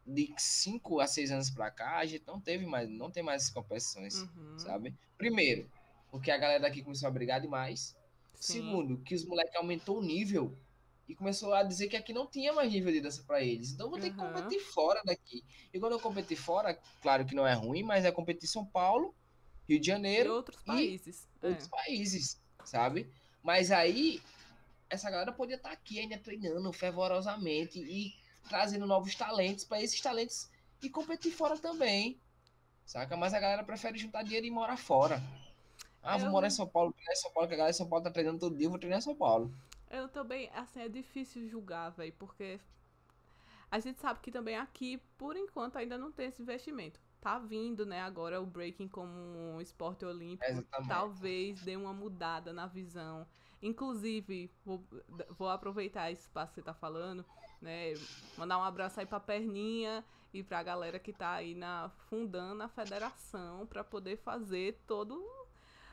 De 0.06 0.32
5 0.38 1.00
a 1.00 1.06
6 1.06 1.32
anos 1.32 1.50
pra 1.50 1.70
cá, 1.70 1.98
a 1.98 2.06
gente 2.06 2.24
não 2.26 2.40
teve 2.40 2.64
mais, 2.64 2.88
não 2.88 3.10
tem 3.10 3.22
mais 3.22 3.42
essas 3.42 3.52
competições, 3.54 4.22
uhum. 4.22 4.58
sabe? 4.58 4.94
Primeiro, 5.18 5.68
porque 6.10 6.30
a 6.30 6.38
galera 6.38 6.60
daqui 6.60 6.82
começou 6.82 7.08
a 7.08 7.10
brigar 7.10 7.40
demais. 7.40 7.96
Sim. 8.34 8.52
Segundo, 8.54 8.98
que 8.98 9.14
os 9.14 9.26
moleques 9.26 9.56
aumentou 9.56 9.98
o 9.98 10.02
nível 10.02 10.56
e 11.08 11.14
começou 11.14 11.54
a 11.54 11.62
dizer 11.62 11.88
que 11.88 11.96
aqui 11.96 12.12
não 12.12 12.26
tinha 12.26 12.52
mais 12.52 12.70
nível 12.70 12.92
de 12.92 13.00
dança 13.00 13.22
para 13.26 13.42
eles. 13.42 13.70
Então 13.70 13.88
vou 13.88 13.98
ter 13.98 14.10
uhum. 14.10 14.16
que 14.16 14.20
competir 14.20 14.60
fora 14.60 15.00
daqui. 15.04 15.42
E 15.72 15.80
quando 15.80 15.92
eu 15.92 16.00
competir 16.00 16.36
fora, 16.36 16.78
claro 17.00 17.24
que 17.24 17.34
não 17.34 17.46
é 17.46 17.54
ruim, 17.54 17.82
mas 17.82 18.04
é 18.04 18.12
competir 18.12 18.48
São 18.48 18.64
Paulo, 18.64 19.14
Rio 19.66 19.80
de 19.80 19.86
Janeiro 19.86 20.30
e 20.30 20.32
outros 20.32 20.62
países. 20.62 21.26
E 21.42 21.46
é. 21.46 21.48
outros 21.48 21.68
países, 21.68 22.40
sabe? 22.64 23.10
Mas 23.42 23.70
aí 23.70 24.20
essa 24.90 25.10
galera 25.10 25.32
podia 25.32 25.56
estar 25.56 25.70
tá 25.70 25.74
aqui 25.74 25.98
ainda 25.98 26.18
treinando 26.18 26.70
fervorosamente 26.72 27.78
e 27.78 28.14
trazendo 28.48 28.86
novos 28.86 29.14
talentos 29.14 29.64
para 29.64 29.82
esses 29.82 30.00
talentos 30.00 30.48
e 30.82 30.90
competir 30.90 31.32
fora 31.32 31.56
também. 31.58 32.20
Saca? 32.84 33.16
Mas 33.16 33.34
a 33.34 33.40
galera 33.40 33.64
prefere 33.64 33.98
juntar 33.98 34.22
dinheiro 34.22 34.46
e 34.46 34.50
morar 34.50 34.76
fora. 34.76 35.22
Ah, 36.02 36.16
vou 36.16 36.26
eu... 36.26 36.32
morar 36.32 36.46
em 36.46 36.50
São 36.50 36.66
Paulo, 36.66 36.92
treinar 36.92 37.12
em 37.12 37.16
São 37.16 37.32
Paulo, 37.32 37.48
que 37.48 37.54
a 37.54 37.56
galera 37.56 37.72
de 37.72 37.78
São 37.78 37.88
Paulo 37.88 38.04
tá 38.04 38.10
treinando 38.10 38.38
todo 38.38 38.56
dia, 38.56 38.66
eu 38.66 38.70
vou 38.70 38.78
treinar 38.78 38.98
em 38.98 39.02
São 39.02 39.14
Paulo. 39.14 39.52
Eu 39.90 40.08
também, 40.08 40.50
assim, 40.54 40.80
é 40.80 40.88
difícil 40.88 41.48
julgar, 41.48 41.90
velho, 41.90 42.12
porque 42.18 42.60
a 43.70 43.78
gente 43.78 44.00
sabe 44.00 44.20
que 44.20 44.30
também 44.30 44.56
aqui, 44.56 44.98
por 45.16 45.36
enquanto, 45.36 45.76
ainda 45.76 45.98
não 45.98 46.10
tem 46.10 46.28
esse 46.28 46.42
investimento. 46.42 47.00
Tá 47.20 47.38
vindo, 47.38 47.84
né, 47.84 48.00
agora 48.00 48.40
o 48.40 48.46
breaking 48.46 48.88
como 48.88 49.12
um 49.12 49.60
esporte 49.60 50.04
olímpico. 50.04 50.44
Exatamente. 50.50 50.88
Talvez 50.88 51.60
dê 51.62 51.76
uma 51.76 51.92
mudada 51.92 52.52
na 52.52 52.66
visão. 52.66 53.26
Inclusive, 53.60 54.50
vou, 54.64 54.84
vou 55.30 55.48
aproveitar 55.48 56.12
esse 56.12 56.22
espaço 56.22 56.52
que 56.52 56.60
você 56.60 56.64
tá 56.64 56.74
falando, 56.74 57.24
né, 57.60 57.94
mandar 58.36 58.58
um 58.58 58.62
abraço 58.62 59.00
aí 59.00 59.06
pra 59.06 59.18
Perninha 59.18 60.04
e 60.32 60.42
pra 60.42 60.62
galera 60.62 60.98
que 60.98 61.12
tá 61.12 61.32
aí 61.32 61.54
na, 61.54 61.90
fundando 62.08 62.62
a 62.62 62.68
federação 62.68 63.66
para 63.66 63.82
poder 63.82 64.16
fazer 64.18 64.80
todo 64.86 65.14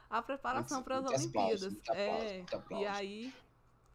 a 0.09 0.21
preparação 0.21 0.81
para 0.83 0.99
as 0.99 1.05
Olimpíadas. 1.05 1.77
é, 1.93 2.43
e 2.71 2.85
aí 2.85 3.33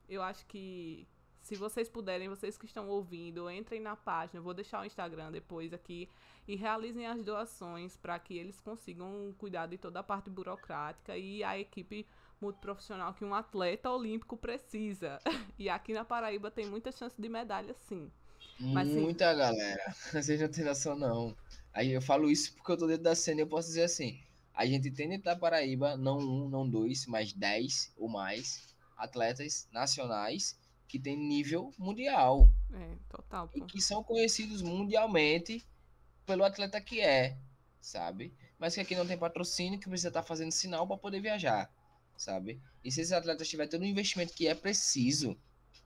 eu 0.08 0.22
acho 0.22 0.44
que 0.46 1.06
se 1.42 1.56
vocês 1.56 1.88
puderem, 1.88 2.28
vocês 2.28 2.56
que 2.56 2.66
estão 2.66 2.88
ouvindo, 2.88 3.50
entrem 3.50 3.80
na 3.80 3.96
página, 3.96 4.40
vou 4.40 4.54
deixar 4.54 4.82
o 4.82 4.84
Instagram 4.84 5.32
depois 5.32 5.72
aqui 5.72 6.08
e 6.46 6.54
realizem 6.54 7.06
as 7.06 7.22
doações 7.22 7.96
para 7.96 8.18
que 8.18 8.36
eles 8.36 8.60
consigam 8.60 9.34
cuidar 9.38 9.66
de 9.66 9.78
toda 9.78 10.00
a 10.00 10.02
parte 10.02 10.28
burocrática 10.28 11.16
e 11.16 11.42
a 11.42 11.58
equipe 11.58 12.06
multiprofissional 12.40 13.14
que 13.14 13.24
um 13.24 13.34
atleta 13.34 13.90
olímpico 13.90 14.36
precisa. 14.36 15.18
E 15.58 15.68
aqui 15.68 15.92
na 15.92 16.06
Paraíba 16.06 16.50
tem 16.50 16.66
muita 16.66 16.90
chance 16.90 17.20
de 17.20 17.28
medalha, 17.28 17.74
sim. 17.74 18.10
Mas, 18.58 18.88
muita 18.88 19.30
sim. 19.30 19.38
galera. 19.38 19.94
Vocês 20.10 20.40
não 20.40 20.48
têm 20.48 20.64
noção, 20.64 20.96
não. 20.96 21.36
Aí 21.74 21.92
eu 21.92 22.00
falo 22.00 22.30
isso 22.30 22.54
porque 22.54 22.72
eu 22.72 22.78
tô 22.78 22.86
dentro 22.86 23.02
da 23.02 23.14
cena 23.14 23.40
e 23.40 23.42
eu 23.42 23.46
posso 23.46 23.68
dizer 23.68 23.82
assim. 23.82 24.18
A 24.60 24.66
gente 24.66 24.90
tem 24.90 25.08
dentro 25.08 25.24
da 25.24 25.34
Paraíba, 25.34 25.96
não 25.96 26.18
um, 26.18 26.46
não 26.46 26.68
dois, 26.68 27.06
mas 27.06 27.32
dez 27.32 27.90
ou 27.96 28.10
mais 28.10 28.62
atletas 28.94 29.66
nacionais 29.72 30.54
que 30.86 30.98
têm 30.98 31.16
nível 31.16 31.72
mundial. 31.78 32.46
É, 32.70 32.94
total. 33.08 33.48
Pô. 33.48 33.56
E 33.56 33.62
que 33.62 33.80
são 33.80 34.04
conhecidos 34.04 34.60
mundialmente 34.60 35.66
pelo 36.26 36.44
atleta 36.44 36.78
que 36.78 37.00
é, 37.00 37.38
sabe? 37.80 38.34
Mas 38.58 38.74
que 38.74 38.82
aqui 38.82 38.94
não 38.94 39.06
tem 39.06 39.16
patrocínio, 39.16 39.80
que 39.80 39.88
precisa 39.88 40.08
estar 40.08 40.20
tá 40.20 40.28
fazendo 40.28 40.52
sinal 40.52 40.86
para 40.86 40.98
poder 40.98 41.22
viajar, 41.22 41.72
sabe? 42.14 42.60
E 42.84 42.92
se 42.92 43.00
esses 43.00 43.14
atletas 43.14 43.48
tiverem 43.48 43.70
todo 43.70 43.80
o 43.80 43.86
investimento 43.86 44.34
que 44.34 44.46
é 44.46 44.54
preciso, 44.54 45.38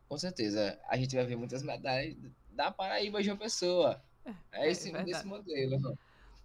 com 0.09 0.19
certeza 0.19 0.77
a 0.89 0.97
gente 0.97 1.15
vai 1.15 1.25
ver 1.25 1.37
muitas 1.37 1.63
medalhas 1.63 2.17
da 2.51 2.73
Paraíba 2.73 3.23
de 3.23 3.31
uma 3.31 3.39
pessoa. 3.39 4.03
É, 4.51 4.67
é 4.67 4.71
esse, 4.73 4.91
desse 4.91 5.25
modelo. 5.25 5.97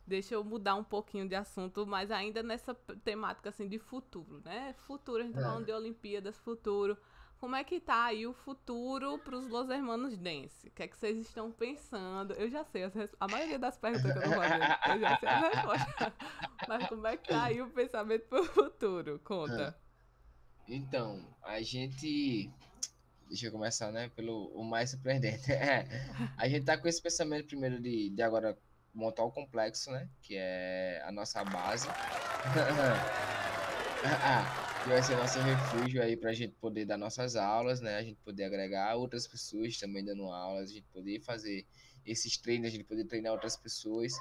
Deixa 0.09 0.33
eu 0.33 0.43
mudar 0.43 0.73
um 0.73 0.83
pouquinho 0.83 1.29
de 1.29 1.35
assunto, 1.35 1.85
mas 1.85 2.09
ainda 2.09 2.41
nessa 2.41 2.73
temática 3.03 3.49
assim 3.49 3.67
de 3.67 3.77
futuro, 3.77 4.41
né? 4.43 4.73
Futuro, 4.87 5.21
a 5.21 5.23
gente 5.23 5.35
tá 5.35 5.41
é. 5.41 5.43
falando 5.43 5.65
de 5.67 5.71
Olimpíadas, 5.71 6.35
futuro. 6.39 6.97
Como 7.37 7.55
é 7.55 7.63
que 7.63 7.79
tá 7.79 8.05
aí 8.05 8.25
o 8.25 8.33
futuro 8.33 9.19
para 9.19 9.37
os 9.37 9.47
Los 9.47 9.69
Hermanos 9.69 10.17
Dance? 10.17 10.67
O 10.67 10.71
que 10.71 10.81
é 10.81 10.87
que 10.87 10.97
vocês 10.97 11.15
estão 11.19 11.51
pensando? 11.51 12.33
Eu 12.33 12.49
já 12.49 12.63
sei, 12.65 12.85
a 13.19 13.27
maioria 13.27 13.59
das 13.59 13.77
perguntas 13.77 14.11
que 14.11 14.17
eu 14.17 14.23
tô 14.23 14.29
fazendo, 14.31 14.63
eu 14.63 14.99
já 14.99 15.17
sei 15.19 15.29
a 15.29 15.49
resposta. 15.49 16.13
Mas 16.67 16.87
como 16.89 17.05
é 17.05 17.15
que 17.15 17.29
tá 17.29 17.43
aí 17.43 17.61
o 17.61 17.69
pensamento 17.69 18.27
para 18.27 18.41
o 18.41 18.45
futuro? 18.45 19.21
Conta. 19.23 19.79
Então, 20.67 21.23
a 21.43 21.61
gente... 21.61 22.51
Deixa 23.27 23.45
eu 23.45 23.51
começar, 23.51 23.91
né, 23.91 24.09
pelo 24.15 24.47
o 24.55 24.63
mais 24.63 24.89
surpreendente. 24.89 25.49
É, 25.53 25.85
a 26.35 26.49
gente 26.49 26.65
tá 26.65 26.79
com 26.79 26.87
esse 26.87 26.99
pensamento 26.99 27.45
primeiro 27.45 27.79
de, 27.79 28.09
de 28.09 28.21
agora 28.23 28.57
montar 28.93 29.23
o 29.23 29.31
complexo, 29.31 29.91
né, 29.91 30.09
que 30.21 30.35
é 30.37 31.01
a 31.05 31.11
nossa 31.11 31.43
base. 31.43 31.87
que 34.83 34.89
vai 34.89 35.03
ser 35.03 35.15
nosso 35.17 35.39
refúgio 35.39 36.01
aí 36.01 36.15
para 36.15 36.29
a 36.29 36.33
gente 36.33 36.53
poder 36.55 36.85
dar 36.85 36.97
nossas 36.97 37.35
aulas, 37.35 37.81
né? 37.81 37.97
A 37.97 38.03
gente 38.03 38.17
poder 38.21 38.45
agregar 38.45 38.95
outras 38.95 39.27
pessoas 39.27 39.77
também 39.77 40.03
dando 40.03 40.23
aulas, 40.31 40.69
a 40.69 40.73
gente 40.73 40.87
poder 40.93 41.19
fazer 41.19 41.65
esses 42.05 42.37
treinos, 42.37 42.67
a 42.67 42.71
gente 42.71 42.83
poder 42.83 43.05
treinar 43.05 43.33
outras 43.33 43.55
pessoas. 43.57 44.13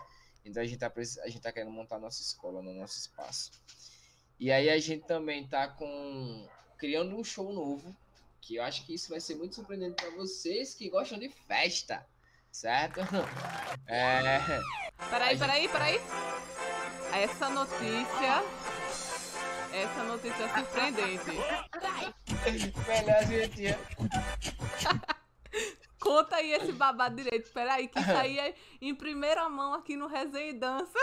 Então 0.44 0.62
a 0.62 0.66
gente 0.66 0.78
tá, 0.78 0.92
a 0.96 1.28
gente 1.28 1.40
tá 1.40 1.52
querendo 1.52 1.70
montar 1.70 1.98
nossa 1.98 2.22
escola 2.22 2.62
no 2.62 2.74
nosso 2.74 2.98
espaço. 2.98 3.52
E 4.38 4.50
aí 4.52 4.70
a 4.70 4.78
gente 4.78 5.04
também 5.04 5.46
tá 5.46 5.68
com 5.68 6.48
criando 6.76 7.16
um 7.16 7.24
show 7.24 7.52
novo, 7.52 7.94
que 8.40 8.56
eu 8.56 8.62
acho 8.62 8.86
que 8.86 8.94
isso 8.94 9.10
vai 9.10 9.20
ser 9.20 9.34
muito 9.34 9.56
surpreendente 9.56 9.96
para 9.96 10.10
vocês 10.10 10.74
que 10.74 10.88
gostam 10.88 11.18
de 11.18 11.28
festa, 11.28 12.06
certo? 12.52 13.00
É... 13.90 14.38
Peraí, 15.08 15.38
peraí, 15.38 15.68
peraí. 15.68 16.00
Essa 17.14 17.48
notícia 17.48 18.44
essa 19.72 20.02
notícia 20.02 20.44
é 20.44 20.48
surpreendente. 20.48 21.30
Melhor 22.88 23.24
gente. 23.26 23.62
Conta 26.00 26.36
aí 26.36 26.52
esse 26.52 26.72
babado 26.72 27.16
direito. 27.16 27.50
Peraí, 27.52 27.88
que 27.88 28.00
isso 28.00 28.10
aí 28.10 28.38
é 28.38 28.54
em 28.80 28.94
primeira 28.94 29.46
mão 29.48 29.74
aqui 29.74 29.96
no 29.96 30.06
Resenha 30.06 30.50
e 30.50 30.54
Dança. 30.54 30.98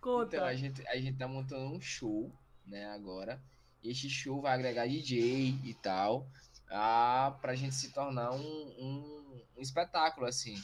Conta. 0.00 0.36
Então, 0.36 0.46
a 0.46 0.54
gente, 0.54 0.86
a 0.88 0.96
gente 0.96 1.16
tá 1.16 1.28
montando 1.28 1.72
um 1.74 1.80
show, 1.80 2.32
né, 2.66 2.90
agora. 2.90 3.40
E 3.82 3.90
esse 3.90 4.10
show 4.10 4.40
vai 4.40 4.54
agregar 4.54 4.88
DJ 4.88 5.58
e 5.64 5.74
tal. 5.74 6.26
Ah, 6.70 7.36
pra 7.40 7.54
gente 7.54 7.74
se 7.74 7.92
tornar 7.92 8.32
um, 8.32 8.74
um, 8.78 9.23
um 9.56 9.60
espetáculo, 9.60 10.26
assim. 10.26 10.54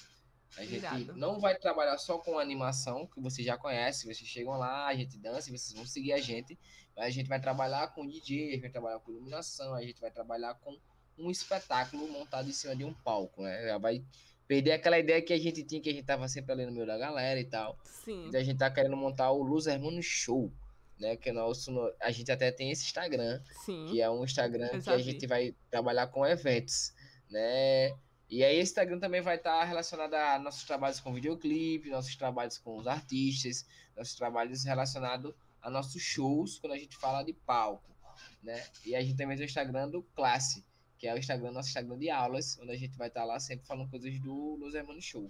A 0.56 0.64
gente 0.64 0.78
Irado. 0.78 1.16
não 1.16 1.38
vai 1.38 1.56
trabalhar 1.56 1.96
só 1.98 2.18
com 2.18 2.38
animação, 2.38 3.06
que 3.06 3.20
vocês 3.20 3.46
já 3.46 3.56
conhecem, 3.56 4.12
vocês 4.12 4.28
chegam 4.28 4.58
lá, 4.58 4.88
a 4.88 4.94
gente 4.94 5.16
dança 5.16 5.48
e 5.48 5.56
vocês 5.56 5.72
vão 5.72 5.86
seguir 5.86 6.12
a 6.12 6.18
gente. 6.18 6.58
Mas 6.96 7.06
a 7.06 7.10
gente 7.10 7.28
vai 7.28 7.40
trabalhar 7.40 7.88
com 7.94 8.06
DJ, 8.06 8.48
a 8.48 8.52
gente 8.52 8.60
vai 8.62 8.70
trabalhar 8.70 8.98
com 8.98 9.12
iluminação, 9.12 9.74
a 9.74 9.82
gente 9.82 10.00
vai 10.00 10.10
trabalhar 10.10 10.54
com 10.54 10.76
um 11.16 11.30
espetáculo 11.30 12.08
montado 12.08 12.48
em 12.48 12.52
cima 12.52 12.74
de 12.74 12.84
um 12.84 12.92
palco, 12.92 13.42
né? 13.42 13.68
Já 13.68 13.78
vai 13.78 14.04
perder 14.48 14.72
aquela 14.72 14.98
ideia 14.98 15.22
que 15.22 15.32
a 15.32 15.38
gente 15.38 15.62
tinha, 15.62 15.80
que 15.80 15.90
a 15.90 15.92
gente 15.92 16.04
tava 16.04 16.26
sempre 16.26 16.52
ali 16.52 16.66
no 16.66 16.72
meio 16.72 16.86
da 16.86 16.98
galera 16.98 17.38
e 17.38 17.44
tal. 17.44 17.78
Sim. 17.84 18.26
Então 18.26 18.40
a 18.40 18.42
gente 18.42 18.58
tá 18.58 18.70
querendo 18.70 18.96
montar 18.96 19.30
o 19.30 19.42
Luz 19.42 19.66
Hermano 19.66 20.02
Show, 20.02 20.52
né? 20.98 21.16
Que 21.16 21.28
é 21.28 21.32
nosso, 21.32 21.70
a 22.00 22.10
gente 22.10 22.32
até 22.32 22.50
tem 22.50 22.70
esse 22.70 22.84
Instagram, 22.84 23.40
Sim. 23.64 23.86
que 23.86 24.00
é 24.00 24.10
um 24.10 24.24
Instagram 24.24 24.80
que 24.80 24.90
a 24.90 24.98
gente 24.98 25.26
vai 25.26 25.54
trabalhar 25.70 26.08
com 26.08 26.26
eventos, 26.26 26.92
né? 27.30 27.94
E 28.30 28.44
aí, 28.44 28.58
esse 28.58 28.70
Instagram 28.70 29.00
também 29.00 29.20
vai 29.20 29.34
estar 29.34 29.64
relacionado 29.64 30.14
a 30.14 30.38
nossos 30.38 30.62
trabalhos 30.62 31.00
com 31.00 31.12
videoclipe, 31.12 31.90
nossos 31.90 32.14
trabalhos 32.14 32.58
com 32.58 32.76
os 32.76 32.86
artistas, 32.86 33.66
nossos 33.96 34.14
trabalhos 34.14 34.62
relacionados 34.64 35.34
a 35.60 35.68
nossos 35.68 36.00
shows, 36.00 36.56
quando 36.60 36.74
a 36.74 36.78
gente 36.78 36.96
fala 36.96 37.24
de 37.24 37.32
palco, 37.32 37.92
né? 38.40 38.64
E 38.84 38.94
a 38.94 39.02
gente 39.02 39.16
também 39.16 39.36
tem 39.36 39.44
o 39.44 39.48
Instagram 39.48 39.90
do 39.90 40.04
Classe, 40.14 40.64
que 40.96 41.08
é 41.08 41.14
o 41.14 41.18
Instagram, 41.18 41.50
nosso 41.50 41.70
Instagram 41.70 41.98
de 41.98 42.08
aulas, 42.08 42.56
onde 42.60 42.70
a 42.70 42.76
gente 42.76 42.96
vai 42.96 43.08
estar 43.08 43.24
lá 43.24 43.40
sempre 43.40 43.66
falando 43.66 43.90
coisas 43.90 44.16
do 44.20 44.54
Los 44.60 44.74
Hermanos 44.74 45.04
Show. 45.04 45.28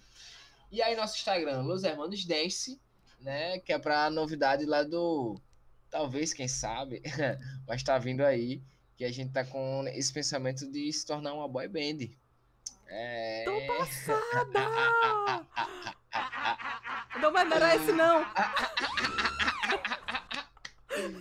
E 0.70 0.82
aí, 0.82 0.94
nosso 0.94 1.16
Instagram, 1.16 1.62
Los 1.62 1.82
Hermanos 1.84 2.24
Dance, 2.26 2.78
né? 3.18 3.58
Que 3.60 3.72
é 3.72 3.78
para 3.78 4.10
novidade 4.10 4.66
lá 4.66 4.82
do. 4.82 5.40
Talvez, 5.88 6.34
quem 6.34 6.46
sabe, 6.46 7.02
mas 7.66 7.82
tá 7.82 7.98
vindo 7.98 8.20
aí, 8.20 8.62
que 8.94 9.04
a 9.04 9.10
gente 9.10 9.32
tá 9.32 9.44
com 9.44 9.84
esse 9.88 10.12
pensamento 10.12 10.70
de 10.70 10.92
se 10.92 11.06
tornar 11.06 11.32
uma 11.32 11.48
boy 11.48 11.66
band. 11.66 12.10
É... 12.90 13.44
Tô 13.44 13.60
passada! 13.78 14.60
não, 17.20 17.32
mas 17.32 17.48
não 17.48 17.56
era 17.56 17.76
esse, 17.76 17.92
não. 17.92 18.26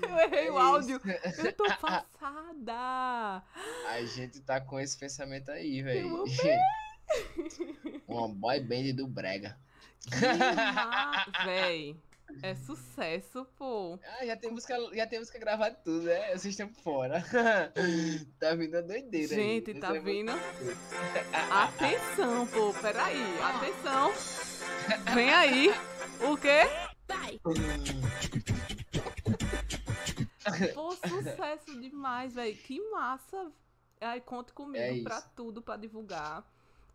Eu 0.02 0.18
errei 0.18 0.48
é 0.48 0.52
o 0.52 0.58
áudio. 0.58 1.00
Eu 1.38 1.54
tô 1.54 1.66
passada. 1.78 3.44
A 3.88 4.04
gente 4.06 4.42
tá 4.42 4.60
com 4.60 4.80
esse 4.80 4.98
pensamento 4.98 5.52
aí, 5.52 5.84
velho. 5.84 6.26
Uma 8.08 8.28
boy 8.28 8.60
band 8.60 8.96
do 8.96 9.08
Brega. 9.08 9.56
Véi. 11.46 11.96
É 12.42 12.56
sucesso, 12.56 13.46
pô. 13.58 14.00
Ah, 14.04 14.26
já 14.26 14.38
tem 14.38 14.52
música, 14.52 14.76
já 14.94 15.08
tem 15.08 15.20
música 15.20 15.40
gravada 15.40 15.76
tudo, 15.84 16.04
né? 16.04 16.30
Vocês 16.30 16.46
estão 16.46 16.70
fora. 16.70 17.24
tá 18.40 18.56
vindo 18.56 18.76
a 18.76 18.82
doideira 18.82 19.36
Gente, 19.36 19.72
aí. 19.72 19.80
tá 19.80 19.96
é 19.96 20.00
vindo. 20.00 20.32
Atenção, 21.52 22.48
pô. 22.48 22.74
Peraí. 22.82 23.22
Atenção. 23.42 24.14
Vem 25.14 25.34
aí. 25.34 25.70
O 26.22 26.38
quê? 26.38 26.62
Vai. 27.08 27.40
Pô, 30.74 30.92
sucesso 30.96 31.80
demais, 31.80 32.34
velho. 32.34 32.56
Que 32.58 32.80
massa. 32.92 33.52
Aí 34.02 34.22
conte 34.22 34.54
comigo 34.54 34.78
é 34.78 35.04
pra 35.04 35.22
tudo, 35.22 35.62
pra 35.62 35.76
divulgar. 35.76 36.46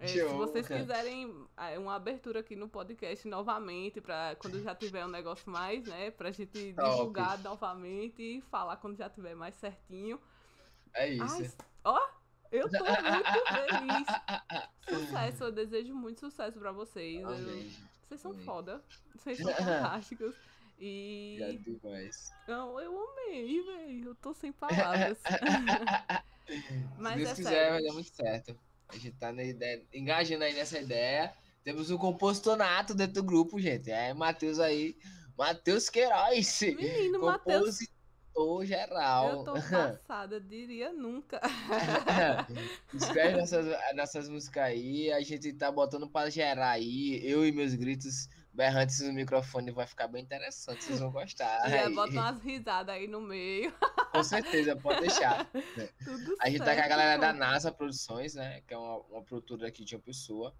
É, 0.05 0.09
se 0.09 0.25
vocês 0.25 0.67
quiserem 0.69 1.47
é, 1.57 1.79
uma 1.79 1.95
abertura 1.95 2.41
aqui 2.41 2.55
no 2.55 2.69
podcast 2.69 3.27
novamente, 3.27 4.01
para 4.01 4.37
quando 4.37 4.63
já 4.63 4.75
tiver 4.75 5.05
um 5.05 5.09
negócio 5.09 5.51
mais, 5.51 5.85
né? 5.87 6.11
Pra 6.11 6.31
gente 6.31 6.73
divulgar 6.73 7.39
novamente 7.39 8.23
e 8.23 8.41
falar 8.43 8.77
quando 8.77 8.97
já 8.97 9.09
tiver 9.09 9.35
mais 9.35 9.55
certinho. 9.57 10.21
É 10.95 11.09
isso. 11.09 11.57
ó, 11.85 12.01
eu 12.53 12.69
tô 12.71 12.79
muito 12.85 13.45
feliz. 13.49 15.01
Sucesso, 15.07 15.45
eu 15.45 15.53
desejo 15.53 15.95
muito 15.95 16.21
sucesso 16.21 16.59
pra 16.59 16.71
vocês. 16.73 17.21
Eu, 17.23 17.29
vocês 18.09 18.21
são 18.21 18.31
Amém. 18.33 18.45
foda. 18.45 18.85
Vocês 19.17 19.39
são 19.39 19.53
fantásticos. 19.55 20.35
E. 20.79 21.59
Demais. 21.65 22.33
Não, 22.47 22.81
eu 22.81 23.11
amei, 23.11 23.63
velho. 23.63 24.09
Eu 24.11 24.15
tô 24.17 24.35
sem 24.35 24.53
palavras. 24.53 25.19
Mas 26.99 27.15
Se 27.15 27.19
Deus 27.19 27.31
é 27.31 27.35
quiser, 27.35 27.51
sério. 27.51 27.73
vai 27.73 27.83
dar 27.83 27.93
muito 27.95 28.15
certo. 28.15 28.59
A 28.89 28.95
gente 28.95 29.13
tá 29.13 29.33
na 29.33 29.43
ideia, 29.43 29.83
engajando 29.93 30.45
aí 30.45 30.55
nessa 30.55 30.79
ideia. 30.79 31.33
Temos 31.63 31.91
um 31.91 31.97
compositor 31.97 32.57
nato 32.57 32.95
dentro 32.95 33.15
do 33.15 33.23
grupo, 33.23 33.59
gente. 33.59 33.91
É 33.91 34.13
Matheus 34.13 34.59
aí. 34.59 34.97
Matheus 35.37 35.89
Queiroz. 35.89 36.61
Menino, 36.61 37.23
Matheus. 37.23 37.79
Compositor 37.79 38.67
geral. 38.67 39.31
Eu 39.31 39.45
tô 39.45 39.55
passada, 39.71 40.41
diria 40.41 40.93
nunca. 40.93 41.41
Escreve 42.93 43.39
nossas, 43.39 43.67
nossas 43.95 44.29
músicas 44.29 44.65
aí. 44.65 45.13
A 45.13 45.21
gente 45.21 45.53
tá 45.53 45.71
botando 45.71 46.09
pra 46.09 46.29
gerar 46.29 46.71
aí. 46.71 47.21
Eu 47.25 47.47
e 47.47 47.53
meus 47.53 47.75
gritos 47.75 48.29
berrantes 48.55 49.01
no 49.01 49.13
microfone 49.13 49.73
vai 49.73 49.87
ficar 49.87 50.07
bem 50.07 50.23
interessante, 50.23 50.85
vocês 50.85 51.01
vão 51.01 51.11
gostar. 51.11 51.61
E 51.91 51.95
bota 51.95 52.13
umas 52.13 52.41
risadas 52.41 52.95
aí 52.95 53.09
no 53.09 53.21
meio. 53.21 53.75
Com 54.13 54.23
certeza, 54.23 54.77
pode 54.77 55.01
deixar. 55.01 55.45
Tudo 56.05 56.37
a 56.41 56.49
gente 56.49 56.59
certo, 56.59 56.65
tá 56.65 56.75
com 56.77 56.83
a 56.83 56.89
galera 56.89 57.21
da 57.21 57.33
NASA 57.33 57.73
Produções, 57.73 58.35
né? 58.35 58.63
Que 58.67 58.73
é 58.73 58.79
uma, 58.79 58.99
uma 58.99 59.23
produtora 59.23 59.67
aqui 59.67 59.85
de 59.85 59.97
uma 59.97 60.03
pessoa. 60.03 60.55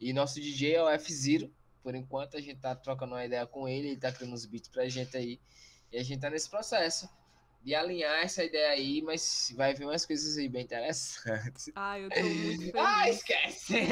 E 0.00 0.12
nosso 0.12 0.40
DJ 0.40 0.76
é 0.76 0.82
o 0.82 0.88
F-Zero. 0.88 1.52
Por 1.82 1.94
enquanto, 1.94 2.36
a 2.36 2.40
gente 2.40 2.60
tá 2.60 2.74
trocando 2.74 3.12
uma 3.14 3.24
ideia 3.24 3.46
com 3.46 3.68
ele, 3.68 3.88
ele 3.88 4.00
tá 4.00 4.10
criando 4.10 4.32
uns 4.32 4.46
beats 4.46 4.70
pra 4.70 4.88
gente 4.88 5.14
aí. 5.16 5.38
E 5.92 5.98
a 5.98 6.02
gente 6.02 6.20
tá 6.20 6.30
nesse 6.30 6.48
processo 6.48 7.08
de 7.64 7.74
alinhar 7.74 8.22
essa 8.22 8.44
ideia 8.44 8.70
aí, 8.70 9.00
mas 9.02 9.52
vai 9.56 9.72
vir 9.74 9.84
umas 9.86 10.04
coisas 10.04 10.36
aí 10.36 10.48
bem 10.48 10.62
interessantes. 10.62 11.70
Ai, 11.74 12.04
eu 12.04 12.12
tô 12.12 12.20
muito 12.28 12.70
feliz. 12.70 12.74
Ah, 12.76 13.08
esquece! 13.08 13.74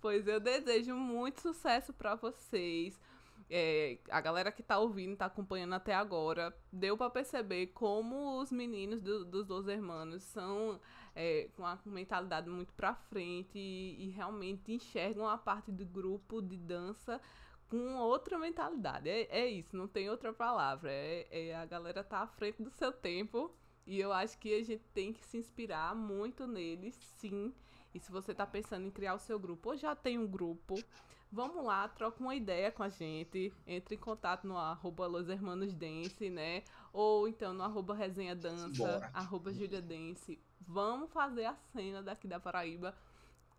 pois 0.00 0.26
eu 0.28 0.38
desejo 0.40 0.94
muito 0.94 1.40
sucesso 1.40 1.92
para 1.92 2.14
vocês. 2.14 2.98
é, 3.50 3.98
a 4.10 4.20
galera 4.20 4.52
que 4.52 4.62
tá 4.62 4.78
ouvindo, 4.78 5.16
tá 5.16 5.26
acompanhando 5.26 5.74
até 5.74 5.94
agora, 5.94 6.56
deu 6.72 6.96
para 6.96 7.10
perceber 7.10 7.68
como 7.68 8.40
os 8.40 8.50
meninos 8.52 9.00
do, 9.02 9.24
dos 9.24 9.46
Dois 9.46 9.66
Hermanos 9.68 10.22
são 10.22 10.80
é, 11.14 11.48
com 11.54 11.62
uma 11.62 11.78
mentalidade 11.86 12.48
muito 12.50 12.72
pra 12.74 12.94
frente 12.94 13.58
e, 13.58 14.06
e, 14.06 14.10
realmente 14.10 14.72
enxergam 14.72 15.28
a 15.28 15.38
parte 15.38 15.70
do 15.70 15.86
grupo 15.86 16.42
de 16.42 16.56
dança 16.56 17.20
com 17.68 17.96
outra 17.96 18.38
mentalidade. 18.38 19.08
É, 19.08 19.26
é 19.30 19.46
isso, 19.46 19.76
não 19.76 19.86
tem 19.86 20.10
outra 20.10 20.32
palavra. 20.32 20.90
É, 20.90 21.26
é, 21.30 21.56
a 21.56 21.64
galera 21.64 22.02
tá 22.02 22.18
à 22.18 22.26
frente 22.26 22.62
do 22.62 22.70
seu 22.70 22.92
tempo 22.92 23.54
e 23.86 24.00
eu 24.00 24.12
acho 24.12 24.38
que 24.38 24.54
a 24.54 24.64
gente 24.64 24.84
tem 24.92 25.12
que 25.12 25.24
se 25.24 25.36
inspirar 25.36 25.94
muito 25.94 26.46
neles, 26.46 26.94
sim. 27.18 27.54
E 27.94 28.00
se 28.00 28.10
você 28.10 28.34
tá 28.34 28.46
pensando 28.46 28.86
em 28.86 28.90
criar 28.90 29.14
o 29.14 29.18
seu 29.18 29.38
grupo 29.38 29.70
ou 29.70 29.76
já 29.76 29.94
tem 29.94 30.18
um 30.18 30.26
grupo, 30.26 30.74
vamos 31.34 31.64
lá, 31.64 31.88
troca 31.88 32.22
uma 32.22 32.34
ideia 32.34 32.70
com 32.70 32.82
a 32.82 32.88
gente. 32.88 33.52
Entre 33.66 33.96
em 33.96 33.98
contato 33.98 34.46
no 34.46 34.56
arroba 34.56 35.06
Los 35.06 35.28
Hermanos 35.28 35.74
Dance, 35.74 36.30
né? 36.30 36.62
Ou 36.92 37.28
então 37.28 37.52
no 37.52 37.62
arroba 37.64 37.94
Resenha 37.94 38.34
Dança, 38.34 39.10
arroba 39.12 39.52
Julia 39.52 39.82
Dance. 39.82 40.38
Vamos 40.60 41.10
fazer 41.10 41.46
a 41.46 41.54
cena 41.72 42.02
daqui 42.02 42.28
da 42.28 42.38
Paraíba 42.38 42.94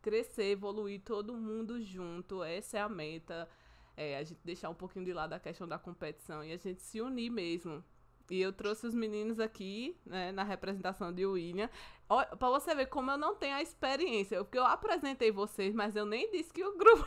crescer, 0.01 0.51
evoluir 0.51 1.01
todo 1.01 1.33
mundo 1.33 1.81
junto. 1.81 2.43
Essa 2.43 2.77
é 2.77 2.81
a 2.81 2.87
meta. 2.87 3.49
É, 3.97 4.17
a 4.17 4.23
gente 4.23 4.39
deixar 4.43 4.69
um 4.69 4.75
pouquinho 4.75 5.03
de 5.03 5.13
lado 5.13 5.33
a 5.33 5.39
questão 5.39 5.67
da 5.67 5.79
competição 5.79 6.43
e 6.43 6.51
a 6.51 6.57
gente 6.57 6.81
se 6.81 7.01
unir 7.01 7.29
mesmo. 7.29 7.83
E 8.29 8.41
eu 8.41 8.51
trouxe 8.51 8.87
os 8.87 8.93
meninos 8.93 9.39
aqui, 9.39 9.95
né, 10.05 10.31
na 10.31 10.43
representação 10.43 11.13
de 11.13 11.25
William. 11.25 11.69
Pra 12.07 12.49
você 12.49 12.73
ver 12.73 12.87
como 12.87 13.11
eu 13.11 13.17
não 13.17 13.35
tenho 13.35 13.55
a 13.55 13.61
experiência. 13.61 14.43
Porque 14.43 14.57
eu 14.57 14.65
apresentei 14.65 15.31
vocês, 15.31 15.73
mas 15.73 15.95
eu 15.95 16.05
nem 16.05 16.31
disse 16.31 16.53
que 16.53 16.63
o 16.63 16.77
grupo. 16.77 17.05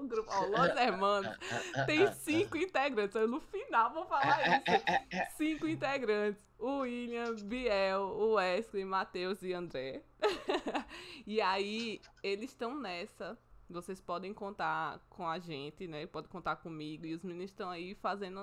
O 0.00 0.08
grupo. 0.08 0.30
Ó, 0.30 0.46
Los 0.46 0.76
Hermanos 0.76 1.36
tem 1.86 2.12
cinco 2.12 2.56
integrantes. 2.56 3.14
Eu 3.14 3.28
no 3.28 3.40
final 3.40 3.92
vou 3.92 4.06
falar 4.06 4.40
isso. 4.42 5.36
Cinco 5.36 5.66
integrantes. 5.66 6.42
O 6.58 6.80
William, 6.80 7.34
Biel, 7.36 8.02
o 8.02 8.34
Wesley, 8.34 8.84
Matheus 8.84 9.42
e 9.42 9.52
André. 9.54 10.02
e 11.26 11.40
aí, 11.40 12.00
eles 12.22 12.50
estão 12.50 12.78
nessa 12.78 13.38
vocês 13.70 14.00
podem 14.00 14.34
contar 14.34 14.98
com 15.08 15.26
a 15.26 15.38
gente, 15.38 15.86
né? 15.86 16.06
Pode 16.06 16.28
contar 16.28 16.56
comigo. 16.56 17.06
E 17.06 17.14
os 17.14 17.22
meninos 17.22 17.50
estão 17.50 17.70
aí 17.70 17.94
fazendo, 17.94 18.40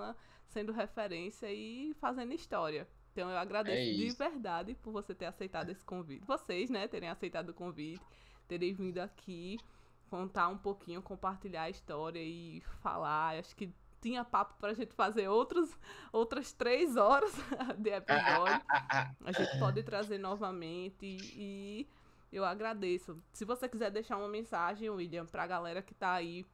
sendo 0.47 0.71
referência 0.71 1.51
e 1.51 1.93
fazendo 1.99 2.33
história. 2.33 2.87
Então 3.11 3.29
eu 3.29 3.37
agradeço 3.37 3.77
é 3.77 4.05
de 4.05 4.15
verdade 4.15 4.75
por 4.75 4.91
você 4.91 5.13
ter 5.13 5.25
aceitado 5.25 5.69
esse 5.69 5.83
convite. 5.83 6.25
Vocês, 6.25 6.69
né, 6.69 6.87
terem 6.87 7.09
aceitado 7.09 7.49
o 7.49 7.53
convite, 7.53 8.03
terem 8.47 8.73
vindo 8.73 8.99
aqui 8.99 9.57
contar 10.09 10.47
um 10.47 10.57
pouquinho, 10.57 11.01
compartilhar 11.01 11.63
a 11.63 11.69
história 11.69 12.19
e 12.19 12.61
falar. 12.81 13.37
Acho 13.37 13.55
que 13.55 13.73
tinha 14.01 14.23
papo 14.23 14.55
pra 14.59 14.73
gente 14.73 14.93
fazer 14.93 15.27
outros, 15.27 15.77
outras 16.11 16.51
três 16.53 16.95
horas 16.95 17.31
de 17.77 17.89
episódio. 17.89 18.61
A 19.25 19.31
gente 19.31 19.59
pode 19.59 19.83
trazer 19.83 20.17
novamente 20.17 21.05
e 21.05 21.87
eu 22.31 22.45
agradeço. 22.45 23.21
Se 23.33 23.45
você 23.45 23.67
quiser 23.67 23.91
deixar 23.91 24.17
uma 24.17 24.27
mensagem, 24.27 24.89
William, 24.89 25.25
pra 25.25 25.47
galera 25.47 25.81
que 25.81 25.93
tá 25.93 26.13
aí 26.13 26.45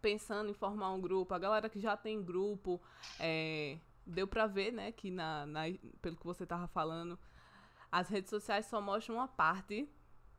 pensando 0.00 0.50
em 0.50 0.54
formar 0.54 0.92
um 0.92 1.00
grupo, 1.00 1.34
a 1.34 1.38
galera 1.38 1.68
que 1.68 1.78
já 1.78 1.96
tem 1.96 2.22
grupo, 2.22 2.80
é, 3.18 3.78
deu 4.06 4.26
pra 4.26 4.46
ver, 4.46 4.72
né, 4.72 4.92
que 4.92 5.10
na, 5.10 5.46
na, 5.46 5.62
pelo 6.00 6.16
que 6.16 6.24
você 6.24 6.46
tava 6.46 6.66
falando, 6.68 7.18
as 7.92 8.08
redes 8.08 8.30
sociais 8.30 8.66
só 8.66 8.80
mostram 8.80 9.16
uma 9.16 9.28
parte, 9.28 9.88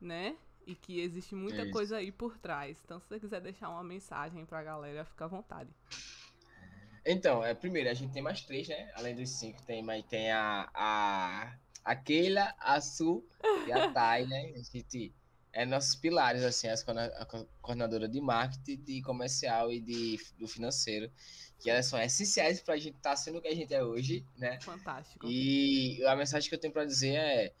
né? 0.00 0.36
E 0.66 0.74
que 0.74 1.00
existe 1.00 1.34
muita 1.34 1.62
é 1.62 1.70
coisa 1.70 1.96
aí 1.96 2.12
por 2.12 2.38
trás. 2.38 2.80
Então, 2.84 3.00
se 3.00 3.06
você 3.08 3.18
quiser 3.18 3.40
deixar 3.40 3.68
uma 3.68 3.82
mensagem 3.82 4.44
pra 4.46 4.62
galera, 4.62 5.04
fica 5.04 5.24
à 5.24 5.28
vontade. 5.28 5.70
Então, 7.04 7.44
é, 7.44 7.52
primeiro, 7.52 7.90
a 7.90 7.94
gente 7.94 8.12
tem 8.12 8.22
mais 8.22 8.42
três, 8.42 8.68
né? 8.68 8.92
Além 8.94 9.16
dos 9.16 9.28
cinco, 9.30 9.60
tem, 9.62 9.82
mas 9.82 10.04
tem 10.04 10.30
a, 10.30 10.70
a 10.72 11.56
a 11.84 11.96
Keila, 11.96 12.54
a 12.58 12.80
Su 12.80 13.24
e 13.66 13.72
a 13.72 13.92
Thay, 13.92 14.26
né? 14.26 14.52
A 14.54 14.62
gente 14.62 15.12
é 15.52 15.66
nossos 15.66 15.96
pilares, 15.96 16.42
assim, 16.42 16.68
as, 16.68 16.82
a 16.88 17.26
coordenadora 17.60 18.08
de 18.08 18.20
marketing, 18.20 18.82
de 18.82 19.02
comercial 19.02 19.70
e 19.70 19.80
de, 19.80 20.18
do 20.38 20.48
financeiro, 20.48 21.12
que 21.58 21.68
elas 21.68 21.86
são 21.86 22.00
essenciais 22.00 22.60
para 22.62 22.74
a 22.74 22.78
gente 22.78 22.96
estar 22.96 23.10
tá 23.10 23.16
sendo 23.16 23.38
o 23.38 23.42
que 23.42 23.48
a 23.48 23.54
gente 23.54 23.74
é 23.74 23.84
hoje, 23.84 24.24
né? 24.36 24.58
Fantástico. 24.60 25.26
E 25.28 26.02
a 26.06 26.16
mensagem 26.16 26.48
que 26.48 26.54
eu 26.54 26.58
tenho 26.58 26.72
para 26.72 26.86
dizer 26.86 27.16
é 27.16 27.52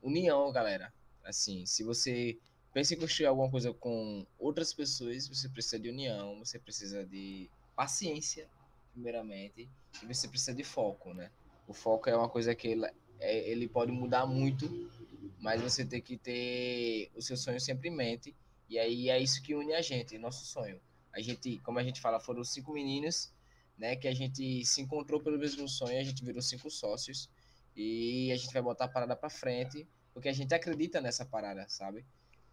união, 0.00 0.52
galera. 0.52 0.92
Assim, 1.24 1.66
se 1.66 1.82
você 1.82 2.38
pensa 2.72 2.94
em 2.94 2.98
construir 2.98 3.26
alguma 3.26 3.50
coisa 3.50 3.72
com 3.72 4.26
outras 4.38 4.72
pessoas, 4.72 5.28
você 5.28 5.48
precisa 5.48 5.78
de 5.78 5.88
união, 5.88 6.38
você 6.38 6.58
precisa 6.58 7.04
de 7.04 7.50
paciência, 7.74 8.48
primeiramente, 8.92 9.68
e 10.02 10.06
você 10.06 10.28
precisa 10.28 10.54
de 10.54 10.64
foco, 10.64 11.12
né? 11.12 11.30
O 11.66 11.72
foco 11.72 12.08
é 12.08 12.16
uma 12.16 12.28
coisa 12.28 12.54
que 12.54 12.76
é, 13.20 13.50
ele 13.50 13.68
pode 13.68 13.92
mudar 13.92 14.26
muito, 14.26 14.90
mas 15.38 15.60
você 15.60 15.84
tem 15.84 16.00
que 16.00 16.16
ter 16.16 17.10
o 17.14 17.22
seu 17.22 17.36
sonho 17.36 17.60
sempre 17.60 17.88
em 17.88 17.94
mente. 17.94 18.34
E 18.68 18.78
aí 18.78 19.08
é 19.08 19.18
isso 19.18 19.42
que 19.42 19.54
une 19.54 19.74
a 19.74 19.82
gente, 19.82 20.16
nosso 20.18 20.44
sonho. 20.46 20.80
A 21.12 21.20
gente, 21.20 21.58
como 21.58 21.78
a 21.78 21.82
gente 21.82 22.00
fala, 22.00 22.20
foram 22.20 22.44
cinco 22.44 22.72
meninos, 22.72 23.32
né, 23.76 23.96
que 23.96 24.06
a 24.06 24.14
gente 24.14 24.64
se 24.64 24.80
encontrou 24.80 25.20
pelo 25.20 25.38
mesmo 25.38 25.66
sonho, 25.68 25.98
a 25.98 26.04
gente 26.04 26.24
virou 26.24 26.42
cinco 26.42 26.70
sócios 26.70 27.30
e 27.74 28.30
a 28.30 28.36
gente 28.36 28.52
vai 28.52 28.62
botar 28.62 28.84
a 28.84 28.88
parada 28.88 29.16
para 29.16 29.30
frente, 29.30 29.88
porque 30.12 30.28
a 30.28 30.32
gente 30.32 30.54
acredita 30.54 31.00
nessa 31.00 31.24
parada, 31.24 31.66
sabe? 31.68 32.04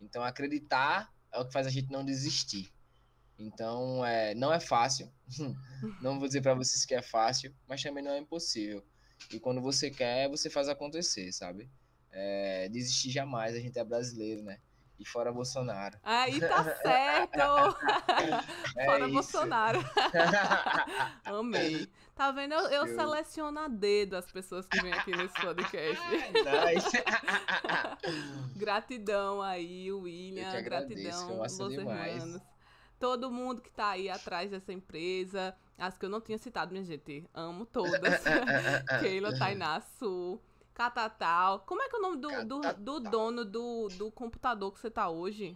Então 0.01 0.23
acreditar 0.23 1.11
é 1.31 1.39
o 1.39 1.45
que 1.45 1.53
faz 1.53 1.67
a 1.67 1.69
gente 1.69 1.91
não 1.91 2.03
desistir. 2.03 2.71
Então, 3.39 4.03
é, 4.03 4.33
não 4.33 4.51
é 4.51 4.59
fácil. 4.59 5.11
não 6.01 6.17
vou 6.17 6.27
dizer 6.27 6.41
para 6.41 6.55
vocês 6.55 6.85
que 6.85 6.95
é 6.95 7.01
fácil, 7.01 7.53
mas 7.67 7.83
também 7.83 8.03
não 8.03 8.11
é 8.11 8.17
impossível. 8.17 8.83
E 9.31 9.39
quando 9.39 9.61
você 9.61 9.91
quer, 9.91 10.29
você 10.29 10.49
faz 10.49 10.67
acontecer, 10.67 11.31
sabe? 11.31 11.69
É, 12.11 12.67
desistir 12.69 13.11
jamais, 13.11 13.55
a 13.55 13.59
gente 13.59 13.77
é 13.77 13.83
brasileiro, 13.83 14.41
né? 14.41 14.59
E 14.99 15.05
fora 15.05 15.31
Bolsonaro. 15.31 15.99
Aí 16.01 16.39
tá 16.39 16.63
certo! 16.81 17.39
é 18.75 18.85
fora 18.85 19.05
isso. 19.05 19.13
Bolsonaro. 19.13 19.79
Amei. 21.23 21.87
Tá 22.17 22.31
vendo? 22.31 22.53
Eu, 22.53 22.67
eu 22.69 22.87
seleciono 22.87 23.59
a 23.59 23.67
dedo 23.67 24.15
as 24.15 24.31
pessoas 24.31 24.67
que 24.67 24.81
vêm 24.81 24.91
aqui 24.91 25.15
nesse 25.15 25.39
podcast. 25.39 26.01
nice. 26.09 27.03
gratidão 28.57 29.41
aí, 29.41 29.91
William. 29.91 30.61
Gratidão, 30.63 31.37
Los 31.37 31.59
Hermanos 31.59 32.41
todo 32.99 33.31
mundo 33.31 33.61
que 33.61 33.71
tá 33.71 33.89
aí 33.89 34.09
atrás 34.09 34.51
dessa 34.51 34.73
empresa. 34.73 35.55
As 35.77 35.97
que 35.97 36.05
eu 36.05 36.09
não 36.09 36.19
tinha 36.19 36.37
citado, 36.37 36.71
minha 36.71 36.83
gente. 36.83 37.29
Amo 37.33 37.65
todas. 37.65 38.23
Keila, 38.99 39.37
Tainá, 39.37 39.79
Sul, 39.99 40.41
Catatal. 40.73 41.59
Como 41.59 41.81
é 41.81 41.89
que 41.89 41.95
é 41.95 41.99
o 41.99 42.01
nome 42.01 42.17
do, 42.17 42.45
do, 42.45 42.73
do, 42.73 42.99
dono 42.99 43.45
do, 43.45 43.87
do 43.89 44.11
computador 44.11 44.71
que 44.71 44.79
você 44.79 44.89
tá 44.89 45.09
hoje? 45.09 45.55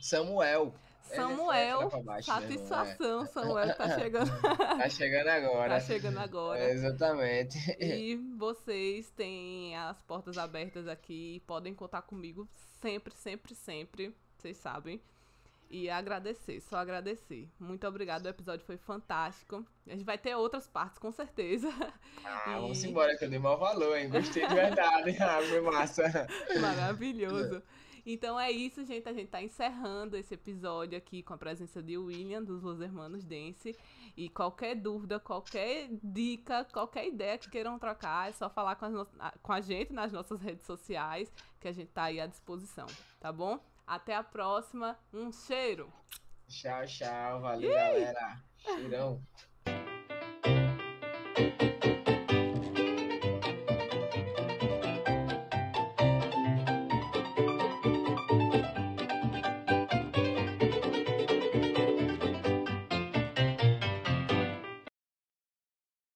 Samuel. 0.00 0.74
Samuel, 1.04 1.90
baixo, 2.02 2.26
satisfação, 2.26 3.22
é. 3.22 3.26
Samuel 3.26 3.76
tá 3.76 3.98
chegando. 3.98 4.30
tá 4.58 4.88
chegando 4.88 5.28
agora. 5.28 5.68
Tá 5.68 5.80
chegando 5.80 6.18
agora. 6.18 6.60
É, 6.60 6.72
exatamente. 6.72 7.58
E 7.78 8.16
vocês 8.36 9.10
têm 9.10 9.76
as 9.76 10.02
portas 10.02 10.38
abertas 10.38 10.88
aqui, 10.88 11.42
podem 11.46 11.74
contar 11.74 12.02
comigo 12.02 12.48
sempre, 12.80 13.14
sempre, 13.14 13.54
sempre. 13.54 14.14
Vocês 14.38 14.56
sabem. 14.56 15.00
E 15.70 15.90
agradecer, 15.90 16.60
só 16.60 16.76
agradecer. 16.76 17.48
Muito 17.58 17.86
obrigado, 17.86 18.26
o 18.26 18.28
episódio 18.28 18.64
foi 18.64 18.76
fantástico. 18.76 19.64
A 19.86 19.90
gente 19.90 20.04
vai 20.04 20.16
ter 20.16 20.34
outras 20.34 20.68
partes, 20.68 20.98
com 20.98 21.10
certeza. 21.10 21.68
Ah, 22.24 22.44
e... 22.56 22.60
vamos 22.60 22.84
embora, 22.84 23.16
que 23.16 23.24
eu 23.24 23.30
dei 23.30 23.38
mau 23.38 23.58
valor, 23.58 23.96
hein? 23.96 24.08
Gostei 24.08 24.46
de 24.46 24.54
verdade. 24.54 25.16
ah, 25.20 25.40
foi 25.42 25.60
massa. 25.60 26.28
Maravilhoso. 26.60 27.62
Então 28.06 28.38
é 28.38 28.50
isso, 28.50 28.84
gente. 28.84 29.08
A 29.08 29.12
gente 29.12 29.28
tá 29.28 29.42
encerrando 29.42 30.16
esse 30.16 30.34
episódio 30.34 30.96
aqui 30.96 31.22
com 31.22 31.34
a 31.34 31.38
presença 31.38 31.82
de 31.82 31.96
William, 31.96 32.42
dos 32.42 32.62
Los 32.62 32.80
Hermanos 32.80 33.24
Dance. 33.24 33.76
E 34.16 34.28
qualquer 34.28 34.74
dúvida, 34.74 35.18
qualquer 35.18 35.88
dica, 36.02 36.64
qualquer 36.66 37.08
ideia 37.08 37.38
que 37.38 37.50
queiram 37.50 37.78
trocar, 37.78 38.28
é 38.28 38.32
só 38.32 38.50
falar 38.50 38.76
com, 38.76 38.88
no... 38.88 39.06
com 39.42 39.52
a 39.52 39.60
gente 39.60 39.92
nas 39.92 40.12
nossas 40.12 40.40
redes 40.40 40.66
sociais, 40.66 41.32
que 41.60 41.68
a 41.68 41.72
gente 41.72 41.90
tá 41.90 42.04
aí 42.04 42.20
à 42.20 42.26
disposição, 42.26 42.86
tá 43.20 43.32
bom? 43.32 43.58
Até 43.86 44.14
a 44.14 44.22
próxima. 44.22 44.98
Um 45.12 45.32
cheiro. 45.32 45.92
Tchau, 46.46 46.84
tchau. 46.86 47.40
Valeu, 47.40 47.70
Ih! 47.70 47.74
galera. 47.74 48.42
Cheirão. 48.58 49.20